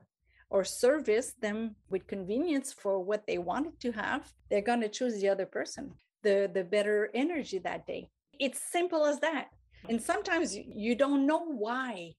or 0.49 0.63
service 0.63 1.33
them 1.41 1.75
with 1.89 2.07
convenience 2.07 2.71
for 2.71 2.99
what 2.99 3.25
they 3.27 3.37
wanted 3.37 3.79
to 3.79 3.91
have, 3.91 4.31
they're 4.49 4.61
going 4.61 4.81
to 4.81 4.89
choose 4.89 5.19
the 5.19 5.29
other 5.29 5.45
person, 5.45 5.91
the, 6.23 6.49
the 6.53 6.63
better 6.63 7.09
energy 7.13 7.59
that 7.59 7.87
day. 7.87 8.09
It's 8.39 8.61
simple 8.71 9.05
as 9.05 9.19
that. 9.19 9.47
And 9.89 10.01
sometimes 10.01 10.55
you 10.55 10.95
don't 10.95 11.27
know 11.27 11.45
why. 11.45 12.13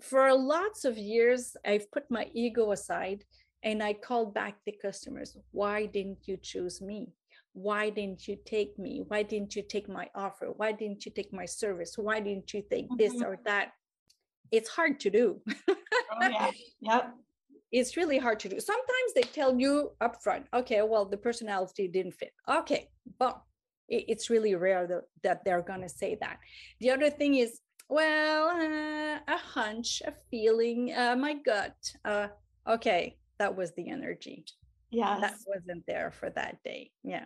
For 0.00 0.32
lots 0.34 0.84
of 0.84 0.98
years, 0.98 1.56
I've 1.64 1.90
put 1.90 2.10
my 2.10 2.28
ego 2.32 2.72
aside 2.72 3.24
and 3.62 3.82
I 3.82 3.94
called 3.94 4.34
back 4.34 4.56
the 4.64 4.72
customers. 4.72 5.36
Why 5.50 5.86
didn't 5.86 6.26
you 6.26 6.36
choose 6.40 6.80
me? 6.80 7.12
Why 7.54 7.90
didn't 7.90 8.28
you 8.28 8.36
take 8.44 8.78
me? 8.78 9.02
Why 9.08 9.22
didn't 9.22 9.56
you 9.56 9.62
take 9.62 9.88
my 9.88 10.08
offer? 10.14 10.52
Why 10.56 10.72
didn't 10.72 11.06
you 11.06 11.12
take 11.12 11.32
my 11.32 11.46
service? 11.46 11.94
Why 11.96 12.20
didn't 12.20 12.52
you 12.52 12.62
take 12.68 12.88
this 12.98 13.14
mm-hmm. 13.14 13.24
or 13.24 13.38
that? 13.46 13.72
It's 14.50 14.68
hard 14.68 15.00
to 15.00 15.10
do. 15.10 15.40
oh, 15.68 15.74
yeah. 16.20 16.50
Yep 16.80 17.14
it's 17.74 17.96
really 17.96 18.18
hard 18.18 18.38
to 18.38 18.48
do. 18.48 18.60
Sometimes 18.60 19.10
they 19.16 19.22
tell 19.22 19.58
you 19.58 19.90
upfront, 20.00 20.44
okay, 20.54 20.80
well, 20.82 21.04
the 21.04 21.16
personality 21.16 21.88
didn't 21.88 22.12
fit. 22.12 22.32
Okay, 22.48 22.88
but 23.18 23.42
it's 23.88 24.30
really 24.30 24.54
rare 24.54 24.86
that, 24.86 25.02
that 25.24 25.44
they're 25.44 25.60
going 25.60 25.82
to 25.82 25.88
say 25.88 26.16
that. 26.20 26.38
The 26.78 26.90
other 26.90 27.10
thing 27.10 27.34
is, 27.34 27.60
well, 27.88 28.48
uh, 28.50 29.18
a 29.26 29.36
hunch, 29.36 30.02
a 30.06 30.12
feeling, 30.30 30.94
uh, 30.96 31.16
my 31.16 31.34
gut. 31.34 31.74
Uh, 32.04 32.28
okay, 32.66 33.18
that 33.38 33.56
was 33.56 33.72
the 33.72 33.90
energy. 33.90 34.44
Yeah. 34.92 35.18
That 35.20 35.34
wasn't 35.44 35.84
there 35.88 36.12
for 36.12 36.30
that 36.30 36.62
day. 36.64 36.92
Yeah. 37.02 37.24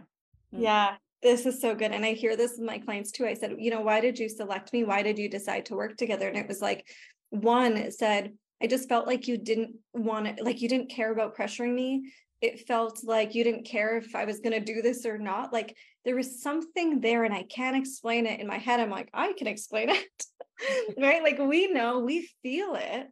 Mm-hmm. 0.58 0.64
Yeah. 0.64 0.96
This 1.22 1.46
is 1.46 1.60
so 1.60 1.74
good. 1.74 1.92
And 1.92 2.04
I 2.04 2.12
hear 2.12 2.36
this 2.36 2.52
with 2.52 2.66
my 2.66 2.78
clients 2.78 3.10
too. 3.10 3.26
I 3.26 3.34
said, 3.34 3.56
you 3.58 3.70
know, 3.70 3.80
why 3.80 4.00
did 4.00 4.18
you 4.18 4.28
select 4.28 4.72
me? 4.72 4.84
Why 4.84 5.02
did 5.02 5.18
you 5.18 5.28
decide 5.28 5.66
to 5.66 5.74
work 5.74 5.96
together? 5.96 6.28
And 6.28 6.36
it 6.36 6.46
was 6.46 6.60
like, 6.60 6.86
one 7.30 7.90
said, 7.90 8.32
I 8.62 8.66
just 8.66 8.88
felt 8.88 9.06
like 9.06 9.26
you 9.26 9.36
didn't 9.36 9.74
want 9.92 10.26
it, 10.26 10.44
like 10.44 10.60
you 10.60 10.68
didn't 10.68 10.90
care 10.90 11.12
about 11.12 11.36
pressuring 11.36 11.74
me. 11.74 12.12
It 12.40 12.66
felt 12.68 13.00
like 13.04 13.34
you 13.34 13.42
didn't 13.42 13.66
care 13.66 13.96
if 13.96 14.14
I 14.14 14.24
was 14.24 14.38
going 14.38 14.52
to 14.52 14.72
do 14.72 14.80
this 14.80 15.04
or 15.04 15.18
not. 15.18 15.52
Like 15.52 15.76
there 16.04 16.14
was 16.14 16.40
something 16.40 17.00
there 17.00 17.24
and 17.24 17.34
I 17.34 17.42
can't 17.42 17.76
explain 17.76 18.26
it 18.26 18.38
in 18.38 18.46
my 18.46 18.58
head. 18.58 18.78
I'm 18.78 18.90
like, 18.90 19.10
I 19.12 19.32
can 19.32 19.48
explain 19.48 19.90
it. 19.90 20.24
right? 20.98 21.22
Like 21.22 21.38
we 21.38 21.66
know, 21.72 21.98
we 21.98 22.28
feel 22.42 22.76
it. 22.76 23.08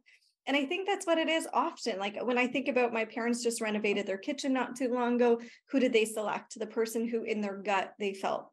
And 0.47 0.57
I 0.57 0.65
think 0.65 0.87
that's 0.87 1.07
what 1.07 1.19
it 1.19 1.29
is 1.29 1.49
often. 1.53 1.99
Like 1.99 2.25
when 2.25 2.39
I 2.39 2.47
think 2.47 2.69
about 2.69 2.93
my 2.93 3.05
parents 3.05 3.43
just 3.43 3.61
renovated 3.61 4.07
their 4.07 4.19
kitchen 4.19 4.53
not 4.53 4.77
too 4.77 4.93
long 4.93 5.17
ago, 5.17 5.41
who 5.71 5.81
did 5.81 5.93
they 5.93 6.05
select? 6.05 6.59
The 6.59 6.67
person 6.67 7.09
who 7.09 7.23
in 7.25 7.41
their 7.41 7.57
gut 7.57 7.95
they 7.99 8.15
felt 8.15 8.51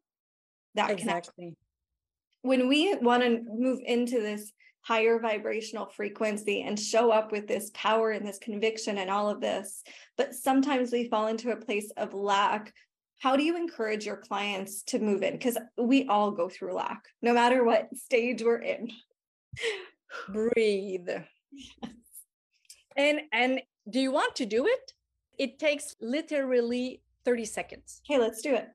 that 0.75 0.89
exactly. 0.89 1.06
connection. 1.08 1.56
When 2.41 2.67
we 2.67 2.95
want 2.95 3.23
to 3.23 3.41
move 3.47 3.79
into 3.86 4.19
this 4.21 4.51
higher 4.84 5.17
vibrational 5.17 5.86
frequency 5.86 6.62
and 6.62 6.77
show 6.77 7.10
up 7.10 7.32
with 7.32 7.47
this 7.47 7.71
power 7.73 8.12
and 8.12 8.27
this 8.27 8.38
conviction 8.38 8.97
and 8.97 9.10
all 9.10 9.29
of 9.29 9.39
this. 9.39 9.82
But 10.17 10.36
sometimes 10.36 10.91
we 10.91 11.08
fall 11.08 11.27
into 11.27 11.51
a 11.51 11.56
place 11.56 11.89
of 11.95 12.13
lack. 12.13 12.73
How 13.19 13.38
do 13.38 13.43
you 13.43 13.56
encourage 13.56 14.06
your 14.06 14.17
clients 14.17 14.84
to 14.88 14.99
move 14.99 15.23
in? 15.23 15.34
Because 15.34 15.58
we 15.77 16.08
all 16.08 16.32
go 16.32 16.49
through 16.49 16.73
lack, 16.73 17.03
no 17.21 17.34
matter 17.34 17.63
what 17.63 17.95
stage 17.95 18.43
we're 18.43 18.58
in. 18.58 18.89
Breathe. 20.27 21.10
Yes. 21.54 21.92
And 22.96 23.22
and 23.32 23.60
do 23.89 24.00
you 24.00 24.12
want 24.12 24.36
to 24.36 24.46
do 24.46 24.68
it? 24.68 24.94
It 25.39 25.58
takes 25.58 25.96
literally 26.00 27.02
30 27.26 27.46
seconds. 27.46 28.02
Okay, 28.06 28.20
let's 28.20 28.42
do 28.42 28.54
it. 28.54 28.68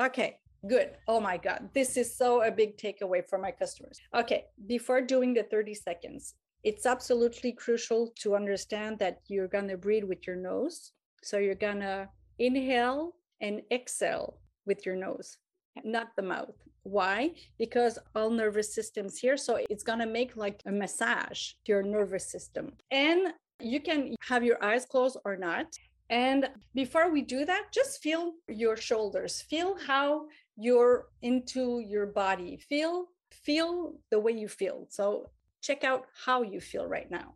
Okay. 0.00 0.38
Good. 0.68 0.90
Oh 1.08 1.20
my 1.20 1.36
God. 1.36 1.70
This 1.72 1.96
is 1.96 2.14
so 2.14 2.42
a 2.42 2.50
big 2.50 2.76
takeaway 2.76 3.22
for 3.28 3.38
my 3.38 3.50
customers. 3.50 3.98
Okay. 4.14 4.46
Before 4.66 5.00
doing 5.00 5.32
the 5.34 5.44
30 5.44 5.74
seconds, 5.74 6.34
it's 6.64 6.84
absolutely 6.84 7.52
crucial 7.52 8.12
to 8.20 8.34
understand 8.34 8.98
that 8.98 9.20
you're 9.28 9.48
going 9.48 9.68
to 9.68 9.78
breathe 9.78 10.04
with 10.04 10.26
your 10.26 10.36
nose. 10.36 10.92
So 11.22 11.38
you're 11.38 11.54
going 11.54 11.80
to 11.80 12.08
inhale 12.38 13.14
and 13.40 13.62
exhale 13.70 14.38
with 14.66 14.84
your 14.84 14.96
nose, 14.96 15.38
not 15.84 16.08
the 16.16 16.22
mouth. 16.22 16.54
Why? 16.82 17.32
Because 17.58 17.98
all 18.14 18.30
nervous 18.30 18.74
systems 18.74 19.18
here. 19.18 19.36
So 19.36 19.58
it's 19.68 19.84
going 19.84 19.98
to 19.98 20.06
make 20.06 20.36
like 20.36 20.62
a 20.66 20.72
massage 20.72 21.52
to 21.64 21.72
your 21.72 21.82
nervous 21.82 22.30
system. 22.30 22.72
And 22.90 23.34
you 23.60 23.80
can 23.80 24.14
have 24.22 24.42
your 24.42 24.62
eyes 24.64 24.86
closed 24.86 25.18
or 25.24 25.36
not. 25.36 25.66
And 26.08 26.48
before 26.74 27.12
we 27.12 27.22
do 27.22 27.44
that, 27.44 27.66
just 27.72 28.02
feel 28.02 28.32
your 28.48 28.76
shoulders. 28.76 29.42
Feel 29.42 29.76
how 29.86 30.26
you're 30.60 31.06
into 31.22 31.80
your 31.80 32.04
body 32.04 32.58
feel 32.68 33.06
feel 33.30 33.94
the 34.10 34.20
way 34.20 34.30
you 34.30 34.46
feel 34.46 34.86
so 34.90 35.30
check 35.62 35.84
out 35.84 36.04
how 36.24 36.42
you 36.42 36.60
feel 36.60 36.86
right 36.86 37.10
now 37.10 37.32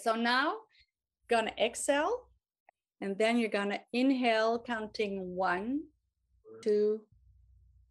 so 0.00 0.16
now 0.16 0.54
gonna 1.28 1.52
exhale 1.62 2.26
and 3.00 3.16
then 3.18 3.38
you're 3.38 3.48
gonna 3.48 3.78
inhale 3.92 4.58
counting 4.58 5.36
one 5.36 5.80
two 6.60 7.00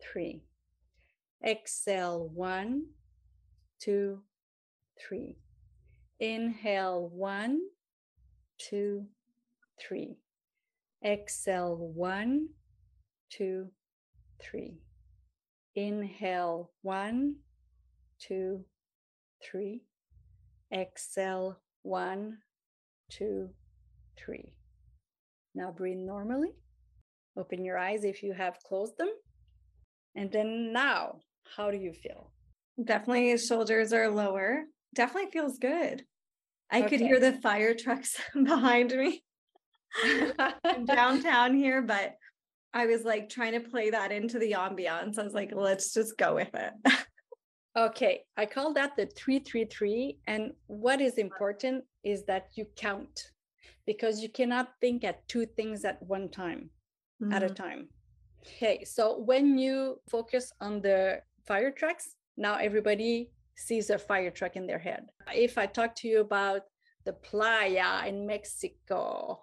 three 0.02 0.42
exhale 1.46 2.30
one 2.34 2.86
two 3.82 4.20
three 5.00 5.38
inhale 6.20 7.10
one 7.14 7.60
two 8.58 9.06
three 9.80 10.18
exhale 11.04 11.76
one 11.78 12.48
two 13.30 13.70
three. 14.44 14.80
Inhale, 15.76 16.72
one, 16.82 17.36
two, 18.20 18.66
three. 19.44 19.84
Exhale, 20.72 21.58
one, 21.82 22.38
two, 23.10 23.50
three. 24.18 24.54
Now 25.56 25.72
breathe 25.72 25.98
normally. 25.98 26.50
Open 27.38 27.66
your 27.66 27.78
eyes 27.78 28.04
if 28.04 28.22
you 28.22 28.34
have 28.34 28.60
closed 28.68 28.98
them. 28.98 29.10
And 30.16 30.32
then 30.32 30.72
now, 30.72 31.20
how 31.56 31.72
do 31.72 31.78
you 31.78 31.94
feel? 31.94 32.32
Definitely 32.84 33.38
shoulders 33.38 33.94
are 33.94 34.10
lower. 34.10 34.64
Definitely 34.96 35.32
feels 35.32 35.58
good. 35.58 36.04
I 36.72 36.80
okay. 36.80 36.90
could 36.90 37.02
hear 37.02 37.20
the 37.20 37.34
fire 37.34 37.74
trucks 37.74 38.16
behind 38.34 38.92
me 38.92 39.24
downtown 40.86 41.56
here, 41.56 41.82
but 41.82 42.16
I 42.74 42.88
was 42.88 43.04
like 43.04 43.30
trying 43.30 43.54
to 43.54 43.60
play 43.60 43.92
that 43.92 44.12
into 44.12 44.40
the 44.40 44.54
ambiance. 44.54 45.20
I 45.20 45.24
was 45.24 45.34
like, 45.34 45.52
let's 45.54 45.94
just 45.94 46.18
go 46.18 46.36
with 46.36 46.50
it. 46.54 46.74
okay. 47.78 48.24
I 48.36 48.48
call 48.48 48.74
that 48.74 48.96
the 48.98 49.06
333. 49.06 50.18
And 50.28 50.54
what 50.68 51.00
is 51.00 51.16
important 51.16 51.84
is 52.04 52.26
that 52.26 52.48
you 52.56 52.66
count 52.76 53.32
because 53.86 54.22
you 54.22 54.30
cannot 54.30 54.70
think 54.82 55.04
at 55.04 55.28
two 55.28 55.46
things 55.46 55.86
at 55.86 56.02
one 56.02 56.30
time, 56.30 56.70
mm-hmm. 57.22 57.34
at 57.34 57.44
a 57.44 57.48
mm-hmm. 57.48 57.56
time. 57.56 57.88
Okay. 58.42 58.84
So 58.84 59.20
when 59.20 59.58
you 59.58 60.00
focus 60.10 60.52
on 60.60 60.82
the 60.82 61.22
fire 61.46 61.72
trucks, 61.72 62.16
now 62.38 62.56
everybody 62.56 63.32
sees 63.56 63.90
a 63.90 64.00
fire 64.00 64.32
truck 64.32 64.56
in 64.56 64.68
their 64.68 64.80
head. 64.80 65.06
If 65.34 65.58
I 65.58 65.66
talk 65.66 65.96
to 65.98 66.08
you 66.08 66.22
about 66.22 66.62
the 67.06 67.14
playa 67.14 68.08
in 68.08 68.26
Mexico, 68.26 69.40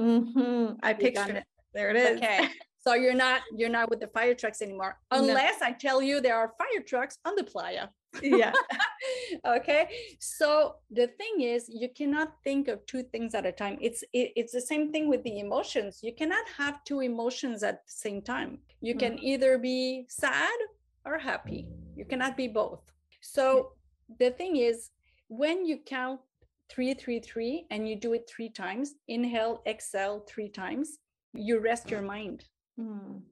mm-hmm. 0.00 0.74
I 0.82 0.92
picture 0.94 1.36
it. 1.36 1.44
There 1.74 1.90
it 1.90 1.96
is. 1.96 2.16
Okay. 2.18 2.48
So 2.82 2.94
you're 2.94 3.14
not 3.14 3.42
you're 3.54 3.68
not 3.68 3.90
with 3.90 4.00
the 4.00 4.06
fire 4.06 4.34
trucks 4.34 4.62
anymore, 4.62 4.98
unless 5.10 5.60
no. 5.60 5.66
I 5.66 5.72
tell 5.72 6.00
you 6.00 6.22
there 6.22 6.34
are 6.36 6.54
fire 6.56 6.82
trucks 6.82 7.18
on 7.26 7.34
the 7.36 7.44
playa. 7.44 7.88
Yeah. 8.22 8.52
okay. 9.46 9.88
So 10.18 10.76
the 10.90 11.08
thing 11.08 11.42
is, 11.42 11.68
you 11.68 11.90
cannot 11.94 12.32
think 12.42 12.68
of 12.68 12.84
two 12.86 13.02
things 13.02 13.34
at 13.34 13.44
a 13.44 13.52
time. 13.52 13.76
It's 13.82 14.02
it, 14.14 14.32
it's 14.34 14.52
the 14.52 14.62
same 14.62 14.92
thing 14.92 15.10
with 15.10 15.22
the 15.24 15.40
emotions. 15.40 16.00
You 16.02 16.14
cannot 16.14 16.44
have 16.56 16.82
two 16.84 17.00
emotions 17.00 17.62
at 17.62 17.86
the 17.86 17.92
same 17.92 18.22
time. 18.22 18.60
You 18.80 18.94
can 18.94 19.12
mm-hmm. 19.12 19.26
either 19.26 19.58
be 19.58 20.06
sad 20.08 20.58
or 21.04 21.18
happy. 21.18 21.68
You 21.96 22.04
cannot 22.04 22.36
be 22.36 22.48
both. 22.48 22.80
So 23.20 23.72
the 24.18 24.30
thing 24.30 24.56
is, 24.56 24.90
when 25.28 25.64
you 25.64 25.78
count 25.78 26.20
three, 26.68 26.94
three, 26.94 27.20
three, 27.20 27.66
and 27.70 27.88
you 27.88 27.96
do 27.96 28.12
it 28.12 28.28
three 28.28 28.48
times, 28.48 28.94
inhale, 29.08 29.62
exhale 29.66 30.24
three 30.28 30.48
times, 30.48 30.98
you 31.32 31.60
rest 31.60 31.90
your 31.90 32.02
mind 32.02 32.44
Mm. 32.80 33.22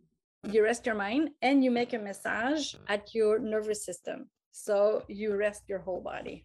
You 0.52 0.62
rest 0.62 0.86
your 0.86 0.94
mind 0.94 1.30
and 1.42 1.64
you 1.64 1.70
make 1.70 1.92
a 1.92 1.98
massage 1.98 2.74
at 2.88 3.14
your 3.14 3.38
nervous 3.38 3.84
system. 3.84 4.28
So 4.52 5.02
you 5.08 5.36
rest 5.36 5.62
your 5.68 5.80
whole 5.80 6.00
body. 6.00 6.44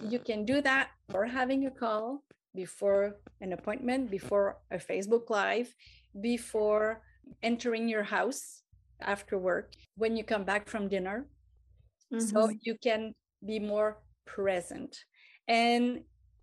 You 0.00 0.18
can 0.18 0.44
do 0.44 0.60
that 0.62 0.90
or 1.12 1.26
having 1.26 1.66
a 1.66 1.70
call 1.70 2.22
before 2.54 3.16
an 3.40 3.52
appointment, 3.52 4.10
before 4.10 4.58
a 4.70 4.78
Facebook 4.78 5.30
Live, 5.30 5.74
before 6.20 7.02
entering 7.42 7.88
your 7.88 8.04
house 8.04 8.62
after 9.00 9.38
work, 9.38 9.72
when 9.96 10.16
you 10.16 10.24
come 10.24 10.44
back 10.44 10.68
from 10.68 10.88
dinner. 10.88 11.26
Mm-hmm. 12.12 12.24
So 12.24 12.50
you 12.62 12.76
can 12.82 13.14
be 13.44 13.58
more 13.58 13.98
present. 14.26 14.96
And 15.46 16.02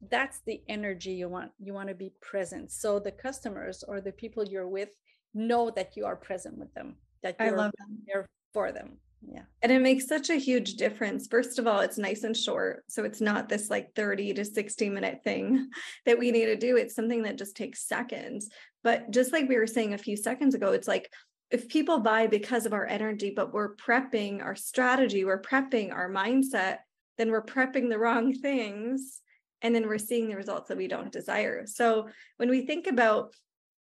that's 0.10 0.42
the 0.46 0.62
energy 0.68 1.12
you 1.12 1.30
want. 1.30 1.52
You 1.60 1.74
want 1.74 1.90
to 1.90 1.96
be 1.96 2.12
present. 2.22 2.72
So 2.72 3.00
the 3.00 3.12
customers 3.12 3.84
or 3.88 4.02
the 4.02 4.12
people 4.12 4.44
you're 4.46 4.68
with 4.68 4.90
know 5.34 5.70
that 5.72 5.96
you 5.96 6.06
are 6.06 6.16
present 6.16 6.58
with 6.58 6.74
them, 6.74 6.96
that 7.24 7.36
you're 7.40 7.72
there 8.08 8.26
for 8.54 8.72
them. 8.72 8.98
yeah 9.28 9.42
and 9.62 9.72
it 9.72 9.82
makes 9.82 10.08
such 10.08 10.30
a 10.30 10.36
huge 10.36 10.76
difference 10.76 11.28
first 11.28 11.60
of 11.60 11.68
all 11.68 11.80
it's 11.80 11.98
nice 11.98 12.24
and 12.24 12.38
short 12.38 12.84
so 12.88 13.04
it's 13.04 13.22
not 13.22 13.50
this 13.50 13.70
like 13.70 13.94
30 13.96 14.34
to 14.36 14.46
60 14.46 14.90
minute 14.90 15.20
thing 15.24 15.70
that 16.06 16.20
we 16.20 16.32
need 16.32 16.46
to 16.46 16.56
do 16.56 16.78
it's 16.78 16.96
something 16.96 17.24
that 17.24 17.38
just 17.38 17.58
takes 17.58 17.88
seconds 17.88 18.50
but 18.84 19.12
just 19.12 19.34
like 19.34 19.50
we 19.50 19.58
were 19.58 19.68
saying 19.68 19.94
a 19.94 19.98
few 19.98 20.16
seconds 20.16 20.56
ago 20.56 20.72
it's 20.72 20.88
like 20.88 21.10
if 21.52 21.70
people 21.70 22.00
buy 22.00 22.28
because 22.28 22.66
of 22.66 22.74
our 22.74 22.86
energy 22.86 23.32
but 23.36 23.54
we're 23.54 23.76
prepping 23.76 24.44
our 24.44 24.56
strategy 24.56 25.24
we're 25.24 25.42
prepping 25.42 25.94
our 25.94 26.10
mindset 26.10 26.78
then 27.18 27.32
we're 27.32 27.46
prepping 27.46 27.90
the 27.90 28.00
wrong 28.00 28.34
things 28.42 29.22
and 29.62 29.74
then 29.74 29.88
we're 29.88 29.98
seeing 29.98 30.30
the 30.30 30.36
results 30.36 30.68
that 30.68 30.78
we 30.78 30.88
don't 30.88 31.12
desire. 31.12 31.66
So 31.66 32.08
when 32.38 32.50
we 32.50 32.66
think 32.66 32.88
about 32.88 33.34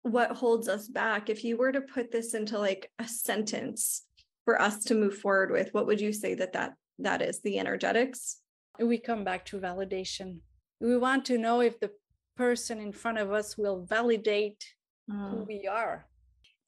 what 0.04 0.32
holds 0.32 0.68
us 0.68 0.88
back 0.88 1.30
if 1.30 1.44
you 1.44 1.58
were 1.58 1.72
to 1.72 1.82
put 1.82 2.12
this 2.12 2.34
into 2.34 2.58
like 2.58 2.92
a 3.00 3.08
sentence 3.08 4.04
for 4.46 4.62
us 4.62 4.84
to 4.86 4.96
move 4.96 5.18
forward 5.18 5.52
with 5.52 5.74
what 5.74 5.86
would 5.88 6.02
you 6.02 6.12
say 6.12 6.34
that 6.36 6.54
that 6.54 6.74
that 7.00 7.22
is? 7.22 7.42
The 7.42 7.58
energetics? 7.58 8.38
We 8.80 9.00
come 9.00 9.24
back 9.24 9.46
to 9.46 9.60
validation. 9.60 10.38
We 10.80 10.98
want 10.98 11.26
to 11.26 11.38
know 11.38 11.62
if 11.62 11.80
the 11.80 11.92
person 12.38 12.80
in 12.80 12.92
front 12.92 13.18
of 13.18 13.32
us 13.32 13.58
will 13.58 13.86
validate 13.86 14.64
mm. 15.10 15.32
who 15.32 15.44
we 15.46 15.68
are 15.68 16.06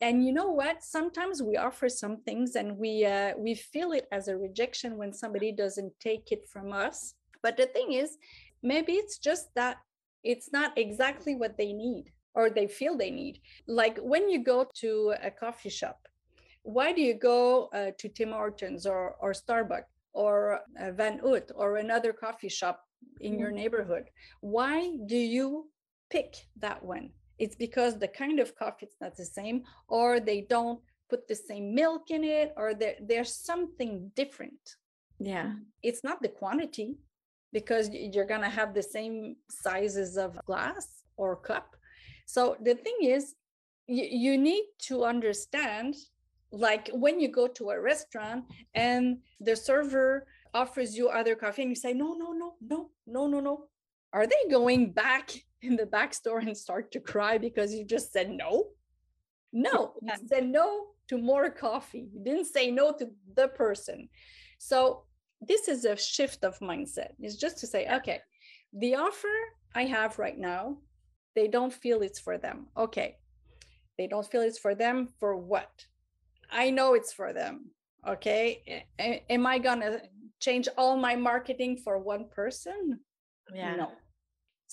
and 0.05 0.25
you 0.25 0.33
know 0.37 0.51
what 0.61 0.83
sometimes 0.83 1.41
we 1.49 1.55
offer 1.67 1.87
some 1.89 2.17
things 2.27 2.49
and 2.59 2.69
we 2.83 2.93
uh, 3.05 3.31
we 3.45 3.53
feel 3.55 3.89
it 3.99 4.05
as 4.11 4.27
a 4.27 4.37
rejection 4.45 4.97
when 4.99 5.11
somebody 5.21 5.51
doesn't 5.63 5.93
take 5.99 6.25
it 6.35 6.43
from 6.53 6.67
us 6.85 6.97
but 7.43 7.57
the 7.57 7.67
thing 7.75 7.89
is 8.03 8.09
maybe 8.61 8.93
it's 8.93 9.17
just 9.17 9.45
that 9.55 9.77
it's 10.23 10.49
not 10.51 10.71
exactly 10.77 11.35
what 11.35 11.57
they 11.57 11.73
need 11.73 12.05
or 12.33 12.49
they 12.49 12.67
feel 12.67 12.97
they 12.97 13.11
need. 13.11 13.39
Like 13.67 13.97
when 13.99 14.29
you 14.29 14.43
go 14.43 14.65
to 14.75 15.13
a 15.21 15.29
coffee 15.29 15.69
shop, 15.69 15.99
why 16.63 16.93
do 16.93 17.01
you 17.01 17.13
go 17.13 17.69
uh, 17.73 17.91
to 17.99 18.09
Tim 18.09 18.31
Hortons 18.31 18.85
or, 18.85 19.15
or 19.19 19.33
Starbucks 19.33 19.91
or 20.13 20.61
uh, 20.79 20.91
Van 20.91 21.19
Houtte 21.19 21.51
or 21.55 21.77
another 21.77 22.13
coffee 22.13 22.49
shop 22.49 22.79
in 23.19 23.37
your 23.37 23.49
mm-hmm. 23.49 23.57
neighborhood? 23.57 24.05
Why 24.39 24.95
do 25.05 25.17
you 25.17 25.69
pick 26.09 26.35
that 26.59 26.83
one? 26.83 27.09
It's 27.43 27.55
because 27.55 27.93
the 27.93 28.07
kind 28.23 28.39
of 28.39 28.55
coffee 28.55 28.87
is 28.87 28.97
not 29.03 29.15
the 29.15 29.25
same, 29.39 29.57
or 29.87 30.19
they 30.19 30.41
don't 30.55 30.79
put 31.09 31.27
the 31.27 31.35
same 31.35 31.65
milk 31.81 32.03
in 32.09 32.23
it, 32.23 32.53
or 32.57 32.73
there, 32.73 32.95
there's 33.09 33.33
something 33.51 34.11
different. 34.15 34.63
Yeah. 35.19 35.49
It's 35.81 36.03
not 36.03 36.21
the 36.21 36.33
quantity 36.41 36.89
because 37.51 37.89
you're 37.91 38.31
going 38.33 38.47
to 38.49 38.57
have 38.59 38.73
the 38.73 38.87
same 38.97 39.35
sizes 39.49 40.17
of 40.17 40.29
glass 40.45 40.85
or 41.17 41.35
cup 41.35 41.75
so 42.25 42.57
the 42.61 42.75
thing 42.75 42.97
is, 43.01 43.35
you, 43.87 44.05
you 44.09 44.37
need 44.37 44.63
to 44.87 45.03
understand 45.03 45.95
like 46.51 46.89
when 46.93 47.19
you 47.19 47.29
go 47.29 47.47
to 47.47 47.71
a 47.71 47.79
restaurant 47.79 48.45
and 48.75 49.17
the 49.39 49.55
server 49.55 50.27
offers 50.53 50.95
you 50.95 51.09
other 51.09 51.35
coffee 51.35 51.63
and 51.63 51.71
you 51.71 51.75
say, 51.75 51.93
no, 51.93 52.13
no, 52.13 52.31
no, 52.31 52.53
no, 52.61 52.89
no, 53.07 53.27
no, 53.27 53.39
no. 53.39 53.65
Are 54.13 54.27
they 54.27 54.51
going 54.51 54.91
back 54.91 55.31
in 55.63 55.75
the 55.75 55.85
back 55.85 56.13
store 56.13 56.39
and 56.39 56.55
start 56.55 56.91
to 56.91 56.99
cry 56.99 57.37
because 57.37 57.73
you 57.73 57.85
just 57.85 58.11
said 58.11 58.29
no? 58.29 58.67
No, 59.51 59.93
you 60.01 60.27
said 60.27 60.47
no 60.47 60.87
to 61.09 61.17
more 61.17 61.49
coffee. 61.49 62.09
You 62.13 62.23
didn't 62.23 62.45
say 62.45 62.71
no 62.71 62.91
to 62.93 63.09
the 63.35 63.47
person. 63.49 64.09
So 64.57 65.03
this 65.41 65.67
is 65.67 65.85
a 65.85 65.95
shift 65.95 66.43
of 66.43 66.57
mindset. 66.59 67.11
It's 67.19 67.35
just 67.35 67.57
to 67.59 67.67
say, 67.67 67.87
okay, 67.97 68.19
the 68.73 68.95
offer 68.95 69.35
I 69.75 69.85
have 69.85 70.19
right 70.19 70.37
now 70.37 70.77
they 71.35 71.47
don't 71.47 71.73
feel 71.73 72.01
it's 72.01 72.19
for 72.19 72.37
them. 72.37 72.67
Okay. 72.77 73.17
They 73.97 74.07
don't 74.07 74.25
feel 74.25 74.41
it's 74.41 74.59
for 74.59 74.75
them 74.75 75.09
for 75.19 75.35
what? 75.35 75.85
I 76.51 76.69
know 76.69 76.93
it's 76.93 77.13
for 77.13 77.33
them. 77.33 77.71
Okay. 78.07 78.85
A- 78.99 79.23
am 79.29 79.45
I 79.45 79.57
going 79.59 79.81
to 79.81 80.01
change 80.39 80.67
all 80.77 80.97
my 80.97 81.15
marketing 81.15 81.77
for 81.77 81.97
one 81.97 82.27
person? 82.29 82.99
Yeah. 83.53 83.75
No. 83.75 83.91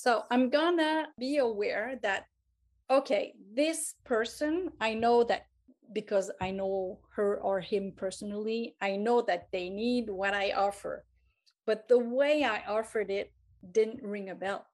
So 0.00 0.24
I'm 0.30 0.48
to 0.50 1.06
be 1.18 1.36
aware 1.36 1.98
that, 2.02 2.26
okay, 2.90 3.34
this 3.54 3.94
person, 4.04 4.70
I 4.80 4.94
know 4.94 5.24
that 5.24 5.46
because 5.92 6.30
I 6.40 6.50
know 6.52 7.00
her 7.16 7.40
or 7.40 7.60
him 7.60 7.92
personally, 7.96 8.76
I 8.80 8.96
know 8.96 9.20
that 9.22 9.48
they 9.52 9.68
need 9.68 10.08
what 10.08 10.32
I 10.32 10.52
offer. 10.52 11.04
But 11.66 11.88
the 11.88 11.98
way 11.98 12.44
I 12.44 12.62
offered 12.66 13.10
it 13.10 13.32
didn't 13.72 14.02
ring 14.02 14.30
a 14.30 14.34
bell 14.34 14.64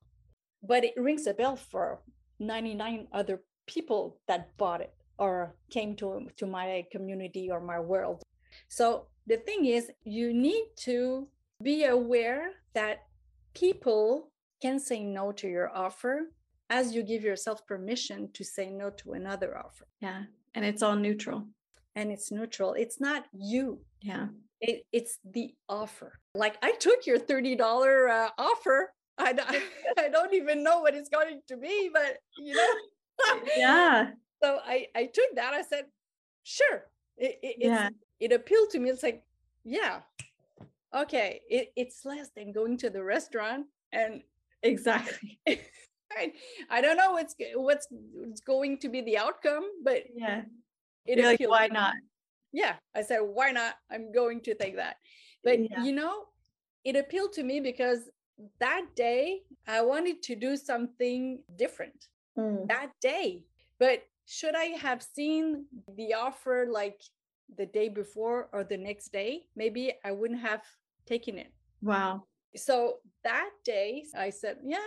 but 0.67 0.85
it 0.85 0.95
rings 0.97 1.27
a 1.27 1.35
bell 1.35 1.57
for 1.57 2.01
99 2.39 3.09
other 3.13 3.43
people 3.67 4.19
that 4.27 4.57
bought 4.57 4.81
it 4.81 4.95
or 5.19 5.55
came 5.71 5.97
to, 5.97 6.29
to 6.37 6.47
my 6.47 6.85
community 6.93 7.51
or 7.51 7.61
my 7.61 7.81
world. 7.81 8.23
So 8.69 9.07
the 9.27 9.39
thing 9.39 9.67
is, 9.67 9.91
you 10.05 10.33
need 10.33 10.65
to 10.79 11.29
be 11.63 11.85
aware 11.85 12.51
that 12.75 13.05
people 13.55 14.31
can 14.61 14.79
say 14.79 15.03
no 15.03 15.33
to 15.33 15.49
your 15.49 15.71
offer 15.75 16.31
as 16.69 16.95
you 16.95 17.03
give 17.03 17.23
yourself 17.23 17.67
permission 17.67 18.31
to 18.33 18.45
say 18.45 18.71
no 18.71 18.91
to 18.91 19.13
another 19.13 19.57
offer. 19.57 19.87
Yeah. 20.01 20.25
And 20.55 20.65
it's 20.65 20.83
all 20.83 20.97
neutral. 20.97 21.47
And 21.95 22.11
it's 22.11 22.31
neutral. 22.31 22.75
It's 22.75 23.01
not 23.01 23.25
you. 23.33 23.81
Yeah. 24.01 24.29
It, 24.61 24.85
it's 24.93 25.19
the 25.25 25.55
offer. 25.69 26.19
Like 26.35 26.57
I 26.63 26.73
took 26.73 27.07
your 27.07 27.19
$30 27.19 27.59
uh, 28.11 28.31
offer 28.39 28.93
I, 29.19 29.63
I 29.99 30.09
don't 30.09 30.35
even 30.35 30.63
know 30.63 30.81
what 30.81 30.95
it's 30.95 31.09
going 31.09 31.41
to 31.49 31.57
be, 31.57 31.91
but 31.93 32.19
you 32.39 32.55
know. 32.55 33.41
yeah. 33.57 34.11
So 34.43 34.59
I, 34.65 34.87
I 34.95 35.05
took 35.07 35.35
that. 35.37 35.55
I 35.55 35.63
said, 35.63 35.87
sure. 36.43 36.87
It, 37.17 37.39
it, 37.43 37.57
yeah. 37.59 37.89
it 38.21 38.33
appealed 38.33 38.71
to 38.71 38.79
me. 38.79 38.91
It's 38.91 39.03
like, 39.03 39.23
yeah, 39.65 40.01
okay. 40.95 41.41
It, 41.49 41.73
it's 41.77 42.05
less 42.05 42.29
than 42.37 42.53
going 42.53 42.77
to 42.79 42.91
the 42.91 43.03
restaurant. 43.03 43.67
And 43.93 44.23
exactly. 44.67 45.39
I, 45.47 46.33
I 46.71 46.81
don't 46.81 46.97
know 46.97 47.13
what's 47.13 47.35
what's 47.55 47.89
what's 47.91 48.41
going 48.41 48.79
to 48.79 48.89
be 48.89 49.01
the 49.03 49.19
outcome, 49.19 49.65
but 49.85 50.05
yeah, 50.15 50.43
it 51.05 51.23
like 51.23 51.41
why 51.41 51.69
not? 51.69 51.95
Yeah, 52.53 52.75
I 52.95 53.03
said 53.03 53.21
why 53.21 53.51
not? 53.53 53.75
I'm 53.91 54.13
going 54.13 54.41
to 54.43 54.55
take 54.55 54.77
that. 54.77 54.97
But 55.45 55.59
yeah. 55.61 55.83
you 55.83 55.93
know, 55.93 56.25
it 56.85 56.97
appealed 56.97 57.33
to 57.35 57.43
me 57.43 57.61
because 57.61 58.09
that 58.61 58.85
day 58.95 59.41
I 59.67 59.83
wanted 59.83 60.23
to 60.25 60.37
do 60.37 60.57
something 60.57 61.43
different 61.57 62.09
mm. 62.39 62.67
that 62.69 62.93
day. 63.01 63.45
But 63.79 64.03
should 64.27 64.55
I 64.55 64.77
have 64.81 65.03
seen 65.03 65.67
the 65.97 66.15
offer 66.15 66.67
like 66.71 67.01
the 67.57 67.67
day 67.67 67.89
before 67.89 68.49
or 68.53 68.65
the 68.65 68.77
next 68.77 69.13
day? 69.13 69.43
Maybe 69.55 69.93
I 70.05 70.13
wouldn't 70.13 70.41
have 70.41 70.63
taken 71.07 71.39
it. 71.39 71.53
Wow. 71.83 72.25
So 72.57 72.95
that 73.25 73.51
day 73.65 74.05
I 74.17 74.31
said, 74.31 74.59
yeah, 74.65 74.79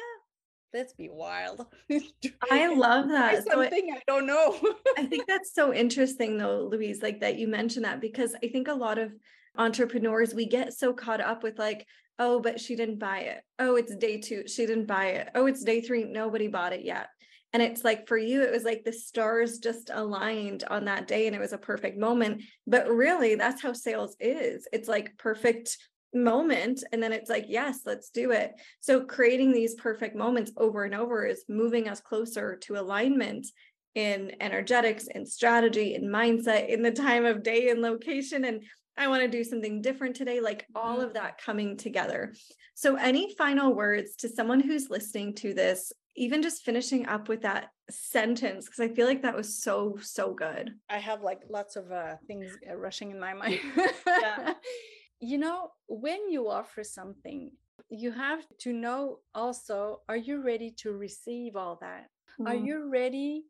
let's 0.74 0.94
be 0.94 1.10
wild. 1.10 1.66
I 2.52 2.74
love 2.74 3.10
that. 3.10 3.46
Something 3.46 3.90
so 3.90 3.96
I, 3.96 3.98
I 3.98 4.02
don't 4.08 4.28
know. 4.28 4.60
I 4.98 5.06
think 5.06 5.26
that's 5.28 5.54
so 5.54 5.74
interesting 5.74 6.38
though, 6.38 6.68
Louise, 6.72 7.02
like 7.02 7.22
that 7.22 7.38
you 7.38 7.48
mentioned 7.48 7.86
that 7.86 8.02
because 8.02 8.36
I 8.44 8.48
think 8.48 8.68
a 8.68 8.74
lot 8.74 8.98
of 8.98 9.12
entrepreneurs 9.58 10.34
we 10.34 10.46
get 10.46 10.74
so 10.74 10.94
caught 10.94 11.22
up 11.22 11.44
with 11.44 11.58
like 11.58 11.86
oh, 12.20 12.40
but 12.42 12.60
she 12.60 12.76
didn't 12.76 13.00
buy 13.00 13.20
it. 13.20 13.42
Oh, 13.58 13.78
it's 13.78 13.96
day 13.96 14.20
two. 14.20 14.44
She 14.46 14.66
didn't 14.66 14.86
buy 14.88 15.08
it. 15.12 15.30
Oh, 15.34 15.46
it's 15.46 15.64
day 15.64 15.82
three. 15.82 16.04
Nobody 16.04 16.48
bought 16.48 16.74
it 16.74 16.84
yet. 16.84 17.08
And 17.54 17.64
it's 17.64 17.84
like 17.84 18.08
for 18.08 18.18
you, 18.18 18.44
it 18.44 18.52
was 18.52 18.64
like 18.64 18.84
the 18.84 18.94
stars 18.94 19.58
just 19.58 19.90
aligned 19.92 20.66
on 20.70 20.86
that 20.86 21.08
day 21.08 21.26
and 21.26 21.36
it 21.36 21.40
was 21.40 21.54
a 21.54 21.58
perfect 21.58 21.98
moment. 21.98 22.44
But 22.68 22.90
really, 22.90 23.36
that's 23.36 23.62
how 23.62 23.74
sales 23.74 24.16
is. 24.20 24.68
It's 24.72 24.88
like 24.88 25.18
perfect 25.18 25.78
moment. 26.14 26.84
And 26.92 27.02
then 27.02 27.14
it's 27.14 27.30
like, 27.30 27.46
yes, 27.48 27.82
let's 27.86 28.10
do 28.10 28.32
it. 28.32 28.54
So 28.80 29.02
creating 29.02 29.52
these 29.52 29.76
perfect 29.76 30.16
moments 30.16 30.52
over 30.58 30.84
and 30.84 30.96
over 30.96 31.26
is 31.26 31.44
moving 31.48 31.88
us 31.88 32.00
closer 32.00 32.58
to 32.64 32.80
alignment 32.80 33.48
in 33.96 34.34
energetics 34.40 35.08
and 35.14 35.28
strategy 35.28 35.96
and 35.96 36.14
mindset 36.14 36.70
in 36.70 36.82
the 36.82 36.92
time 36.92 37.26
of 37.26 37.44
day 37.44 37.70
and 37.70 37.82
location 37.82 38.46
and 38.46 38.64
I 39.00 39.08
want 39.08 39.22
to 39.22 39.30
do 39.30 39.46
something 39.46 39.82
different 39.82 40.18
today, 40.18 40.42
like 40.42 40.66
all 40.76 40.98
mm-hmm. 40.98 41.06
of 41.06 41.14
that 41.14 41.42
coming 41.42 41.78
together. 41.78 42.34
So, 42.76 42.96
any 42.96 43.34
final 43.36 43.74
words 43.74 44.18
to 44.18 44.30
someone 44.30 44.60
who's 44.60 44.90
listening 44.90 45.36
to 45.36 45.54
this, 45.54 45.94
even 46.18 46.42
just 46.42 46.66
finishing 46.66 47.08
up 47.08 47.30
with 47.30 47.44
that 47.44 47.70
sentence, 47.90 48.66
because 48.66 48.82
I 48.82 48.94
feel 48.94 49.08
like 49.08 49.22
that 49.22 49.38
was 49.38 49.64
so, 49.64 49.98
so 50.02 50.34
good. 50.34 50.72
I 50.90 50.98
have 50.98 51.22
like 51.22 51.40
lots 51.50 51.78
of 51.78 51.90
uh, 51.94 52.16
things 52.28 52.52
uh, 52.70 52.76
rushing 52.76 53.12
in 53.12 53.20
my 53.22 53.34
mind. 53.34 53.62
yeah. 54.06 54.54
You 55.20 55.38
know, 55.38 55.72
when 55.88 56.30
you 56.30 56.50
offer 56.50 56.84
something, 56.84 57.52
you 57.90 58.12
have 58.12 58.46
to 58.60 58.74
know 58.74 59.20
also 59.34 60.02
are 60.08 60.18
you 60.18 60.44
ready 60.44 60.72
to 60.78 60.94
receive 60.94 61.56
all 61.56 61.78
that? 61.82 62.10
Mm. 62.40 62.48
Are 62.48 62.56
you 62.56 62.90
ready 62.90 63.46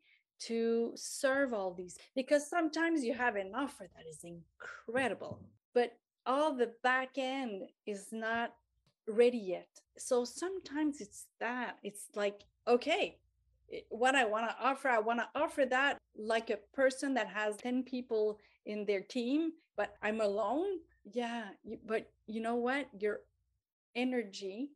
to 0.48 0.94
serve 0.96 1.54
all 1.54 1.74
these 1.74 1.98
because 2.16 2.50
sometimes 2.50 3.04
you 3.04 3.14
have 3.14 3.36
an 3.36 3.52
offer 3.54 3.90
that 3.94 4.06
is 4.10 4.24
incredible 4.24 5.42
but 5.74 5.92
all 6.26 6.56
the 6.56 6.72
back 6.82 7.18
end 7.18 7.64
is 7.86 8.08
not 8.14 8.54
ready 9.06 9.38
yet 9.38 9.68
so 9.98 10.24
sometimes 10.24 11.02
it's 11.02 11.26
that 11.42 11.76
it's 11.84 12.08
like 12.16 12.46
okay 12.70 13.18
what 13.90 14.16
I 14.16 14.26
want 14.26 14.50
to 14.50 14.56
offer. 14.62 14.90
I 14.90 15.00
want 15.00 15.20
to 15.20 15.30
offer 15.36 15.66
that 15.66 15.98
like 16.18 16.50
a 16.50 16.58
person 16.74 17.14
that 17.16 17.28
has 17.28 17.58
10 17.58 17.84
people 17.84 18.40
in 18.66 18.86
their 18.86 19.02
team, 19.02 19.52
but 19.78 19.94
I'm 20.02 20.22
alone. 20.22 20.80
Yeah. 21.04 21.46
But 21.86 22.12
you 22.28 22.42
know 22.42 22.56
what? 22.56 22.88
Your 23.00 23.22
energy 23.96 24.70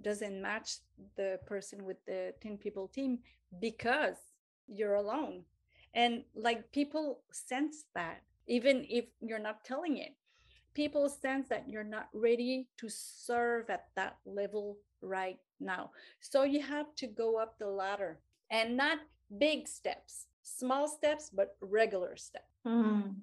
doesn't 0.00 0.40
match 0.40 0.78
the 1.16 1.38
person 1.46 1.84
with 1.84 2.04
the 2.06 2.34
10 2.42 2.58
people 2.58 2.88
team 2.88 3.18
because 3.60 4.16
you're 4.66 4.94
alone. 4.94 5.44
And 5.94 6.24
like 6.34 6.72
people 6.72 7.20
sense 7.30 7.84
that, 7.94 8.22
even 8.46 8.84
if 8.88 9.04
you're 9.20 9.38
not 9.38 9.64
telling 9.64 9.98
it, 9.98 10.16
people 10.74 11.08
sense 11.08 11.48
that 11.48 11.68
you're 11.68 11.84
not 11.84 12.08
ready 12.12 12.68
to 12.78 12.88
serve 12.88 13.70
at 13.70 13.86
that 13.94 14.16
level 14.24 14.78
right 15.00 15.38
now. 15.60 15.90
So 16.20 16.44
you 16.44 16.62
have 16.62 16.94
to 16.96 17.06
go 17.06 17.36
up 17.36 17.58
the 17.58 17.68
ladder 17.68 18.18
and 18.50 18.76
not 18.76 18.98
big 19.38 19.68
steps, 19.68 20.26
small 20.42 20.88
steps, 20.88 21.30
but 21.32 21.56
regular 21.60 22.16
steps. 22.16 22.46
Mm. 22.66 23.14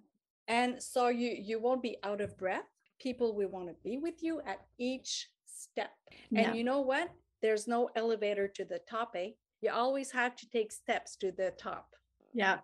And 0.50 0.82
so 0.82 1.08
you 1.08 1.30
you 1.30 1.62
won't 1.62 1.84
be 1.84 1.98
out 2.04 2.20
of 2.20 2.38
breath. 2.38 2.68
People 3.00 3.36
will 3.36 3.48
want 3.48 3.68
to 3.68 3.76
be 3.84 3.98
with 3.98 4.22
you 4.22 4.42
at 4.46 4.60
each 4.78 5.30
step. 5.46 5.92
And 6.36 6.48
yeah. 6.48 6.54
you 6.54 6.64
know 6.64 6.82
what? 6.82 7.10
There's 7.42 7.68
no 7.68 7.90
elevator 7.96 8.48
to 8.50 8.66
the 8.66 8.80
top, 8.90 9.12
eh? 9.16 9.30
You 9.62 9.72
always 9.72 10.12
have 10.12 10.36
to 10.38 10.50
take 10.50 10.72
steps 10.72 11.16
to 11.18 11.32
the 11.32 11.54
top. 11.58 11.94
Yeah. 12.34 12.58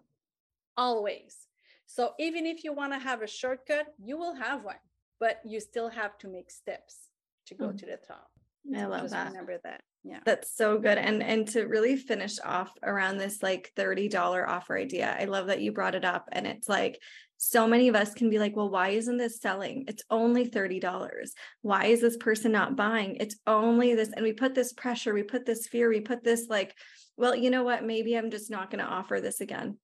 Always. 0.76 1.48
So 1.86 2.14
even 2.20 2.46
if 2.46 2.64
you 2.64 2.74
want 2.74 2.92
to 2.94 3.00
have 3.00 3.22
a 3.22 3.28
shortcut, 3.28 3.94
you 4.04 4.18
will 4.18 4.36
have 4.36 4.66
one, 4.66 4.82
but 5.20 5.40
you 5.46 5.60
still 5.60 5.90
have 5.90 6.18
to 6.20 6.28
make 6.28 6.50
steps 6.52 7.10
to 7.48 7.56
go 7.56 7.68
mm. 7.68 7.78
to 7.78 7.86
the 7.86 8.00
top. 8.06 8.30
I 8.74 8.82
so 8.82 8.90
love 8.90 9.02
just 9.02 9.14
that. 9.14 9.28
Remember 9.28 9.60
that. 9.64 9.82
Yeah. 10.04 10.20
That's 10.26 10.56
so 10.56 10.78
good. 10.78 10.98
And 10.98 11.24
and 11.24 11.48
to 11.50 11.64
really 11.64 11.96
finish 11.96 12.38
off 12.44 12.72
around 12.84 13.18
this 13.18 13.42
like 13.42 13.72
$30 13.76 14.48
offer 14.48 14.78
idea. 14.78 15.16
I 15.20 15.26
love 15.26 15.48
that 15.48 15.62
you 15.62 15.72
brought 15.72 15.96
it 15.96 16.06
up 16.06 16.30
and 16.32 16.46
it's 16.46 16.70
like 16.70 17.00
so 17.38 17.68
many 17.68 17.88
of 17.88 17.96
us 17.96 18.14
can 18.14 18.30
be 18.30 18.40
like, 18.40 18.56
well, 18.56 18.70
why 18.70 18.90
isn't 18.90 19.18
this 19.18 19.42
selling? 19.42 19.86
It's 19.88 20.04
only 20.10 20.50
$30. 20.50 21.30
Why 21.62 21.86
is 21.86 22.02
this 22.02 22.18
person 22.18 22.52
not 22.52 22.76
buying? 22.76 23.18
It's 23.20 23.36
only 23.46 23.94
this. 23.94 24.12
And 24.14 24.24
we 24.24 24.34
put 24.34 24.56
this 24.56 24.74
pressure, 24.74 25.14
we 25.14 25.24
put 25.24 25.46
this 25.46 25.68
fear, 25.68 25.90
we 25.90 26.00
put 26.00 26.24
this 26.24 26.48
like, 26.50 26.76
well, 27.18 27.36
you 27.36 27.50
know 27.50 27.64
what? 27.64 27.84
Maybe 27.84 28.18
I'm 28.18 28.32
just 28.32 28.50
not 28.50 28.72
going 28.72 28.84
to 28.84 28.90
offer 28.90 29.20
this 29.22 29.42
again. 29.42 29.78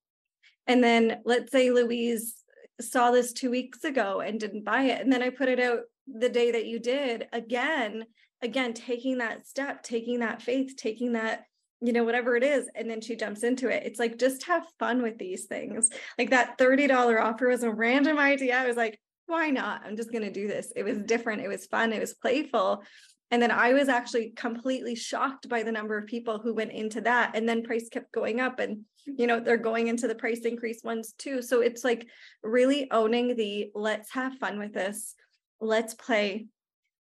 And 0.68 0.84
then 0.84 1.22
let's 1.26 1.52
say 1.52 1.72
Louise 1.72 2.36
saw 2.80 3.12
this 3.12 3.34
two 3.34 3.52
weeks 3.52 3.84
ago 3.84 4.22
and 4.22 4.40
didn't 4.40 4.66
buy 4.66 4.84
it. 4.84 5.02
And 5.02 5.12
then 5.12 5.22
I 5.22 5.30
put 5.30 5.50
it 5.50 5.60
out 5.60 5.82
the 6.08 6.30
day 6.30 6.52
that 6.52 6.66
you 6.66 6.80
did 6.80 7.28
again, 7.32 8.06
again, 8.42 8.74
taking 8.74 9.20
that 9.20 9.46
step, 9.46 9.84
taking 9.84 10.20
that 10.20 10.42
faith, 10.42 10.76
taking 10.78 11.14
that 11.14 11.44
you 11.82 11.94
know, 11.94 12.04
whatever 12.04 12.36
it 12.36 12.44
is. 12.44 12.70
And 12.76 12.90
then 12.90 13.02
she 13.02 13.16
jumps 13.16 13.44
into 13.44 13.68
it. 13.68 13.84
It's 13.86 14.00
like, 14.00 14.20
just 14.20 14.46
have 14.46 14.64
fun 14.80 15.02
with 15.02 15.18
these 15.18 15.46
things. 15.46 15.90
Like 16.18 16.30
that 16.30 16.58
$30 16.58 17.20
offer 17.20 17.48
was 17.48 17.64
a 17.64 17.72
random 17.72 18.20
idea. 18.20 18.58
I 18.58 18.68
was 18.68 18.78
like, 18.78 19.00
why 19.26 19.50
not? 19.50 19.82
I'm 19.86 19.98
just 19.98 20.12
going 20.12 20.24
to 20.24 20.32
do 20.32 20.48
this. 20.48 20.72
It 20.76 20.84
was 20.84 21.00
different. 21.00 21.42
It 21.42 21.48
was 21.48 21.66
fun. 21.66 21.92
It 21.92 22.00
was 22.00 22.14
playful. 22.14 22.84
And 23.32 23.42
then 23.42 23.50
I 23.50 23.74
was 23.74 23.88
actually 23.88 24.32
completely 24.36 24.94
shocked 24.94 25.48
by 25.48 25.64
the 25.64 25.72
number 25.72 25.98
of 25.98 26.06
people 26.06 26.38
who 26.38 26.54
went 26.54 26.74
into 26.74 27.02
that. 27.02 27.32
And 27.34 27.48
then 27.48 27.64
price 27.64 27.88
kept 27.90 28.12
going 28.12 28.42
up 28.42 28.60
and, 28.60 28.82
you 29.06 29.26
know, 29.26 29.40
they're 29.40 29.58
going 29.58 29.88
into 29.88 30.08
the 30.08 30.16
price 30.16 30.42
increase 30.42 30.84
ones 30.84 31.14
too. 31.18 31.42
So 31.42 31.62
it's 31.62 31.84
like 31.84 32.08
really 32.44 32.92
owning 32.92 33.36
the 33.36 33.72
let's 33.74 34.12
have 34.12 34.38
fun 34.38 34.60
with 34.60 34.74
this. 34.74 35.16
Let's 35.62 35.94
play 35.94 36.48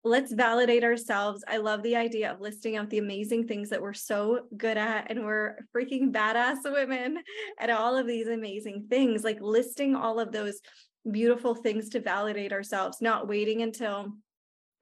let's 0.05 0.32
validate 0.32 0.84
ourselves. 0.84 1.44
I 1.49 1.57
love 1.59 1.82
the 1.82 1.96
idea 1.96 2.32
of 2.32 2.40
listing 2.40 2.76
out 2.76 2.90
the 2.90 2.99
amazing 2.99 3.46
things 3.46 3.70
that 3.70 3.82
we're 3.82 3.94
so 3.94 4.42
good 4.57 4.76
at 4.76 5.11
and 5.11 5.24
we're 5.24 5.57
freaking 5.74 6.12
badass 6.12 6.59
women 6.64 7.18
at 7.59 7.70
all 7.70 7.96
of 7.96 8.07
these 8.07 8.28
amazing 8.28 8.86
things, 8.88 9.24
like 9.24 9.38
listing 9.40 9.96
all 9.96 10.20
of 10.20 10.32
those 10.32 10.61
beautiful 11.11 11.55
things 11.55 11.88
to 11.90 12.01
validate 12.01 12.53
ourselves, 12.53 12.99
not 13.01 13.28
waiting 13.28 13.62
until 13.62 14.12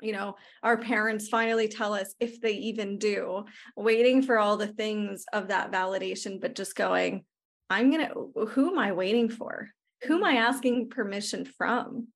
you 0.03 0.13
know 0.13 0.37
our 0.63 0.77
parents 0.77 1.29
finally 1.29 1.69
tell 1.69 1.95
us 1.95 2.15
if 2.21 2.39
they 2.43 2.53
even 2.53 2.99
do 2.99 3.45
waiting 3.77 4.21
for 4.21 4.39
all 4.39 4.59
the 4.59 4.67
things 4.67 5.25
of 5.33 5.49
that 5.49 5.73
validation 5.73 6.39
but 6.39 6.55
just 6.55 6.77
going 6.77 7.25
i'm 7.71 7.91
going 7.91 8.07
to 8.07 8.47
who 8.49 8.71
am 8.71 8.79
i 8.79 8.93
waiting 8.93 9.31
for? 9.31 9.71
Who 10.03 10.17
am 10.17 10.23
mm-hmm. 10.23 10.37
i 10.37 10.41
asking 10.41 10.91
permission 10.91 11.47
from 11.47 12.09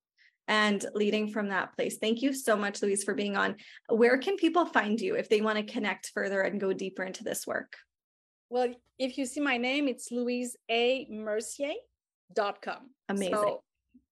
and 0.47 0.85
leading 0.93 1.31
from 1.31 1.49
that 1.49 1.75
place. 1.75 1.97
Thank 1.97 2.21
you 2.21 2.33
so 2.33 2.55
much, 2.55 2.81
Louise, 2.81 3.03
for 3.03 3.13
being 3.13 3.35
on. 3.37 3.55
Where 3.89 4.17
can 4.17 4.37
people 4.37 4.65
find 4.65 4.99
you 4.99 5.15
if 5.15 5.29
they 5.29 5.41
want 5.41 5.57
to 5.57 5.63
connect 5.63 6.11
further 6.13 6.41
and 6.41 6.59
go 6.59 6.73
deeper 6.73 7.03
into 7.03 7.23
this 7.23 7.47
work? 7.47 7.77
Well, 8.49 8.73
if 8.99 9.17
you 9.17 9.25
see 9.25 9.39
my 9.39 9.57
name, 9.57 9.87
it's 9.87 10.11
louiseamercier.com. 10.11 12.89
Amazing. 13.09 13.33
So, 13.33 13.63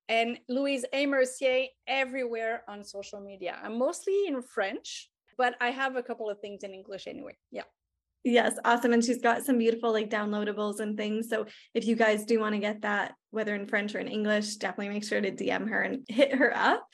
and 0.07 0.39
Louise 0.47 0.85
A. 0.93 1.05
Mercier 1.05 1.67
everywhere 1.87 2.63
on 2.67 2.83
social 2.83 3.19
media. 3.19 3.59
I'm 3.61 3.77
mostly 3.77 4.27
in 4.27 4.41
French, 4.41 5.09
but 5.37 5.55
I 5.61 5.71
have 5.71 5.97
a 5.97 6.03
couple 6.03 6.29
of 6.29 6.39
things 6.39 6.63
in 6.63 6.73
English 6.73 7.05
anyway. 7.05 7.37
Yeah. 7.51 7.63
Yes, 8.23 8.55
awesome. 8.65 8.93
And 8.93 9.03
she's 9.03 9.21
got 9.21 9.45
some 9.45 9.57
beautiful 9.57 9.93
like 9.93 10.09
downloadables 10.09 10.79
and 10.79 10.97
things. 10.97 11.29
So 11.29 11.45
if 11.73 11.85
you 11.85 11.95
guys 11.95 12.25
do 12.25 12.39
want 12.39 12.53
to 12.53 12.59
get 12.59 12.81
that, 12.81 13.13
whether 13.31 13.55
in 13.55 13.65
French 13.65 13.95
or 13.95 13.99
in 13.99 14.07
English, 14.07 14.55
definitely 14.55 14.89
make 14.89 15.05
sure 15.05 15.21
to 15.21 15.31
DM 15.31 15.69
her 15.69 15.81
and 15.81 16.05
hit 16.07 16.33
her 16.33 16.51
up. 16.55 16.85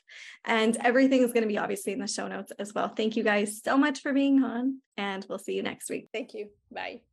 And 0.44 0.76
everything 0.76 1.22
is 1.22 1.32
going 1.32 1.42
to 1.42 1.48
be 1.48 1.58
obviously 1.58 1.92
in 1.92 1.98
the 1.98 2.06
show 2.06 2.28
notes 2.28 2.52
as 2.58 2.72
well. 2.72 2.88
Thank 2.88 3.16
you 3.16 3.24
guys 3.24 3.60
so 3.62 3.76
much 3.76 4.00
for 4.00 4.12
being 4.12 4.42
on, 4.44 4.80
and 4.96 5.26
we'll 5.28 5.38
see 5.38 5.54
you 5.54 5.62
next 5.62 5.90
week. 5.90 6.08
Thank 6.12 6.34
you. 6.34 6.48
Bye. 6.70 7.00